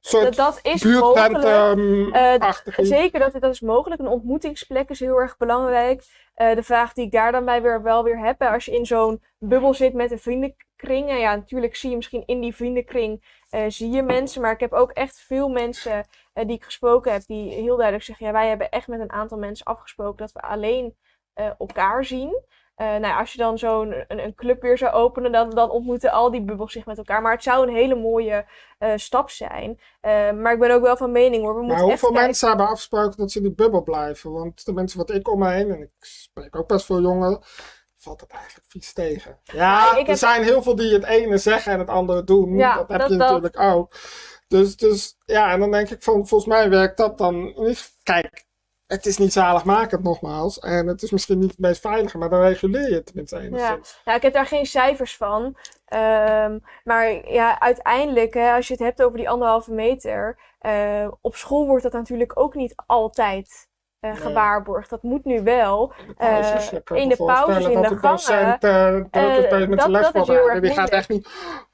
Soort 0.00 0.24
dat, 0.24 0.34
dat 0.34 0.72
is 0.72 0.84
mogelijk. 0.84 1.32
buurtcentrum 1.32 2.12
Eh. 2.12 2.52
Zeker, 2.76 3.20
dat, 3.20 3.32
dat 3.32 3.52
is 3.52 3.60
mogelijk. 3.60 4.00
Een 4.00 4.06
ontmoetingsplek 4.06 4.88
is 4.88 5.00
heel 5.00 5.20
erg 5.20 5.36
belangrijk. 5.36 6.04
Eh, 6.34 6.54
de 6.54 6.62
vraag 6.62 6.92
die 6.92 7.04
ik 7.04 7.12
daar 7.12 7.32
dan 7.32 7.44
bij 7.44 7.62
weer, 7.62 7.82
wel 7.82 8.04
weer 8.04 8.18
heb, 8.18 8.40
hè, 8.40 8.48
als 8.48 8.64
je 8.64 8.72
in 8.72 8.86
zo'n 8.86 9.22
bubbel 9.38 9.74
zit 9.74 9.94
met 9.94 10.10
een 10.10 10.18
vriendenkring. 10.18 11.08
En 11.08 11.18
ja, 11.18 11.34
natuurlijk 11.34 11.76
zie 11.76 11.90
je 11.90 11.96
misschien 11.96 12.22
in 12.26 12.40
die 12.40 12.54
vriendenkring 12.54 13.38
eh, 13.48 13.64
zie 13.68 13.90
je 13.90 14.02
mensen. 14.02 14.42
Maar 14.42 14.52
ik 14.52 14.60
heb 14.60 14.72
ook 14.72 14.90
echt 14.90 15.20
veel 15.20 15.48
mensen 15.48 16.06
die 16.32 16.56
ik 16.56 16.64
gesproken 16.64 17.12
heb, 17.12 17.22
die 17.26 17.52
heel 17.52 17.76
duidelijk 17.76 18.04
zeggen: 18.04 18.26
ja, 18.26 18.32
wij 18.32 18.48
hebben 18.48 18.70
echt 18.70 18.88
met 18.88 19.00
een 19.00 19.12
aantal 19.12 19.38
mensen 19.38 19.66
afgesproken 19.66 20.16
dat 20.16 20.32
we 20.32 20.40
alleen 20.40 20.96
elkaar 21.58 22.04
zien. 22.04 22.42
Eh, 22.74 22.86
nou, 22.86 23.00
ja, 23.06 23.18
als 23.18 23.32
je 23.32 23.38
dan 23.38 23.58
zo'n 23.58 23.94
een, 24.08 24.18
een 24.24 24.34
club 24.34 24.62
weer 24.62 24.78
zou 24.78 24.92
openen, 24.92 25.32
dan, 25.32 25.50
dan 25.50 25.70
ontmoeten 25.70 26.10
al 26.10 26.30
die 26.30 26.42
bubbels 26.42 26.72
zich 26.72 26.86
met 26.86 26.98
elkaar. 26.98 27.22
Maar 27.22 27.32
het 27.32 27.42
zou 27.42 27.68
een 27.68 27.74
hele 27.74 27.94
mooie 27.94 28.44
eh, 28.78 28.92
stap 28.96 29.30
zijn. 29.30 29.80
Eh, 30.00 30.30
maar 30.32 30.52
ik 30.52 30.58
ben 30.58 30.70
ook 30.70 30.82
wel 30.82 30.96
van 30.96 31.12
mening 31.12 31.42
hoor. 31.44 31.54
We 31.60 31.66
Maar 31.66 31.80
hoeveel 31.80 32.08
kijken- 32.08 32.24
mensen 32.26 32.48
hebben 32.48 32.66
afgesproken 32.68 33.16
dat 33.16 33.30
ze 33.30 33.38
in 33.38 33.44
die 33.44 33.54
bubbel 33.54 33.82
blijven? 33.82 34.32
Want 34.32 34.64
de 34.64 34.72
mensen 34.72 34.98
wat 34.98 35.10
ik 35.10 35.30
om 35.30 35.38
me 35.38 35.48
heen, 35.50 35.70
en 35.70 35.80
ik 35.80 35.90
spreek 35.98 36.56
ook 36.56 36.68
best 36.68 36.86
veel 36.86 37.00
jongeren, 37.00 37.40
valt 37.96 38.20
het 38.20 38.30
eigenlijk 38.30 38.66
vies 38.68 38.92
tegen. 38.92 39.38
Ja, 39.44 39.98
er 39.98 40.06
heb- 40.06 40.16
zijn 40.16 40.42
heel 40.42 40.62
veel 40.62 40.74
die 40.76 40.92
het 40.92 41.04
ene 41.04 41.38
zeggen 41.38 41.72
en 41.72 41.78
het 41.78 41.88
andere 41.88 42.24
doen. 42.24 42.56
Ja, 42.56 42.76
dat 42.76 42.88
heb 42.88 42.98
dat- 43.00 43.08
je 43.10 43.16
dat- 43.16 43.28
natuurlijk 43.42 43.60
ook. 43.76 43.94
Dus, 44.48 44.76
dus 44.76 45.16
ja, 45.24 45.52
en 45.52 45.60
dan 45.60 45.70
denk 45.70 45.90
ik 45.90 46.02
van, 46.02 46.26
volgens 46.26 46.46
mij 46.50 46.68
werkt 46.70 46.96
dat 46.96 47.18
dan 47.18 47.52
niet. 47.56 47.92
Kijk, 48.02 48.44
het 48.90 49.06
is 49.06 49.18
niet 49.18 49.32
zaligmakend 49.32 50.02
nogmaals. 50.02 50.58
En 50.58 50.86
het 50.86 51.02
is 51.02 51.10
misschien 51.10 51.38
niet 51.38 51.50
het 51.50 51.58
meest 51.58 51.80
veilige, 51.80 52.18
maar 52.18 52.28
dan 52.30 52.40
reguleer 52.40 52.88
je 52.88 52.94
het 52.94 53.06
tenminste 53.06 53.38
enigszins. 53.38 54.00
Ja, 54.04 54.14
ik 54.14 54.22
heb 54.22 54.32
daar 54.32 54.46
geen 54.46 54.66
cijfers 54.66 55.16
van. 55.16 55.56
Ehm, 55.84 56.58
maar 56.84 57.30
ja, 57.32 57.60
uiteindelijk, 57.60 58.34
hè, 58.34 58.52
als 58.52 58.66
je 58.66 58.72
het 58.74 58.82
hebt 58.82 59.02
over 59.02 59.18
die 59.18 59.28
anderhalve 59.30 59.72
meter, 59.72 60.38
eh, 60.58 61.08
op 61.20 61.36
school 61.36 61.66
wordt 61.66 61.82
dat 61.82 61.92
natuurlijk 61.92 62.38
ook 62.38 62.54
niet 62.54 62.74
altijd 62.86 63.68
Nee. 64.00 64.14
gewaarborgd. 64.14 64.90
Dat 64.90 65.02
moet 65.02 65.24
nu 65.24 65.42
wel. 65.42 65.92
In 65.96 66.06
de 66.08 66.14
pauzes, 66.16 66.70
Eh, 66.84 66.96
in 67.02 67.08
de 67.08 67.16
pauzes, 67.16 67.64
in 67.64 67.82
dat 67.82 67.86
gangen, 67.86 68.00
dat- 68.00 68.22
zijn 68.22 69.90
les 69.90 70.12
dat 70.12 70.14
is 70.22 70.28
heel 70.28 70.50
erg 70.50 70.60
Die 70.60 70.70
gaat 70.72 70.88
echt 70.88 71.08
niet 71.08 71.28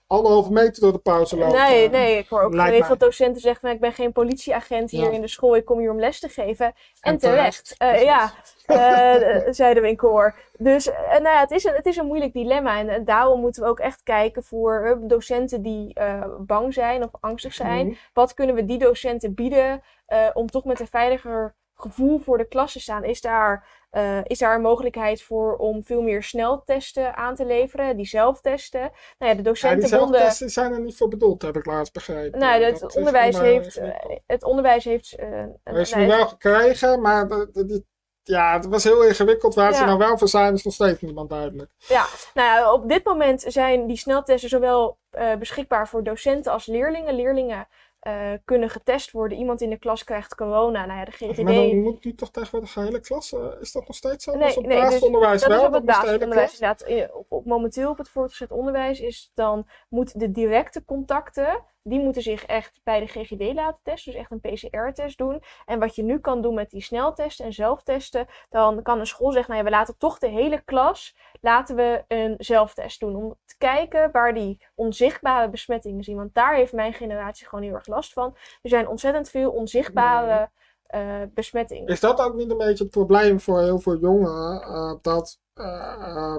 anderhalve 0.06 0.52
meter 0.52 0.82
door 0.82 0.92
de 0.92 0.98
pauze 0.98 1.36
lopen. 1.36 1.58
Nee, 1.58 1.88
nee, 1.90 2.18
ik 2.18 2.28
hoor 2.28 2.42
ook 2.42 2.54
geregeld 2.54 3.00
docenten 3.00 3.40
zeggen 3.40 3.60
van 3.60 3.70
ik 3.70 3.80
ben 3.80 3.92
geen 3.92 4.12
politieagent 4.12 4.90
hier 4.90 5.04
Ja. 5.04 5.10
in 5.10 5.20
de 5.20 5.28
school, 5.28 5.56
ik 5.56 5.64
kom 5.64 5.78
hier 5.78 5.90
om 5.90 6.00
les 6.00 6.20
te 6.20 6.28
geven. 6.28 6.66
En, 6.66 6.74
En 7.00 7.18
terecht. 7.18 7.74
terecht, 7.78 7.96
Eh, 7.98 8.02
ja, 8.04 8.32
eh, 8.66 9.42
zeiden 9.52 9.82
we 9.82 9.88
in 9.88 9.96
koor. 9.96 10.34
Dus 10.58 10.90
eh, 10.90 11.10
nou 11.10 11.22
ja, 11.22 11.40
het, 11.40 11.50
is 11.50 11.64
een, 11.64 11.74
het 11.74 11.86
is 11.86 11.96
een 11.96 12.06
moeilijk 12.06 12.32
dilemma. 12.32 12.78
En, 12.78 12.88
eh, 12.88 13.00
daarom 13.04 13.40
moeten 13.40 13.62
we 13.62 13.68
ook 13.68 13.80
echt 13.80 14.02
kijken 14.02 14.42
voor 14.44 14.84
eh, 14.84 14.96
docenten 15.08 15.62
die 15.62 15.94
eh, 15.94 16.24
bang 16.38 16.74
zijn 16.74 17.02
of 17.02 17.10
angstig 17.20 17.54
zijn. 17.54 17.86
Mhm. 17.86 17.96
Wat 18.12 18.34
kunnen 18.34 18.54
we 18.54 18.64
die 18.64 18.78
docenten 18.78 19.34
bieden 19.34 19.82
eh, 20.06 20.26
om 20.32 20.46
toch 20.50 20.64
met 20.64 20.80
een 20.80 20.86
veiliger 20.88 21.54
gevoel 21.74 22.18
voor 22.18 22.38
de 22.38 22.48
klas 22.48 22.72
te 22.72 22.80
staan? 22.80 23.04
Is 23.04 23.20
daar, 23.20 23.66
eh, 23.90 24.18
is 24.24 24.38
daar 24.38 24.54
een 24.54 24.60
mogelijkheid 24.62 25.22
voor 25.22 25.56
om 25.56 25.84
veel 25.84 26.02
meer 26.02 26.22
sneltesten 26.22 27.16
aan 27.16 27.34
te 27.34 27.44
leveren, 27.46 27.96
die 27.96 28.06
zelftesten? 28.06 28.80
Nou 28.80 28.90
ja, 29.18 29.18
de 29.18 29.26
Ja, 29.26 29.34
die 29.34 29.42
docentenbonden... 29.42 30.08
zelftesten 30.18 30.50
zijn 30.50 30.72
er 30.72 30.80
niet 30.80 30.96
voor 30.96 31.08
bedoeld, 31.08 31.42
heb 31.42 31.56
ik 31.56 31.66
laatst 31.66 31.92
begrepen. 31.92 32.38
Nou, 32.40 32.60
Dat 32.60 32.80
het 32.80 32.96
onderwijs, 32.96 33.38
heeft, 33.38 33.76
eh, 33.76 33.88
het 34.26 34.44
onderwijs 34.44 34.84
heeft. 34.84 35.14
eh, 35.16 35.28
een- 35.30 35.58
Er 35.62 35.78
is 35.78 35.90
nou, 35.90 36.02
nu 36.02 36.08
wel 36.08 36.26
gekregen, 36.28 37.00
maar 37.00 37.28
die- 37.52 37.86
ja, 38.22 38.52
het 38.52 38.66
was 38.66 38.84
heel 38.84 39.04
ingewikkeld. 39.04 39.54
Waar 39.54 39.72
ze 39.72 39.80
Ja. 39.80 39.86
nou 39.86 39.98
wel 39.98 40.18
voor 40.18 40.28
zijn, 40.28 40.54
is 40.54 40.64
nog 40.64 40.74
steeds 40.74 41.00
niemand 41.00 41.30
duidelijk. 41.30 41.70
Ja, 41.78 42.06
nou 42.34 42.48
ja, 42.48 42.72
op 42.72 42.88
dit 42.88 43.04
moment 43.04 43.44
zijn 43.46 43.86
die 43.86 43.96
sneltesten 43.96 44.48
zowel 44.48 44.98
eh, 45.10 45.34
beschikbaar 45.34 45.88
voor 45.88 46.04
docenten 46.04 46.52
als 46.52 46.66
leerlingen. 46.66 47.14
Leerlingen 47.14 47.68
eh, 48.06 48.32
kunnen 48.44 48.70
getest 48.70 49.10
worden. 49.10 49.38
Iemand 49.38 49.60
in 49.60 49.70
de 49.70 49.78
klas 49.78 50.04
krijgt 50.04 50.34
corona. 50.34 50.86
Nou 50.86 50.98
ja, 50.98 51.04
de 51.04 51.10
GGD. 51.10 51.42
Maar 51.42 51.54
dan 51.54 51.80
moet 51.80 52.04
nu 52.04 52.14
toch 52.14 52.30
tegenwoordig 52.30 52.72
de 52.72 52.80
hele 52.80 53.00
klas, 53.00 53.32
eh, 53.32 53.46
is 53.60 53.72
dat 53.72 53.86
nog 53.86 53.96
steeds 53.96 54.24
zo? 54.24 54.32
Nee, 54.32 54.40
Was 54.40 54.56
op 54.56 54.66
nee, 54.66 54.76
dus 54.76 54.84
basisonderwijs 54.84 55.40
dat 55.40 55.50
wel, 55.50 55.60
is 55.60 55.66
op 55.66 55.72
het 55.72 55.84
basisonderwijs 55.84 56.52
inderdaad. 56.52 56.82
Eh, 56.82 57.16
Op, 57.16 57.26
op, 57.28 57.44
momenteel 57.44 57.90
op 57.90 57.98
het 57.98 58.08
voortgezet 58.08 58.50
onderwijs 58.50 59.00
is 59.00 59.30
dan 59.34 59.66
moet 59.88 60.20
de 60.20 60.30
directe 60.30 60.84
contacten, 60.84 61.64
die 61.88 62.00
moeten 62.00 62.22
zich 62.22 62.44
echt 62.44 62.80
bij 62.84 63.00
de 63.00 63.06
GGD 63.06 63.54
laten 63.54 63.80
testen, 63.82 64.12
dus 64.12 64.20
echt 64.20 64.30
een 64.30 64.40
PCR-test 64.40 65.18
doen. 65.18 65.42
En 65.64 65.78
wat 65.78 65.94
je 65.94 66.02
nu 66.02 66.18
kan 66.18 66.42
doen 66.42 66.54
met 66.54 66.70
die 66.70 66.82
sneltesten 66.82 67.44
en 67.44 67.52
zelftesten, 67.52 68.26
dan 68.50 68.82
kan 68.82 68.98
een 68.98 69.06
school 69.06 69.32
zeggen, 69.32 69.54
nou 69.54 69.64
ja, 69.64 69.70
we 69.70 69.76
laten 69.76 69.98
toch 69.98 70.18
de 70.18 70.28
hele 70.28 70.62
klas, 70.64 71.16
laten 71.40 71.76
we 71.76 72.04
een 72.08 72.34
zelftest 72.38 73.00
doen. 73.00 73.16
Om 73.16 73.36
te 73.44 73.56
kijken 73.58 74.10
waar 74.12 74.34
die 74.34 74.66
onzichtbare 74.74 75.50
besmettingen 75.50 76.04
zien. 76.04 76.16
Want 76.16 76.34
daar 76.34 76.54
heeft 76.54 76.72
mijn 76.72 76.92
generatie 76.92 77.46
gewoon 77.48 77.64
heel 77.64 77.74
erg 77.74 77.86
last 77.86 78.12
van. 78.12 78.36
Er 78.62 78.70
zijn 78.70 78.88
ontzettend 78.88 79.30
veel 79.30 79.50
onzichtbare 79.50 80.50
eh, 80.86 81.22
besmettingen. 81.34 81.86
Is 81.86 82.00
dat 82.00 82.20
ook 82.20 82.34
niet 82.34 82.50
een 82.50 82.56
beetje 82.56 82.84
het 82.84 82.92
probleem 82.92 83.40
voor 83.40 83.60
heel 83.60 83.78
veel 83.78 83.96
jongeren? 83.96 84.62
eh, 84.62 84.94
dat 85.02 85.40
eh, 85.54 86.36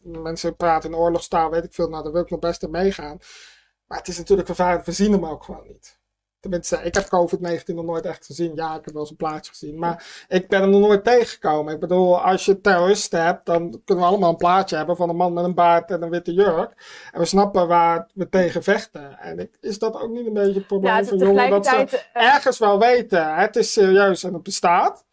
mensen 0.00 0.56
praten 0.56 0.90
in 0.90 0.96
oorlogstaal, 0.96 1.50
weet 1.50 1.64
ik 1.64 1.74
veel, 1.74 1.88
nou 1.88 2.02
daar 2.02 2.12
wil 2.12 2.22
ik 2.22 2.30
nog 2.30 2.40
best 2.40 2.62
in 2.62 2.70
meegaan. 2.70 3.18
Maar 3.94 4.02
het 4.02 4.12
is 4.12 4.18
natuurlijk 4.18 4.48
vervelend, 4.48 4.86
we 4.86 4.92
zien 4.92 5.12
hem 5.12 5.26
ook 5.26 5.44
gewoon 5.44 5.66
niet. 5.66 5.98
Tenminste, 6.40 6.80
ik 6.82 6.94
heb 6.94 7.04
COVID-19 7.04 7.74
nog 7.74 7.84
nooit 7.84 8.04
echt 8.04 8.26
gezien. 8.26 8.52
Ja, 8.54 8.76
ik 8.76 8.84
heb 8.84 8.92
wel 8.92 9.02
eens 9.02 9.10
een 9.10 9.16
plaatje 9.16 9.50
gezien. 9.50 9.78
Maar 9.78 10.24
ik 10.28 10.48
ben 10.48 10.60
hem 10.60 10.70
nog 10.70 10.80
nooit 10.80 11.04
tegengekomen. 11.04 11.74
Ik 11.74 11.80
bedoel, 11.80 12.20
als 12.20 12.44
je 12.44 12.60
terroristen 12.60 13.24
hebt, 13.24 13.46
dan 13.46 13.82
kunnen 13.84 14.04
we 14.04 14.10
allemaal 14.10 14.30
een 14.30 14.36
plaatje 14.36 14.76
hebben 14.76 14.96
van 14.96 15.08
een 15.08 15.16
man 15.16 15.32
met 15.32 15.44
een 15.44 15.54
baard 15.54 15.90
en 15.90 16.02
een 16.02 16.10
witte 16.10 16.32
jurk. 16.32 16.72
En 17.12 17.20
we 17.20 17.26
snappen 17.26 17.68
waar 17.68 18.10
we 18.14 18.28
tegen 18.28 18.62
vechten. 18.62 19.18
En 19.18 19.38
ik, 19.38 19.56
is 19.60 19.78
dat 19.78 20.00
ook 20.00 20.10
niet 20.10 20.26
een 20.26 20.32
beetje 20.32 20.54
het 20.54 20.66
probleem 20.66 20.94
Ja, 20.94 21.04
van 21.04 21.18
jongeren? 21.18 21.50
Dat 21.50 21.66
ze 21.66 22.06
eh, 22.12 22.34
ergens 22.34 22.58
wel 22.58 22.78
weten, 22.78 23.34
het 23.34 23.56
is 23.56 23.72
serieus 23.72 24.22
en 24.22 24.34
het 24.34 24.42
bestaat. 24.42 25.04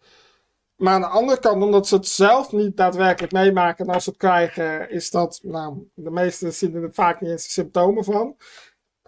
Maar 0.81 0.93
aan 0.93 1.01
de 1.01 1.07
andere 1.07 1.39
kant, 1.39 1.63
omdat 1.63 1.87
ze 1.87 1.95
het 1.95 2.07
zelf 2.07 2.51
niet 2.51 2.77
daadwerkelijk 2.77 3.33
meemaken 3.33 3.85
en 3.87 3.93
als 3.93 4.03
ze 4.03 4.09
het 4.09 4.19
krijgen, 4.19 4.89
is 4.89 5.09
dat, 5.09 5.39
nou, 5.43 5.89
de 5.93 6.11
meesten 6.11 6.53
zien 6.53 6.75
er 6.75 6.93
vaak 6.93 7.21
niet 7.21 7.29
eens 7.29 7.43
de 7.43 7.51
symptomen 7.51 8.03
van. 8.03 8.35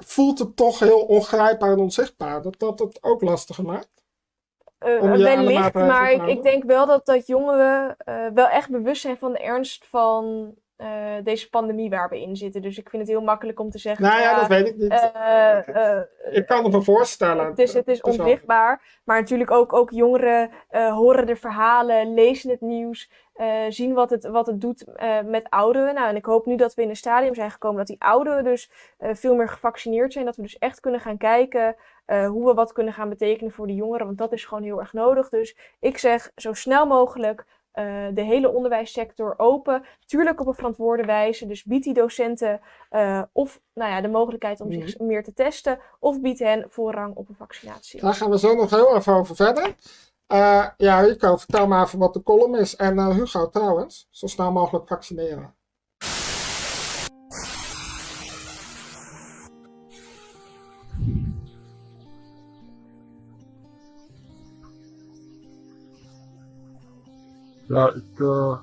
Voelt 0.05 0.39
het 0.39 0.55
toch 0.55 0.79
heel 0.79 1.01
ongrijpbaar 1.01 1.71
en 1.71 1.79
onzichtbaar. 1.79 2.41
Dat 2.41 2.59
dat 2.59 2.79
het 2.79 3.03
ook 3.03 3.21
lastiger 3.21 3.65
maakt. 3.65 3.91
Uh, 4.85 5.01
wellicht, 5.01 5.73
maar 5.73 6.29
ik 6.29 6.43
denk 6.43 6.63
wel 6.63 6.85
dat, 6.85 7.05
dat 7.05 7.27
jongeren 7.27 7.97
eh, 7.97 8.27
wel 8.33 8.47
echt 8.47 8.69
bewust 8.69 9.01
zijn 9.01 9.17
van 9.17 9.31
de 9.31 9.39
ernst 9.39 9.85
van 9.85 10.53
eh, 10.75 11.15
deze 11.23 11.49
pandemie 11.49 11.89
waar 11.89 12.09
we 12.09 12.21
in 12.21 12.35
zitten. 12.35 12.61
Dus 12.61 12.77
ik 12.77 12.89
vind 12.89 13.01
het 13.01 13.11
heel 13.11 13.21
makkelijk 13.21 13.59
om 13.59 13.69
te 13.69 13.77
zeggen. 13.77 14.05
Nou 14.05 14.21
ja, 14.21 14.35
dat 14.39 14.47
weet 14.47 14.67
ik 14.67 14.77
niet. 14.77 14.91
eh, 14.91 15.97
eh, 15.97 16.03
ik 16.31 16.45
kan 16.45 16.63
het 16.63 16.73
me 16.73 16.81
voorstellen. 16.81 17.45
het 17.45 17.59
is, 17.59 17.73
het 17.73 17.87
is 17.87 18.01
onzichtbaar. 18.01 18.99
Maar 19.03 19.19
natuurlijk 19.19 19.51
ook, 19.51 19.73
ook 19.73 19.91
jongeren 19.91 20.49
horen 20.69 21.25
de 21.25 21.35
verhalen, 21.35 22.13
lezen 22.13 22.49
het 22.49 22.61
nieuws, 22.61 23.11
zien 23.69 23.93
wat 23.93 24.09
het, 24.09 24.25
wat 24.25 24.47
het 24.47 24.61
doet 24.61 24.85
met 25.25 25.49
ouderen. 25.49 25.93
Nou, 25.93 26.09
en 26.09 26.15
ik 26.15 26.25
hoop 26.25 26.45
nu 26.45 26.55
dat 26.55 26.73
we 26.73 26.81
in 26.81 26.89
een 26.89 26.95
stadium 26.95 27.35
zijn 27.35 27.51
gekomen 27.51 27.77
dat 27.77 27.87
die 27.87 28.01
ouderen 28.03 28.43
dus 28.43 28.71
veel 28.99 29.35
meer 29.35 29.49
gevaccineerd 29.49 30.13
zijn. 30.13 30.25
Dat 30.25 30.35
we 30.35 30.41
dus 30.41 30.57
echt 30.57 30.79
kunnen 30.79 30.99
gaan 30.99 31.17
kijken 31.17 31.75
hoe 32.05 32.45
we 32.45 32.53
wat 32.53 32.73
kunnen 32.73 32.93
gaan 32.93 33.09
betekenen 33.09 33.51
voor 33.51 33.67
de 33.67 33.75
jongeren. 33.75 34.05
Want 34.05 34.17
dat 34.17 34.33
is 34.33 34.45
gewoon 34.45 34.63
heel 34.63 34.79
erg 34.79 34.93
nodig. 34.93 35.29
Dus 35.29 35.57
ik 35.79 35.97
zeg 35.97 36.31
zo 36.35 36.53
snel 36.53 36.85
mogelijk 36.85 37.45
eh, 37.73 38.07
de 38.13 38.21
hele 38.21 38.53
onderwijssector 38.53 39.33
open. 39.37 39.83
Tuurlijk 40.05 40.39
op 40.39 40.47
een 40.47 40.53
verantwoorde 40.53 41.03
wijze. 41.03 41.45
Dus 41.45 41.63
bied 41.63 41.83
die 41.83 41.93
docenten 41.93 42.61
eh, 42.89 43.21
of 43.31 43.61
nou 43.73 43.91
ja, 43.91 44.01
de 44.01 44.07
mogelijkheid 44.07 44.61
om 44.61 44.71
zich 44.71 44.99
meer 44.99 45.23
te 45.23 45.33
testen. 45.33 45.79
Of 45.99 46.21
bied 46.21 46.39
hen 46.39 46.65
voorrang 46.69 47.15
op 47.15 47.29
een 47.29 47.35
vaccinatie. 47.35 48.01
Daar 48.01 48.13
gaan 48.13 48.29
we 48.29 48.39
zo 48.39 48.55
nog 48.55 48.69
heel 48.69 48.95
even 48.95 49.13
over 49.13 49.35
verder. 49.35 49.75
Eh, 50.27 50.67
ja, 50.77 50.99
Rico, 50.99 51.37
vertel 51.37 51.67
maar 51.67 51.85
even 51.85 51.99
wat 51.99 52.13
de 52.13 52.23
column 52.23 52.55
is. 52.55 52.75
En 52.75 53.11
Hugo 53.11 53.49
trouwens, 53.49 54.07
zo 54.09 54.27
snel 54.27 54.51
mogelijk 54.51 54.87
vaccineren. 54.87 55.55
Ja, 67.73 67.93
ik 67.93 68.19
eh, 68.19 68.59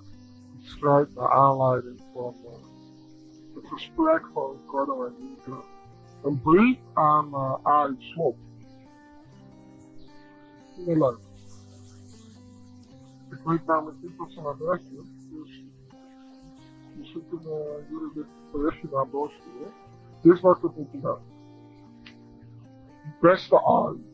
schrijf 0.60 1.14
naar 1.14 1.30
aanleiding 1.30 2.00
van 2.12 2.34
eh, 2.44 3.54
het 3.54 3.66
gesprek 3.66 4.26
van 4.32 4.50
Ricardo 4.50 5.04
en 5.04 5.12
Nieke 5.18 5.62
een 6.22 6.40
brief 6.40 6.78
aan 6.92 7.28
uh, 7.28 7.54
Arie 7.62 7.96
Slot. 7.98 8.36
Heel 10.76 10.96
leuk. 10.96 11.18
Ik 13.30 13.38
weet 13.44 13.66
namelijk 13.66 14.02
niet 14.02 14.16
wat 14.16 14.30
zijn 14.30 14.46
adres 14.46 14.80
is, 14.80 15.28
dus 15.30 15.64
misschien 16.96 17.24
kunnen 17.28 17.86
jullie 17.88 18.10
dit 18.14 18.26
berichtje 18.52 18.88
naar 18.92 19.10
doorsturen. 19.10 19.72
Dit 20.20 20.32
is 20.32 20.40
wat 20.40 20.56
ik 20.56 20.76
moet 20.76 20.92
doen. 20.92 21.16
Beste 23.20 23.60
Arie, 23.60 24.06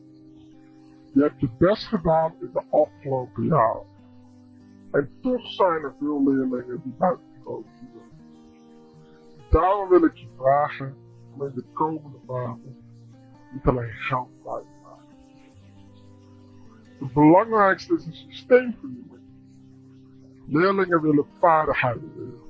je 1.13 1.21
hebt 1.21 1.39
je 1.39 1.49
best 1.57 1.87
gedaan 1.87 2.33
in 2.39 2.49
de 2.53 2.63
afgelopen 2.69 3.43
jaren. 3.43 3.96
En 4.91 5.09
toch 5.21 5.47
zijn 5.47 5.83
er 5.83 5.95
veel 5.99 6.23
leerlingen 6.23 6.81
die 6.83 6.93
buitengesloten 6.97 7.89
worden. 7.93 8.17
Daarom 9.49 9.89
wil 9.89 10.03
ik 10.03 10.15
je 10.15 10.27
vragen 10.35 10.95
om 11.33 11.45
in 11.45 11.51
de 11.53 11.65
komende 11.73 12.17
maanden 12.25 12.77
niet 13.51 13.65
alleen 13.65 13.91
geld 13.91 14.43
bij 14.43 14.61
te 14.61 14.83
maken. 14.83 15.15
Het 16.99 17.13
belangrijkste 17.13 17.93
is 17.93 18.05
een 18.05 18.13
systeemvernieuwing. 18.13 19.25
Leerlingen 20.45 21.01
willen 21.01 21.25
vaardigheden 21.39 22.11
leren. 22.15 22.45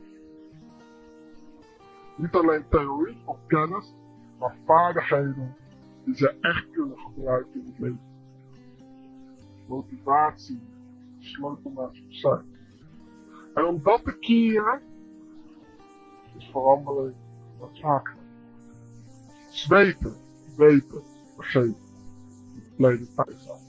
Niet 2.15 2.35
alleen 2.35 2.63
theorie 2.69 3.17
of 3.25 3.37
kennis, 3.47 3.93
maar 4.39 4.55
vaardigheden 4.65 5.55
die 6.05 6.15
ze 6.15 6.37
echt 6.41 6.69
kunnen 6.71 6.97
gebruiken 6.97 7.59
in 7.59 7.65
het 7.65 7.79
leven. 7.79 8.15
Motivatie, 9.67 10.61
succes. 11.27 12.39
En 13.53 13.65
om 13.65 13.79
dat 13.83 14.03
te 14.03 14.17
keren, 14.19 14.81
is 16.37 16.49
verandering 16.51 17.15
noodzakelijk. 17.59 18.25
Zweten, 19.49 20.15
weten, 20.57 21.01
vergeten. 21.35 21.85
Verleden 22.75 23.07
tijd 23.15 23.37
zijn. 23.39 23.59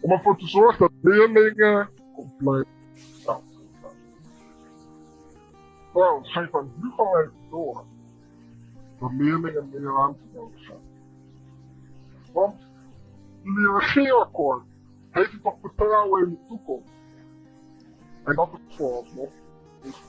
Om 0.00 0.10
ervoor 0.10 0.36
te 0.38 0.46
zorgen 0.46 0.78
dat 0.78 0.92
leerlingen 1.00 1.88
compleet 2.14 2.66
zelf 2.96 3.42
zijn. 3.50 3.92
Trouwens, 5.92 6.32
geef 6.32 6.54
aan 6.54 6.72
Hugo 6.80 7.16
even 7.16 7.48
door 7.50 7.84
dat 8.98 9.10
leerlingen 9.12 9.68
meer 9.70 9.82
ruimte 9.82 10.24
nodig 10.34 10.68
hebben. 10.68 10.92
Want 12.32 12.66
jullie 13.42 13.78
regeerakkoord 13.78 14.64
heeft 15.14 15.32
u 15.32 15.40
toch 15.40 15.56
vertrouwen 15.60 16.22
in 16.22 16.30
de 16.30 16.38
toekomst. 16.48 16.92
En 18.24 18.34
dat 18.34 18.48
is 18.52 18.76
vooralsnog. 18.76 19.30
niet. 19.82 20.02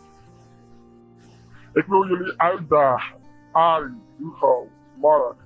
Ik 1.74 1.86
wil 1.86 2.08
jullie 2.08 2.42
uitdagen, 2.42 3.20
Arie, 3.52 4.02
Hugo, 4.18 4.68
Mark, 5.00 5.38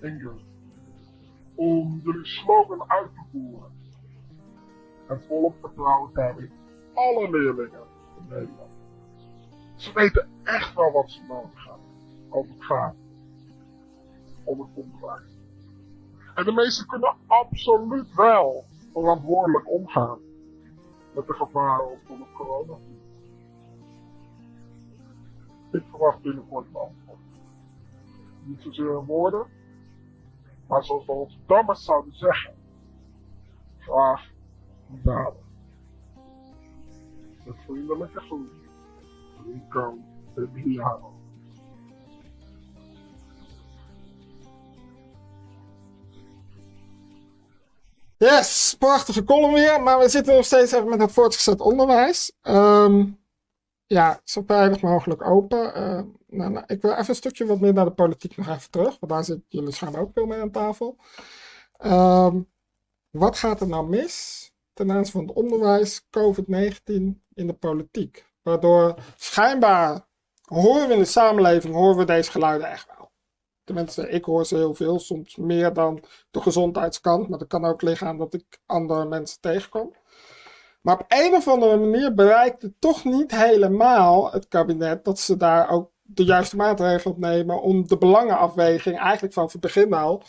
Ingrid, 0.00 0.44
om 1.54 2.00
jullie 2.04 2.26
slogan 2.26 2.90
uit 2.90 3.10
te 3.14 3.20
voeren. 3.32 3.70
En 5.08 5.22
volop 5.28 5.54
vertrouwen 5.60 6.12
te 6.12 6.48
alle 6.94 7.30
leerlingen 7.30 7.86
in 8.18 8.24
Nederland. 8.28 8.72
Ze 9.76 9.92
weten 9.92 10.28
echt 10.42 10.74
wel 10.74 10.92
wat 10.92 11.10
ze 11.10 11.22
nodig 11.28 11.64
hebben 11.64 11.86
als 12.28 12.48
het 12.48 12.64
gaat 12.64 12.94
om 14.44 14.60
het 14.60 14.68
onderwijs. 14.74 15.31
En 16.34 16.44
de 16.44 16.52
meesten 16.52 16.86
kunnen 16.86 17.16
absoluut 17.26 18.14
wel 18.14 18.64
verantwoordelijk 18.92 19.70
omgaan 19.70 20.18
met 21.14 21.26
de 21.26 21.34
gevaren 21.34 21.98
van 22.06 22.20
het 22.20 22.32
coronavirus. 22.32 22.90
Ik 25.72 25.82
verwacht 25.90 26.20
binnenkort 26.22 26.66
een 26.66 26.76
antwoord. 26.76 27.18
Niet 28.44 28.60
zozeer 28.62 28.98
in 28.98 29.04
woorden, 29.04 29.46
maar 30.68 30.84
zoals 30.84 31.06
we 31.06 31.12
onze 31.12 31.38
dammers 31.46 31.84
zouden 31.84 32.14
zeggen. 32.14 32.54
Graag 33.78 34.30
in 34.88 35.00
daden. 35.02 35.42
Met 37.44 37.54
vriendelijke 37.66 38.20
groet. 38.20 38.50
Rico 39.46 39.98
Emiliano. 40.36 41.21
Yes, 48.22 48.76
prachtige 48.78 49.24
column 49.24 49.52
weer. 49.52 49.82
Maar 49.82 49.98
we 49.98 50.08
zitten 50.08 50.34
nog 50.34 50.44
steeds 50.44 50.72
even 50.72 50.88
met 50.88 51.00
het 51.00 51.12
voortgezet 51.12 51.60
onderwijs. 51.60 52.32
Ehm, 52.42 53.06
ja, 53.86 54.20
zo 54.24 54.42
veilig 54.46 54.80
mogelijk 54.80 55.26
open. 55.26 55.74
Eh, 55.74 56.02
nou, 56.26 56.50
nou, 56.50 56.64
ik 56.66 56.82
wil 56.82 56.90
even 56.90 57.08
een 57.08 57.14
stukje 57.14 57.46
wat 57.46 57.60
meer 57.60 57.72
naar 57.72 57.84
de 57.84 57.90
politiek 57.90 58.36
nog 58.36 58.48
even 58.48 58.70
terug. 58.70 58.96
Want 59.00 59.12
daar 59.12 59.24
zitten 59.24 59.44
jullie 59.48 59.72
schijnbaar 59.72 60.00
ook 60.00 60.10
veel 60.14 60.26
mee 60.26 60.40
aan 60.40 60.50
tafel. 60.50 60.96
Ehm, 61.76 62.40
wat 63.10 63.36
gaat 63.36 63.60
er 63.60 63.68
nou 63.68 63.88
mis 63.88 64.50
ten 64.72 64.92
aanzien 64.92 65.12
van 65.12 65.26
het 65.26 65.36
onderwijs, 65.36 66.06
COVID-19 66.10 67.22
in 67.34 67.46
de 67.46 67.56
politiek? 67.58 68.26
Waardoor 68.42 68.94
schijnbaar 69.16 70.06
horen 70.42 70.88
we 70.88 70.94
in 70.94 71.00
de 71.00 71.04
samenleving, 71.04 71.74
horen 71.74 71.96
we 71.96 72.04
deze 72.04 72.30
geluiden 72.30 72.70
echt 72.70 72.86
wel. 72.96 73.01
Tenminste, 73.72 74.08
ik 74.08 74.24
hoor 74.24 74.46
ze 74.46 74.56
heel 74.56 74.74
veel, 74.74 74.98
soms 74.98 75.36
meer 75.36 75.72
dan 75.72 76.02
de 76.30 76.40
gezondheidskant. 76.40 77.28
Maar 77.28 77.38
dat 77.38 77.48
kan 77.48 77.64
ook 77.64 77.82
liggen 77.82 78.06
aan 78.06 78.18
dat 78.18 78.34
ik 78.34 78.60
andere 78.66 79.04
mensen 79.04 79.40
tegenkom. 79.40 79.94
Maar 80.80 80.94
op 80.94 81.04
een 81.08 81.34
of 81.34 81.48
andere 81.48 81.76
manier 81.76 82.14
bereikt 82.14 82.62
het 82.62 82.72
toch 82.78 83.04
niet 83.04 83.30
helemaal 83.30 84.32
het 84.32 84.48
kabinet 84.48 85.04
dat 85.04 85.18
ze 85.18 85.36
daar 85.36 85.70
ook 85.70 85.90
de 86.02 86.24
juiste 86.24 86.56
maatregelen 86.56 87.14
op 87.14 87.20
nemen 87.20 87.62
om 87.62 87.86
de 87.86 87.98
belangenafweging 87.98 88.98
eigenlijk 88.98 89.34
van 89.34 89.48
het 89.52 89.60
begin 89.60 89.92
al 89.92 90.22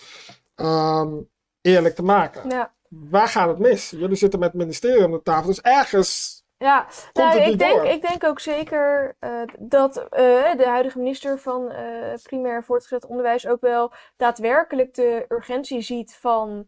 ehm, 0.55 1.13
eerlijk 1.61 1.95
te 1.95 2.03
maken. 2.03 2.49
Ja. 2.49 2.73
Waar 2.87 3.27
gaat 3.27 3.47
het 3.47 3.59
mis? 3.59 3.89
Jullie 3.89 4.15
zitten 4.15 4.39
met 4.39 4.51
het 4.51 4.61
ministerie 4.61 5.05
om 5.05 5.11
de 5.11 5.21
tafel, 5.21 5.47
dus 5.47 5.61
ergens 5.61 6.42
Ja, 6.63 6.85
nou, 7.13 7.39
ik, 7.39 7.59
denk, 7.59 7.75
door? 7.75 7.85
ik 7.85 8.01
denk 8.01 8.23
ook 8.23 8.39
zeker 8.39 9.15
eh, 9.19 9.41
dat 9.59 9.97
eh, 9.97 10.55
de 10.57 10.65
huidige 10.65 10.97
minister 10.97 11.39
van 11.39 11.71
eh, 11.71 11.85
primair 12.21 12.55
en 12.55 12.63
voortgezet 12.63 13.05
onderwijs 13.05 13.47
ook 13.47 13.61
wel 13.61 13.93
daadwerkelijk 14.17 14.93
de 14.93 15.25
urgentie 15.29 15.81
ziet 15.81 16.15
van, 16.15 16.67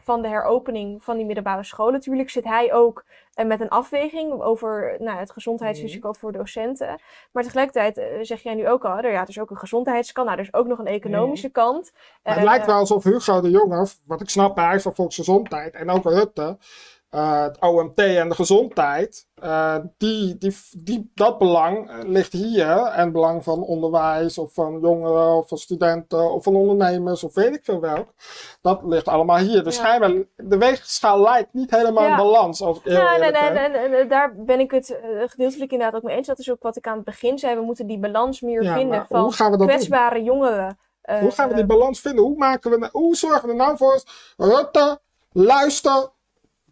van 0.00 0.22
de 0.22 0.28
heropening 0.28 1.04
van 1.04 1.16
die 1.16 1.26
middelbare 1.26 1.64
scholen. 1.64 1.92
Natuurlijk 1.92 2.30
zit 2.30 2.44
hij 2.44 2.72
ook 2.72 3.04
met 3.46 3.60
een 3.60 3.68
afweging 3.68 4.42
over 4.42 4.96
nou, 4.98 5.18
het 5.18 5.30
gezondheidsrisico 5.30 6.08
Mhm. 6.08 6.18
voor 6.18 6.32
docenten. 6.32 7.00
Maar 7.32 7.42
tegelijkertijd 7.42 8.26
zeg 8.26 8.42
jij 8.42 8.54
nu 8.54 8.68
ook 8.68 8.84
al, 8.84 8.98
er, 8.98 9.10
ja, 9.10 9.22
er 9.22 9.28
is 9.28 9.40
ook 9.40 9.50
een 9.50 9.56
gezondheidskant, 9.56 10.26
nou, 10.26 10.38
er 10.38 10.44
is 10.44 10.54
ook 10.54 10.66
nog 10.66 10.78
een 10.78 10.86
economische 10.86 11.48
kant. 11.50 11.92
Maar 12.22 12.34
het 12.34 12.44
lijkt 12.44 12.66
wel 12.66 12.76
alsof 12.76 13.04
Hugo 13.04 13.40
de 13.40 13.50
Jonge, 13.50 13.86
wat 14.06 14.20
ik 14.20 14.28
snap 14.28 14.54
bij 14.54 14.64
Huis 14.64 14.82
van 14.82 14.94
Volksgezondheid 14.94 15.74
en 15.74 15.90
ook 15.90 16.04
Rutte, 16.04 16.58
eh, 17.10 17.42
het 17.42 17.58
OMT 17.60 17.98
en 17.98 18.28
de 18.28 18.34
gezondheid, 18.34 19.26
eh, 19.34 19.76
die, 19.98 20.38
die, 20.38 20.56
die, 20.76 21.10
dat 21.14 21.38
belang 21.38 21.90
eh, 21.90 21.98
ligt 22.02 22.32
hier. 22.32 22.70
En 22.70 23.02
het 23.04 23.12
belang 23.12 23.44
van 23.44 23.62
onderwijs, 23.62 24.38
of 24.38 24.52
van 24.54 24.80
jongeren, 24.80 25.36
of 25.36 25.48
van 25.48 25.58
studenten, 25.58 26.32
of 26.32 26.42
van 26.42 26.54
ondernemers, 26.56 27.24
of 27.24 27.34
weet 27.34 27.54
ik 27.54 27.64
veel 27.64 27.80
welk. 27.80 28.08
Dat 28.60 28.80
ligt 28.84 29.08
allemaal 29.08 29.36
hier. 29.38 29.64
Dus 29.64 29.76
Ja. 29.76 29.82
schijnbaar, 29.82 30.12
de 30.36 30.58
weegschaal 30.58 31.20
lijkt 31.20 31.52
niet 31.52 31.70
helemaal 31.70 32.08
in 32.10 32.16
balans. 32.16 32.62
Als 32.62 32.78
ik 32.78 32.84
heel 32.84 32.92
Ja, 32.92 33.16
nee, 33.16 33.30
nee, 33.30 33.68
nee, 33.68 33.88
nee, 33.88 34.06
daar 34.06 34.34
ben 34.36 34.60
ik 34.60 34.70
het 34.70 34.98
gedeeltelijk 35.26 35.72
inderdaad 35.72 35.96
ook 35.96 36.06
mee 36.06 36.16
eens. 36.16 36.26
Dat 36.26 36.38
is 36.38 36.50
ook 36.50 36.62
wat 36.62 36.76
ik 36.76 36.86
aan 36.86 36.96
het 36.96 37.04
begin 37.04 37.38
zei. 37.38 37.54
We 37.54 37.62
moeten 37.62 37.86
die 37.86 37.98
balans 37.98 38.40
meer 38.40 38.62
Ja, 38.62 38.74
vinden 38.74 39.06
van 39.06 39.20
hoe 39.22 39.32
gaan 39.32 39.50
we 39.50 39.56
dat 39.56 39.66
doen? 39.66 39.76
kwetsbare 39.76 40.22
jongeren. 40.22 40.78
Hoe 41.20 41.30
gaan 41.30 41.48
we 41.48 41.54
die 41.54 41.66
balans 41.66 42.00
vinden? 42.00 42.24
Hoe, 42.24 42.36
maken 42.36 42.70
we, 42.70 42.88
hoe 42.92 43.16
zorgen 43.16 43.42
we 43.42 43.48
er 43.48 43.56
nou 43.56 43.76
voor? 43.76 44.02
Rutte, 44.36 45.00
luister, 45.32 46.10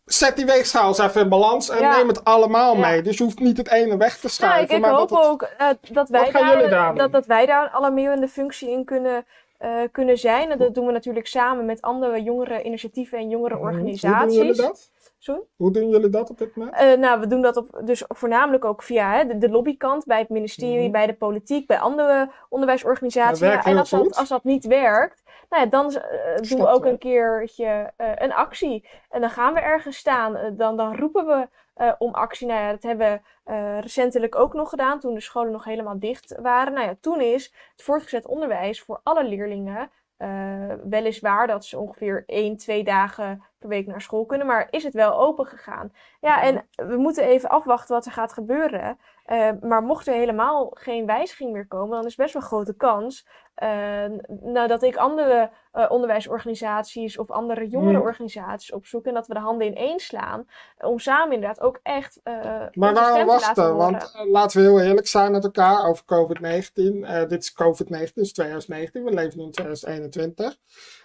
zet 0.09 0.37
die 0.37 0.47
weegschaal 0.47 0.89
eens 0.89 0.99
even 0.99 1.21
in 1.21 1.29
balans 1.29 1.69
en 1.71 1.79
Ja. 1.81 1.97
neem 1.97 2.09
het 2.09 2.25
allemaal 2.25 2.75
Ja. 2.77 2.87
mee. 2.89 3.03
Dus 3.03 3.19
je 3.19 3.25
hoeft 3.25 3.39
niet 3.39 3.57
het 3.57 3.71
ene 3.71 3.97
weg 3.97 4.13
te 4.13 4.19
Nou, 4.23 4.35
schuiven. 4.35 4.63
ik, 4.63 4.71
ik 4.71 4.81
maar 4.81 4.91
hoop 4.91 5.09
dat 5.09 5.19
het- 5.19 5.27
ook 5.29 5.43
eh, 5.43 5.67
dat, 5.91 6.09
wij 6.09 6.31
daar 6.69 6.95
dat, 6.95 7.13
dat 7.13 7.27
wij 7.27 7.47
daar 7.47 7.63
een 7.63 7.71
alarmerende 7.71 8.29
functie 8.29 8.71
in 8.71 8.85
kunnen, 8.85 9.27
eh, 9.59 9.71
kunnen 9.93 10.19
zijn. 10.19 10.51
En 10.51 10.59
dat 10.59 10.75
doen 10.75 10.87
we 10.87 10.93
natuurlijk 10.93 11.27
samen 11.27 11.65
met 11.65 11.83
andere 11.83 12.23
jongere 12.23 12.63
initiatieven 12.63 13.19
en 13.19 13.29
jongere 13.29 13.55
Mhm. 13.55 13.63
Hoe 13.65 13.73
organisaties. 13.73 14.37
doen 14.37 14.47
jullie 14.47 14.63
dat? 14.63 14.91
Sorry? 15.19 15.41
Hoe 15.57 15.71
doen 15.73 15.89
jullie 15.89 16.09
dat 16.09 16.31
op 16.31 16.39
dit 16.39 16.57
moment? 16.57 16.77
Eh, 16.77 16.93
nou, 16.93 17.21
we 17.21 17.27
doen 17.27 17.41
dat 17.43 17.57
op, 17.57 17.81
dus 17.85 18.05
voornamelijk 18.09 18.65
ook 18.65 18.83
via 18.83 19.13
hè, 19.13 19.27
de, 19.27 19.39
de 19.39 19.49
lobbykant, 19.51 20.05
bij 20.05 20.19
het 20.19 20.29
ministerie, 20.29 20.83
Mhm. 20.83 20.91
bij 20.93 21.07
de 21.07 21.15
politiek, 21.15 21.67
bij 21.67 21.79
andere 21.79 22.31
onderwijsorganisaties. 22.49 23.41
En 23.65 23.77
als 23.79 23.91
dat, 23.91 24.17
als 24.17 24.29
dat 24.29 24.45
niet 24.45 24.65
werkt, 24.67 25.23
nou 25.51 25.63
ja, 25.63 25.69
dan 25.69 25.93
eh, 25.93 26.37
doen 26.49 26.59
we 26.61 26.67
ook 26.69 26.85
een 26.85 26.99
keertje 26.99 27.93
een 27.97 28.33
actie. 28.33 28.89
En 29.11 29.21
dan 29.21 29.31
gaan 29.31 29.55
we 29.55 29.61
ergens 29.61 29.97
staan. 29.97 30.55
Dan, 30.57 30.77
dan 30.77 30.97
roepen 30.97 31.27
we 31.27 31.49
eh, 31.79 31.93
om 31.99 32.15
actie. 32.15 32.47
Nou 32.47 32.61
ja, 32.61 32.71
dat 32.71 32.83
hebben 32.83 33.13
we 33.13 33.21
eh, 33.53 33.79
recentelijk 33.81 34.35
ook 34.35 34.55
nog 34.55 34.69
gedaan, 34.69 35.01
toen 35.01 35.15
de 35.15 35.21
scholen 35.21 35.53
nog 35.53 35.65
helemaal 35.65 35.99
dicht 35.99 36.35
waren. 36.41 36.73
Nou 36.73 36.87
ja, 36.87 36.95
toen 37.01 37.21
is 37.21 37.45
het 37.73 37.83
voortgezet 37.83 38.27
onderwijs 38.27 38.81
voor 38.83 39.01
alle 39.03 39.25
leerlingen 39.25 39.91
eh, 40.17 40.73
weliswaar 40.85 41.47
dat 41.47 41.65
ze 41.65 41.79
ongeveer 41.79 42.23
één, 42.27 42.57
twee 42.57 42.85
dagen 42.85 43.43
per 43.59 43.69
week 43.69 43.87
naar 43.87 44.01
school 44.01 44.27
kunnen, 44.27 44.47
maar 44.47 44.67
is 44.71 44.85
het 44.85 44.95
wel 44.95 45.19
open 45.19 45.47
gegaan? 45.47 45.93
Ja, 46.21 46.43
en 46.43 46.69
we 46.75 46.97
moeten 46.97 47.25
even 47.25 47.49
afwachten 47.49 47.95
wat 47.95 48.07
er 48.07 48.13
gaat 48.13 48.33
gebeuren. 48.33 48.99
Eh, 49.29 49.51
maar 49.61 49.83
mocht 49.83 50.07
er 50.07 50.15
helemaal 50.15 50.71
geen 50.75 51.07
wijziging 51.07 51.53
meer 51.53 51.67
komen, 51.67 51.97
dan 51.97 52.07
is 52.07 52.15
best 52.15 52.33
wel 52.33 52.43
een 52.43 52.49
grote 52.49 52.77
kans 52.77 53.27
eh, 53.55 54.05
nou, 54.29 54.69
dat 54.69 54.83
ik 54.83 54.97
andere 54.97 55.51
eh, 55.73 55.91
onderwijsorganisaties 55.91 57.19
of 57.19 57.31
andere 57.31 57.69
jongerenorganisaties 57.69 58.73
opzoek 58.73 59.07
en 59.07 59.15
dat 59.15 59.27
we 59.27 59.35
de 59.35 59.41
handen 59.41 59.67
ineen 59.67 59.99
slaan 59.99 60.49
om 60.79 60.99
samen 60.99 61.35
inderdaad 61.35 61.61
ook 61.61 61.81
echt 61.83 62.21
Maar 62.25 62.95
waarom 62.95 63.27
wachten? 63.27 63.77
Want 63.77 64.15
laten 64.31 64.61
we 64.61 64.67
heel 64.67 64.81
eerlijk 64.81 65.07
zijn 65.07 65.33
met 65.33 65.45
elkaar 65.45 65.89
over 65.89 66.05
COVID-19. 66.05 67.05
Eh, 67.05 67.29
dit 67.29 67.43
is 67.43 67.53
COVID-19, 67.53 68.15
dus 68.15 68.33
2019. 68.33 69.05
We 69.05 69.13
leven 69.13 69.39
nu 69.39 69.45
in 69.45 69.51
2021. 69.51 70.57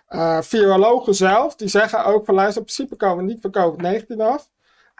Eh, 0.07 0.41
virologen 0.41 1.13
zelf, 1.13 1.55
die 1.55 1.67
zeggen 1.67 2.05
ook 2.05 2.25
van 2.25 2.36
luister, 2.36 2.62
in 2.62 2.67
principe 2.67 2.95
komen 2.95 3.25
we 3.25 3.31
niet 3.31 3.41
van 3.41 3.51
COVID-19 3.51 4.21
af. 4.21 4.49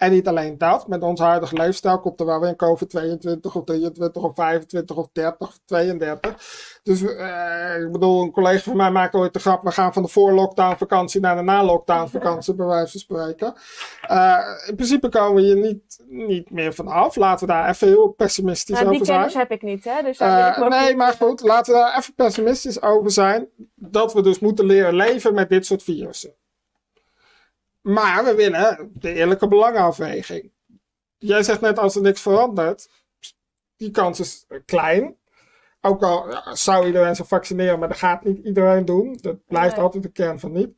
En 0.04 0.12
niet 0.12 0.28
alleen 0.28 0.58
dat, 0.58 0.88
met 0.88 1.04
onze 1.04 1.24
huidige 1.24 1.56
leefstijl 1.56 2.00
komt 2.00 2.20
er 2.20 2.26
wel 2.26 2.40
weer 2.40 2.50
een 2.50 2.56
COVID 2.56 2.90
22 2.90 3.56
of 3.56 3.64
23 3.64 4.24
of 4.24 4.36
25 4.36 4.96
of 4.96 5.08
30 5.14 5.48
of 5.48 5.60
32. 5.66 6.80
Dus 6.84 7.02
eh, 7.02 7.82
ik 7.82 7.92
bedoel, 7.92 8.22
een 8.22 8.32
collega 8.32 8.64
van 8.64 8.78
mij 8.78 8.92
maakt 8.92 9.14
ooit 9.14 9.34
de 9.34 9.40
grap, 9.40 9.64
we 9.64 9.72
gaan 9.72 9.94
van 9.94 10.04
de 10.04 10.10
voor-lockdown 10.10 10.76
vakantie 10.78 11.22
naar 11.22 11.36
de 11.36 11.42
na-lockdown 11.42 12.08
vakantie, 12.08 12.56
bij 12.56 12.66
wijze 12.66 12.92
van 12.92 13.00
spreken. 13.00 13.54
Eh, 14.02 14.38
in 14.68 14.76
principe 14.76 15.10
komen 15.10 15.36
we 15.36 15.42
hier 15.42 15.58
niet, 15.58 16.04
niet 16.08 16.50
meer 16.50 16.74
van 16.74 16.88
af. 16.88 17.16
Laten 17.16 17.48
we 17.48 17.54
daar 17.54 17.70
even 17.70 17.88
heel 17.88 18.08
pessimistisch 18.08 18.76
Nou, 18.76 18.90
die 18.90 18.94
over 18.94 19.06
zijn. 19.06 19.18
kennis 19.18 19.36
heb 19.36 19.52
ik 19.52 19.62
niet, 19.62 19.84
hè? 19.84 20.02
Dus 20.02 20.18
daar 20.18 20.56
wil 20.56 20.66
ik 20.66 20.72
Eh, 20.72 20.80
nee, 20.80 20.88
niet, 20.88 20.98
maar 20.98 21.14
goed, 21.14 21.42
laten 21.42 21.74
we 21.74 21.80
daar 21.80 21.98
even 21.98 22.14
pessimistisch 22.14 22.82
over 22.82 23.12
zijn. 23.12 23.48
Dat 23.76 24.14
we 24.14 24.22
dus 24.22 24.40
moeten 24.40 24.66
leren 24.66 24.96
leven 24.96 25.34
met 25.34 25.50
dit 25.50 25.66
soort 25.66 25.84
virussen. 25.84 26.36
Maar 27.84 28.24
we 28.26 28.36
willen 28.36 28.92
de 28.94 29.14
eerlijke 29.14 29.48
belangenafweging. 29.48 30.52
Jij 31.18 31.44
zegt 31.44 31.62
net 31.62 31.80
als 31.80 31.96
er 31.96 32.02
niks 32.02 32.22
verandert, 32.22 32.90
die 33.76 33.92
kans 33.92 34.20
is 34.20 34.46
eh, 34.48 34.60
klein. 34.66 35.18
Ook 35.82 36.04
al 36.04 36.30
ja, 36.30 36.56
zou 36.56 36.86
iedereen 36.86 37.16
zich 37.16 37.28
vaccineren, 37.28 37.80
maar 37.80 37.88
dat 37.88 37.98
gaat 37.98 38.24
niet 38.24 38.46
iedereen 38.46 38.86
doen. 38.86 39.18
Dat 39.22 39.46
blijft 39.46 39.76
Nee. 39.76 39.84
altijd 39.86 40.04
de 40.04 40.12
kern 40.12 40.40
van 40.40 40.52
niet. 40.52 40.70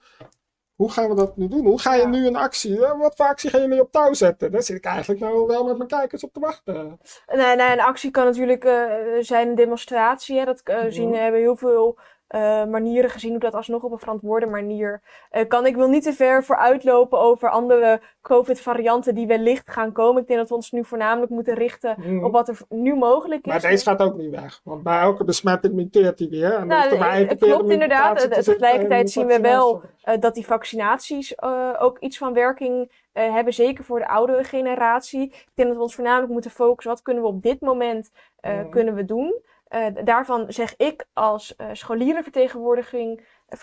Hoe 0.75 0.91
gaan 0.91 1.09
we 1.09 1.15
dat 1.15 1.37
nu 1.37 1.47
doen? 1.47 1.65
Hoe 1.65 1.79
ga 1.79 1.93
je 1.95 2.01
Ja. 2.01 2.07
nu 2.07 2.27
een 2.27 2.35
actie? 2.35 2.85
eh, 2.85 2.99
Wat 2.99 3.15
voor 3.15 3.25
actie 3.25 3.49
gaan 3.49 3.61
jullie 3.61 3.81
op 3.81 3.91
touw 3.91 4.13
zetten? 4.13 4.51
Daar 4.51 4.63
zit 4.63 4.77
ik 4.77 4.85
eigenlijk 4.85 5.19
nou 5.21 5.47
wel 5.47 5.63
met 5.65 5.77
mijn 5.77 5.89
kijkers 5.89 6.23
op 6.23 6.33
te 6.33 6.39
wachten. 6.39 6.99
Nee, 7.35 7.55
nee, 7.55 7.71
een 7.71 7.79
actie 7.81 8.11
kan 8.11 8.25
natuurlijk 8.25 8.63
eh, 8.63 8.85
zijn 9.19 9.47
een 9.47 9.55
demonstratie. 9.55 10.37
Hè. 10.39 10.45
Dat 10.45 10.61
eh, 10.63 10.83
zien, 10.89 11.13
hebben 11.15 11.39
heel 11.41 11.55
veel 11.55 11.97
eh, 12.27 12.65
manieren 12.65 13.09
gezien 13.09 13.29
hoe 13.31 13.39
dat 13.39 13.53
alsnog 13.55 13.83
op 13.83 13.91
een 13.91 13.99
verantwoorde 13.99 14.45
manier 14.45 15.01
eh, 15.29 15.47
kan. 15.47 15.65
Ik 15.65 15.75
wil 15.75 15.87
niet 15.87 16.03
te 16.03 16.13
ver 16.13 16.43
vooruitlopen 16.43 17.19
over 17.19 17.49
andere 17.49 18.01
COVID-varianten 18.21 19.15
die 19.15 19.27
wellicht 19.27 19.71
gaan 19.71 19.91
komen. 19.91 20.21
Ik 20.21 20.27
denk 20.27 20.39
dat 20.39 20.49
we 20.49 20.55
ons 20.55 20.71
nu 20.71 20.85
voornamelijk 20.85 21.31
moeten 21.31 21.53
richten 21.53 21.95
Mhm. 21.97 22.23
op 22.23 22.31
wat 22.31 22.47
er 22.47 22.57
nu 22.69 22.95
mogelijk 22.95 23.45
is. 23.45 23.51
Maar 23.51 23.61
deze 23.61 23.83
gaat 23.89 24.01
ook 24.01 24.15
niet 24.17 24.29
weg. 24.31 24.61
Want 24.63 24.83
bij 24.83 24.99
elke 24.99 25.23
besmetting 25.23 25.73
muteert 25.73 26.19
hij 26.19 26.29
weer. 26.29 26.53
En 26.53 26.67
Nou, 26.67 26.97
maar 26.97 27.09
eh, 27.09 27.15
het 27.17 27.27
verkeerde 27.27 27.55
klopt 27.55 27.69
inderdaad. 27.69 28.19
te 28.19 28.27
Eh, 28.27 28.41
tegelijkertijd 28.41 29.09
zien 29.09 29.25
we 29.27 29.39
wel 29.39 29.81
eh, 30.03 30.19
dat 30.19 30.33
die 30.33 30.45
vaccinaties 30.45 31.35
eh, 31.35 31.69
ook 31.79 31.99
iets 31.99 32.17
van 32.17 32.33
werking 32.33 32.91
eh, 33.13 33.33
hebben, 33.33 33.53
zeker 33.53 33.83
voor 33.83 33.99
de 33.99 34.07
oudere 34.07 34.43
generatie. 34.43 35.23
Ik 35.23 35.47
denk 35.53 35.67
dat 35.67 35.77
we 35.77 35.83
ons 35.83 35.95
voornamelijk 35.95 36.31
moeten 36.31 36.51
focussen, 36.51 36.91
wat 36.93 37.01
kunnen 37.01 37.23
we 37.23 37.29
op 37.29 37.41
dit 37.41 37.61
moment 37.61 38.11
eh, 38.39 38.53
Mhm. 38.53 38.69
kunnen 38.69 38.95
we 38.95 39.05
doen. 39.05 39.35
Eh, 39.65 39.87
daarvan 40.03 40.45
zeg 40.51 40.75
ik 40.75 41.07
als 41.13 41.55
eh 41.55 41.69
scholierenvertegenwoordiging, 41.71 43.25
eh, 43.47 43.57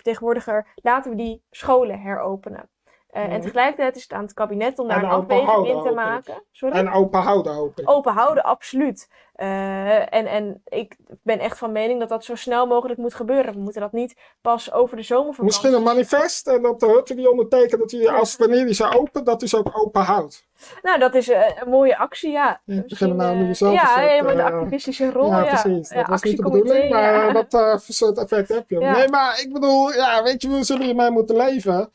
laten 0.75 1.11
we 1.11 1.17
die 1.17 1.43
scholen 1.51 2.01
heropenen. 2.01 2.69
Eh. 3.13 3.33
En 3.33 3.41
tegelijkertijd 3.41 3.97
is 3.97 4.03
het 4.03 4.13
aan 4.13 4.23
het 4.23 4.33
kabinet 4.33 4.79
om 4.79 4.89
daar 4.89 4.97
En 4.99 5.05
een 5.05 5.11
afweging 5.11 5.67
in 5.67 5.83
te 5.83 5.91
maken. 5.91 6.43
Sorry? 6.53 6.77
En 6.77 6.93
open 6.93 7.21
houden 7.21 7.53
hoop 7.53 7.79
ik. 7.81 7.91
Open 7.91 8.13
houden, 8.13 8.43
absoluut. 8.45 9.09
Eh, 9.33 10.15
en, 10.15 10.27
en 10.27 10.63
ik 10.65 10.97
ben 11.23 11.39
echt 11.39 11.59
van 11.59 11.73
mening 11.73 12.01
dat 12.01 12.09
dat 12.09 12.25
zo 12.25 12.35
snel 12.35 12.67
mogelijk 12.67 12.99
moet 12.99 13.15
gebeuren. 13.15 13.53
We 13.55 13.61
moeten 13.61 13.81
dat 13.81 13.93
niet 13.93 14.17
pas 14.41 14.73
over 14.73 14.97
de 14.97 15.03
zomervakantie. 15.03 15.45
Misschien 15.45 15.75
een 15.75 15.83
manifest 15.83 16.47
en 16.47 16.63
dat 16.63 16.81
de 16.81 16.87
Rutte 16.87 17.15
die 17.15 17.31
ondertekent 17.31 17.81
dat 17.81 17.91
hij 17.91 18.09
als 18.11 18.37
wanneer 18.37 18.65
die 18.65 18.75
zou 18.75 18.95
open, 18.97 19.25
dat 19.25 19.41
hij 19.41 19.49
ze 19.49 19.57
ook 19.59 19.71
open 19.73 20.03
houdt. 20.03 20.47
Nou, 20.83 20.99
dat 20.99 21.15
is 21.15 21.29
eh, 21.29 21.41
een 21.63 21.71
mooie 21.71 21.99
actie, 21.99 22.31
ja. 22.31 22.45
Ja, 22.47 22.55
ik 22.55 22.65
begin 22.65 22.85
Misschien, 22.89 23.17
nou 23.17 23.37
nu 23.37 23.49
eh, 23.49 23.55
zelf 23.55 23.73
Ja, 23.73 23.95
helemaal 23.99 24.35
de 24.35 24.41
eh, 24.43 24.47
activistische 24.47 25.11
rol. 25.11 25.27
ja, 25.29 25.45
ja, 25.45 25.61
precies. 25.63 25.89
Dat 25.89 25.99
Ja, 25.99 26.07
was 26.07 26.23
niet 26.23 26.37
de 26.37 26.43
bedoeling, 26.43 26.91
maar 26.91 27.29
eh, 27.29 27.35
dat 27.35 27.55
eh, 27.55 27.77
soort 27.89 28.19
effect 28.19 28.49
heb 28.49 28.71
je. 28.71 28.79
Nee, 28.79 29.09
maar 29.09 29.41
ik 29.41 29.53
bedoel, 29.53 29.93
ja, 29.93 30.23
weet 30.23 30.43
je, 30.43 30.49
we 30.49 30.65
zullen 30.65 30.85
hiermee 30.85 31.11
moeten 31.11 31.37
leven. 31.37 31.91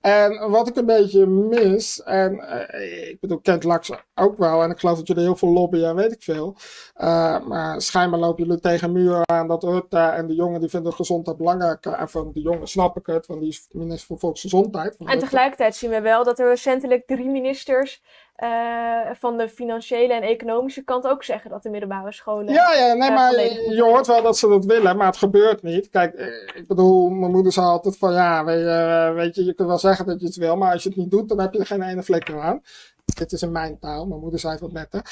En 0.00 0.50
wat 0.50 0.68
ik 0.68 0.76
een 0.76 0.86
beetje 0.86 1.26
mis, 1.26 2.02
en 2.02 2.40
eh, 2.40 3.08
ik 3.08 3.20
bedoel, 3.20 3.40
Kent 3.40 3.64
Laks 3.64 3.90
ook 4.14 4.38
wel, 4.38 4.62
en 4.62 4.70
ik 4.70 4.78
geloof 4.78 4.96
dat 4.96 5.06
jullie 5.06 5.22
heel 5.22 5.36
veel 5.36 5.48
lobbyen 5.48 5.88
en 5.88 5.94
weet 5.94 6.12
ik 6.12 6.22
veel. 6.22 6.56
Eh, 6.94 7.40
maar 7.46 7.80
schijnbaar 7.80 8.20
lopen 8.20 8.44
jullie 8.44 8.60
tegen 8.60 8.92
muren 8.92 9.28
aan 9.28 9.48
dat 9.48 9.62
Rutte 9.62 9.98
en 9.98 10.26
de 10.26 10.34
jongen 10.34 10.60
die 10.60 10.68
vinden 10.68 10.92
gezondheid 10.92 11.36
belangrijk. 11.36 11.86
En 11.86 12.08
van 12.08 12.30
de 12.32 12.40
jongen 12.40 12.66
snap 12.66 12.96
ik 12.96 13.06
het, 13.06 13.26
want 13.26 13.40
die 13.40 13.48
is 13.48 13.68
minister 13.72 14.06
van 14.06 14.18
Volksgezondheid. 14.18 14.96
En 15.04 15.18
tegelijkertijd 15.18 15.76
zien 15.76 15.90
we 15.90 16.00
wel 16.00 16.24
dat 16.24 16.38
er 16.38 16.48
recentelijk 16.48 17.06
drie 17.06 17.28
ministers 17.28 18.02
eh, 18.40 19.10
van 19.12 19.36
de 19.36 19.48
financiële 19.48 20.14
en 20.14 20.22
economische 20.22 20.84
kant 20.84 21.06
ook 21.06 21.24
zeggen 21.24 21.50
dat 21.50 21.62
de 21.62 21.70
middelbare 21.70 22.12
scholen. 22.12 22.52
Ja, 22.52 22.72
ja, 22.72 22.92
nee, 22.94 23.08
eh, 23.08 23.14
maar 23.14 23.32
je, 23.74 23.82
hoort 23.82 24.06
wel 24.06 24.22
dat 24.22 24.38
ze 24.38 24.48
dat 24.48 24.64
willen, 24.64 24.96
maar 24.96 25.06
het 25.06 25.16
gebeurt 25.16 25.62
niet. 25.62 25.88
Kijk, 25.88 26.14
eh, 26.14 26.26
ik 26.54 26.66
bedoel, 26.66 27.08
mijn 27.08 27.32
moeder 27.32 27.52
zei 27.52 27.66
altijd 27.66 27.98
van 27.98 28.12
ja, 28.12 28.44
weet 28.44 28.58
je, 28.58 29.12
weet 29.14 29.34
je, 29.34 29.44
je 29.44 29.54
kunt 29.54 29.68
wel 29.68 29.78
zeggen 29.78 30.06
dat 30.06 30.20
je 30.20 30.26
het 30.26 30.36
wil, 30.36 30.56
maar 30.56 30.72
als 30.72 30.82
je 30.82 30.88
het 30.88 30.98
niet 30.98 31.10
doet, 31.10 31.28
dan 31.28 31.40
heb 31.40 31.52
je 31.52 31.58
er 31.58 31.66
geen 31.66 31.82
ene 31.82 32.02
flikker 32.02 32.40
aan. 32.40 32.60
Dit 33.04 33.32
is 33.32 33.42
in 33.42 33.52
mijn 33.52 33.78
taal, 33.78 34.06
mijn 34.06 34.20
moeder 34.20 34.40
zei 34.40 34.52
het 34.52 34.62
wat 34.62 34.72
netter. 34.72 35.02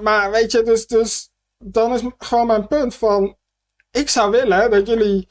Maar 0.00 0.30
weet 0.30 0.52
je, 0.52 0.62
dus, 0.62 0.86
dus 0.86 1.30
dan 1.58 1.92
is 1.92 2.02
gewoon 2.18 2.46
mijn 2.46 2.66
punt 2.66 2.94
van, 2.94 3.36
ik 3.90 4.08
zou 4.08 4.30
willen 4.30 4.70
dat 4.70 4.86
jullie 4.86 5.28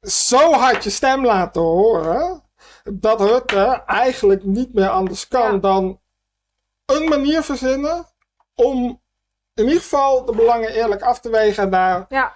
zo 0.00 0.52
hard 0.52 0.84
je 0.84 0.90
stem 0.90 1.24
laten 1.24 1.62
horen, 1.62 2.49
dat 2.84 3.20
Rutte 3.20 3.82
eigenlijk 3.86 4.44
niet 4.44 4.74
meer 4.74 4.88
anders 4.88 5.28
kan 5.28 5.52
Ja. 5.52 5.58
dan 5.58 6.00
een 6.86 7.08
manier 7.08 7.42
verzinnen 7.42 8.06
om 8.54 9.00
in 9.54 9.64
ieder 9.66 9.80
geval 9.80 10.24
de 10.24 10.34
belangen 10.34 10.70
eerlijk 10.74 11.02
af 11.02 11.20
te 11.20 11.30
wegen. 11.30 11.62
En 11.62 11.70
daar, 11.70 12.04
Ja. 12.08 12.34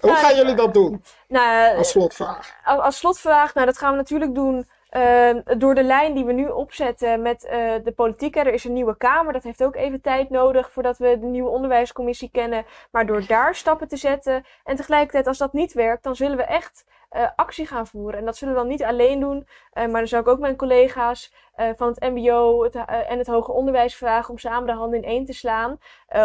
hoe 0.00 0.10
Ja, 0.10 0.16
gaan 0.16 0.36
jullie 0.36 0.54
dat 0.54 0.74
doen? 0.74 1.04
Nou, 1.28 1.76
Als 1.76 1.90
slotvraag. 1.90 2.54
als, 2.64 2.80
als 2.80 2.96
slotvraag, 2.98 3.54
nou, 3.54 3.66
dat 3.66 3.78
gaan 3.78 3.90
we 3.90 3.96
natuurlijk 3.96 4.34
doen 4.34 4.68
eh, 4.88 5.30
door 5.58 5.74
de 5.74 5.82
lijn 5.82 6.14
die 6.14 6.24
we 6.24 6.32
nu 6.32 6.48
opzetten 6.48 7.22
met 7.22 7.44
eh, 7.44 7.74
de 7.84 7.92
politiek. 7.96 8.34
Hè. 8.34 8.40
Er 8.40 8.52
is 8.52 8.64
een 8.64 8.72
nieuwe 8.72 8.96
Kamer, 8.96 9.32
dat 9.32 9.42
heeft 9.42 9.62
ook 9.64 9.76
even 9.76 10.00
tijd 10.00 10.30
nodig 10.30 10.70
voordat 10.70 10.98
we 10.98 11.18
de 11.20 11.26
nieuwe 11.26 11.50
onderwijscommissie 11.50 12.30
kennen. 12.32 12.64
Maar 12.90 13.06
door 13.06 13.26
daar 13.26 13.54
stappen 13.54 13.88
te 13.88 13.96
zetten 13.96 14.44
en 14.64 14.76
tegelijkertijd, 14.76 15.26
als 15.26 15.38
dat 15.38 15.52
niet 15.52 15.72
werkt, 15.72 16.02
dan 16.02 16.16
zullen 16.16 16.36
we 16.36 16.42
echt 16.42 16.84
eh, 17.10 17.28
actie 17.36 17.66
gaan 17.66 17.86
voeren. 17.86 18.18
En 18.18 18.24
dat 18.24 18.36
zullen 18.36 18.54
we 18.54 18.60
dan 18.60 18.68
niet 18.68 18.84
alleen 18.84 19.20
doen, 19.20 19.46
eh, 19.72 19.86
maar 19.86 20.00
dan 20.00 20.08
zou 20.08 20.22
ik 20.22 20.28
ook 20.28 20.38
mijn 20.38 20.56
collega's 20.56 21.32
eh, 21.54 21.68
van 21.76 21.88
het 21.88 22.00
MBO 22.00 22.62
het, 22.62 22.74
en 22.74 23.18
het 23.18 23.26
hoger 23.26 23.54
onderwijs 23.54 23.96
vragen 23.96 24.30
om 24.30 24.38
samen 24.38 24.66
de 24.66 24.72
handen 24.72 25.02
in 25.02 25.08
één 25.08 25.24
te 25.24 25.32
slaan. 25.32 25.78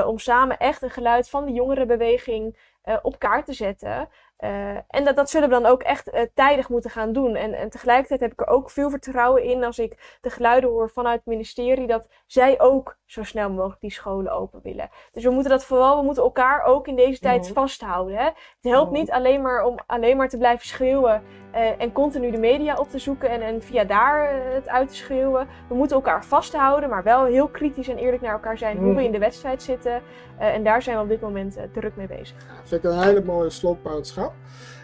om 0.06 0.20
samen 0.20 0.58
echt 0.58 0.82
een 0.82 0.90
geluid 0.90 1.30
van 1.30 1.46
de 1.46 1.52
jongerenbeweging 1.52 2.58
op 3.02 3.20
kaart 3.20 3.46
te 3.46 3.54
zetten. 3.54 4.10
Eh, 4.46 4.78
en 4.88 5.04
dat, 5.04 5.16
dat 5.16 5.30
zullen 5.30 5.50
we 5.50 5.54
dan 5.56 5.66
ook 5.66 5.84
echt 5.84 6.10
eh, 6.10 6.22
tijdig 6.34 6.70
moeten 6.70 6.90
gaan 6.90 7.14
doen. 7.14 7.36
En, 7.36 7.54
en 7.54 7.70
tegelijkertijd 7.70 8.20
heb 8.20 8.32
ik 8.32 8.42
er 8.42 8.48
ook 8.48 8.70
veel 8.70 8.90
vertrouwen 8.90 9.44
in 9.44 9.64
als 9.64 9.80
ik 9.80 10.18
de 10.22 10.30
geluiden 10.30 10.70
hoor 10.70 10.90
vanuit 10.90 11.16
het 11.18 11.26
ministerie 11.26 11.88
dat 11.88 12.08
zij 12.26 12.60
ook 12.60 12.98
zo 13.06 13.24
snel 13.24 13.50
mogelijk 13.50 13.82
die 13.82 13.92
scholen 13.92 14.32
open 14.32 14.60
willen. 14.64 14.90
Dus 15.12 15.24
we 15.24 15.30
moeten 15.30 15.52
dat 15.52 15.66
vooral, 15.66 15.98
we 16.00 16.04
moeten 16.06 16.24
elkaar 16.24 16.64
ook 16.64 16.88
in 16.88 16.96
deze 16.96 17.20
tijd 17.20 17.42
Mhm. 17.44 17.54
vasthouden. 17.54 18.16
Hè? 18.18 18.24
Het 18.26 18.34
helpt 18.62 18.90
Mhm. 18.92 19.00
niet 19.00 19.12
alleen 19.12 19.42
maar 19.42 19.64
om 19.64 19.76
alleen 19.86 20.18
maar 20.18 20.30
te 20.30 20.38
blijven 20.38 20.68
schreeuwen 20.68 21.24
eh, 21.52 21.82
en 21.82 21.92
continu 21.92 22.32
de 22.32 22.38
media 22.38 22.76
op 22.78 22.90
te 22.90 23.00
zoeken 23.00 23.30
en, 23.30 23.42
en 23.42 23.62
via 23.64 23.84
daar 23.84 24.30
het 24.54 24.68
uit 24.70 24.88
te 24.90 24.96
schreeuwen. 24.96 25.48
We 25.70 25.76
moeten 25.76 25.96
elkaar 25.96 26.26
vasthouden, 26.26 26.90
maar 26.90 27.04
wel 27.04 27.26
heel 27.26 27.48
kritisch 27.48 27.88
en 27.88 27.98
eerlijk 27.98 28.22
naar 28.22 28.32
elkaar 28.34 28.58
zijn 28.58 28.78
hoe 28.78 28.86
Mhm. 28.88 28.96
we 28.96 29.04
in 29.04 29.12
de 29.12 29.20
wedstrijd 29.20 29.64
zitten. 29.64 30.02
Eh, 30.40 30.54
en 30.54 30.64
daar 30.64 30.82
zijn 30.82 30.98
we 30.98 31.04
op 31.04 31.10
dit 31.10 31.22
moment 31.22 31.58
druk 31.74 31.96
mee 31.96 32.08
bezig. 32.08 32.36
Vind 32.64 32.84
ik 32.84 32.92
een 32.92 33.02
hele 33.02 33.24
mooie 33.24 33.50
slotboodschap. 33.50 34.34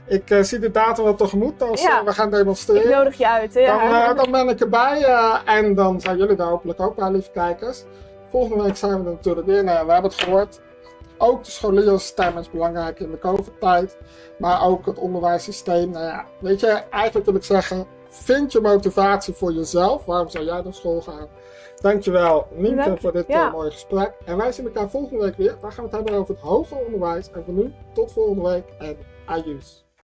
Ik 0.07 0.29
eh, 0.29 0.41
zie 0.43 0.59
de 0.59 0.71
datum 0.71 1.03
wel 1.03 1.15
tegemoet 1.15 1.61
als 1.61 1.81
Ja. 1.81 1.99
eh, 1.99 2.05
we 2.05 2.11
gaan 2.11 2.27
Ik 2.27 2.33
demonstreren. 2.33 2.91
nodig 2.91 3.17
je 3.17 3.27
uit. 3.29 3.53
hè? 3.53 3.65
Dan, 3.65 3.79
eh, 3.79 4.15
dan 4.15 4.31
ben 4.31 4.49
ik 4.49 4.59
erbij 4.59 5.03
en 5.45 5.75
dan 5.75 6.01
zijn 6.01 6.17
jullie 6.17 6.35
daar 6.35 6.47
hopelijk 6.47 6.79
ook 6.81 6.95
bij, 6.95 7.11
lieve 7.11 7.31
kijkers. 7.31 7.83
Volgende 8.29 8.63
week 8.63 8.75
zijn 8.77 8.91
we 8.91 8.97
er 9.05 9.11
natuurlijk 9.15 9.47
weer. 9.47 9.63
Nou 9.63 9.85
we 9.85 9.91
hebben 9.91 10.11
het 10.11 10.21
gehoord. 10.21 10.59
Ook 11.17 11.43
de 11.43 11.51
scholierenstem 11.51 12.37
is 12.37 12.49
belangrijk 12.49 12.99
in 12.99 13.11
de 13.11 13.19
COVID-tijd. 13.19 13.97
Maar 14.37 14.63
ook 14.63 14.85
het 14.85 14.97
onderwijssysteem. 14.97 15.89
Nou 15.91 16.05
ja, 16.05 16.25
weet 16.39 16.59
je, 16.59 16.67
eigenlijk 16.89 17.25
wil 17.25 17.35
ik 17.35 17.43
zeggen: 17.43 17.85
vind 18.09 18.51
je 18.51 18.59
motivatie 18.59 19.33
voor 19.33 19.53
jezelf. 19.53 20.05
Waarom 20.05 20.29
zou 20.29 20.43
jij 20.45 20.61
naar 20.63 20.73
school 20.73 21.01
gaan? 21.01 21.27
Dankjewel, 21.81 22.47
Nienke, 22.51 22.97
voor 22.99 23.11
dit 23.11 23.27
Ja. 23.27 23.49
mooie 23.49 23.71
gesprek. 23.71 24.11
En 24.25 24.37
wij 24.37 24.51
zien 24.51 24.65
elkaar 24.65 24.89
volgende 24.89 25.23
week 25.23 25.37
weer. 25.37 25.55
Daar 25.61 25.71
gaan 25.71 25.83
we 25.85 25.89
het 25.89 25.99
hebben 25.99 26.13
over 26.21 26.33
het 26.35 26.43
hoger 26.43 26.77
onderwijs. 26.85 27.29
En 27.31 27.43
voor 27.45 27.53
nu, 27.53 27.73
tot 27.93 28.11
volgende 28.11 28.49
week 28.49 28.65
en 28.77 28.97
iOS. 29.31 29.83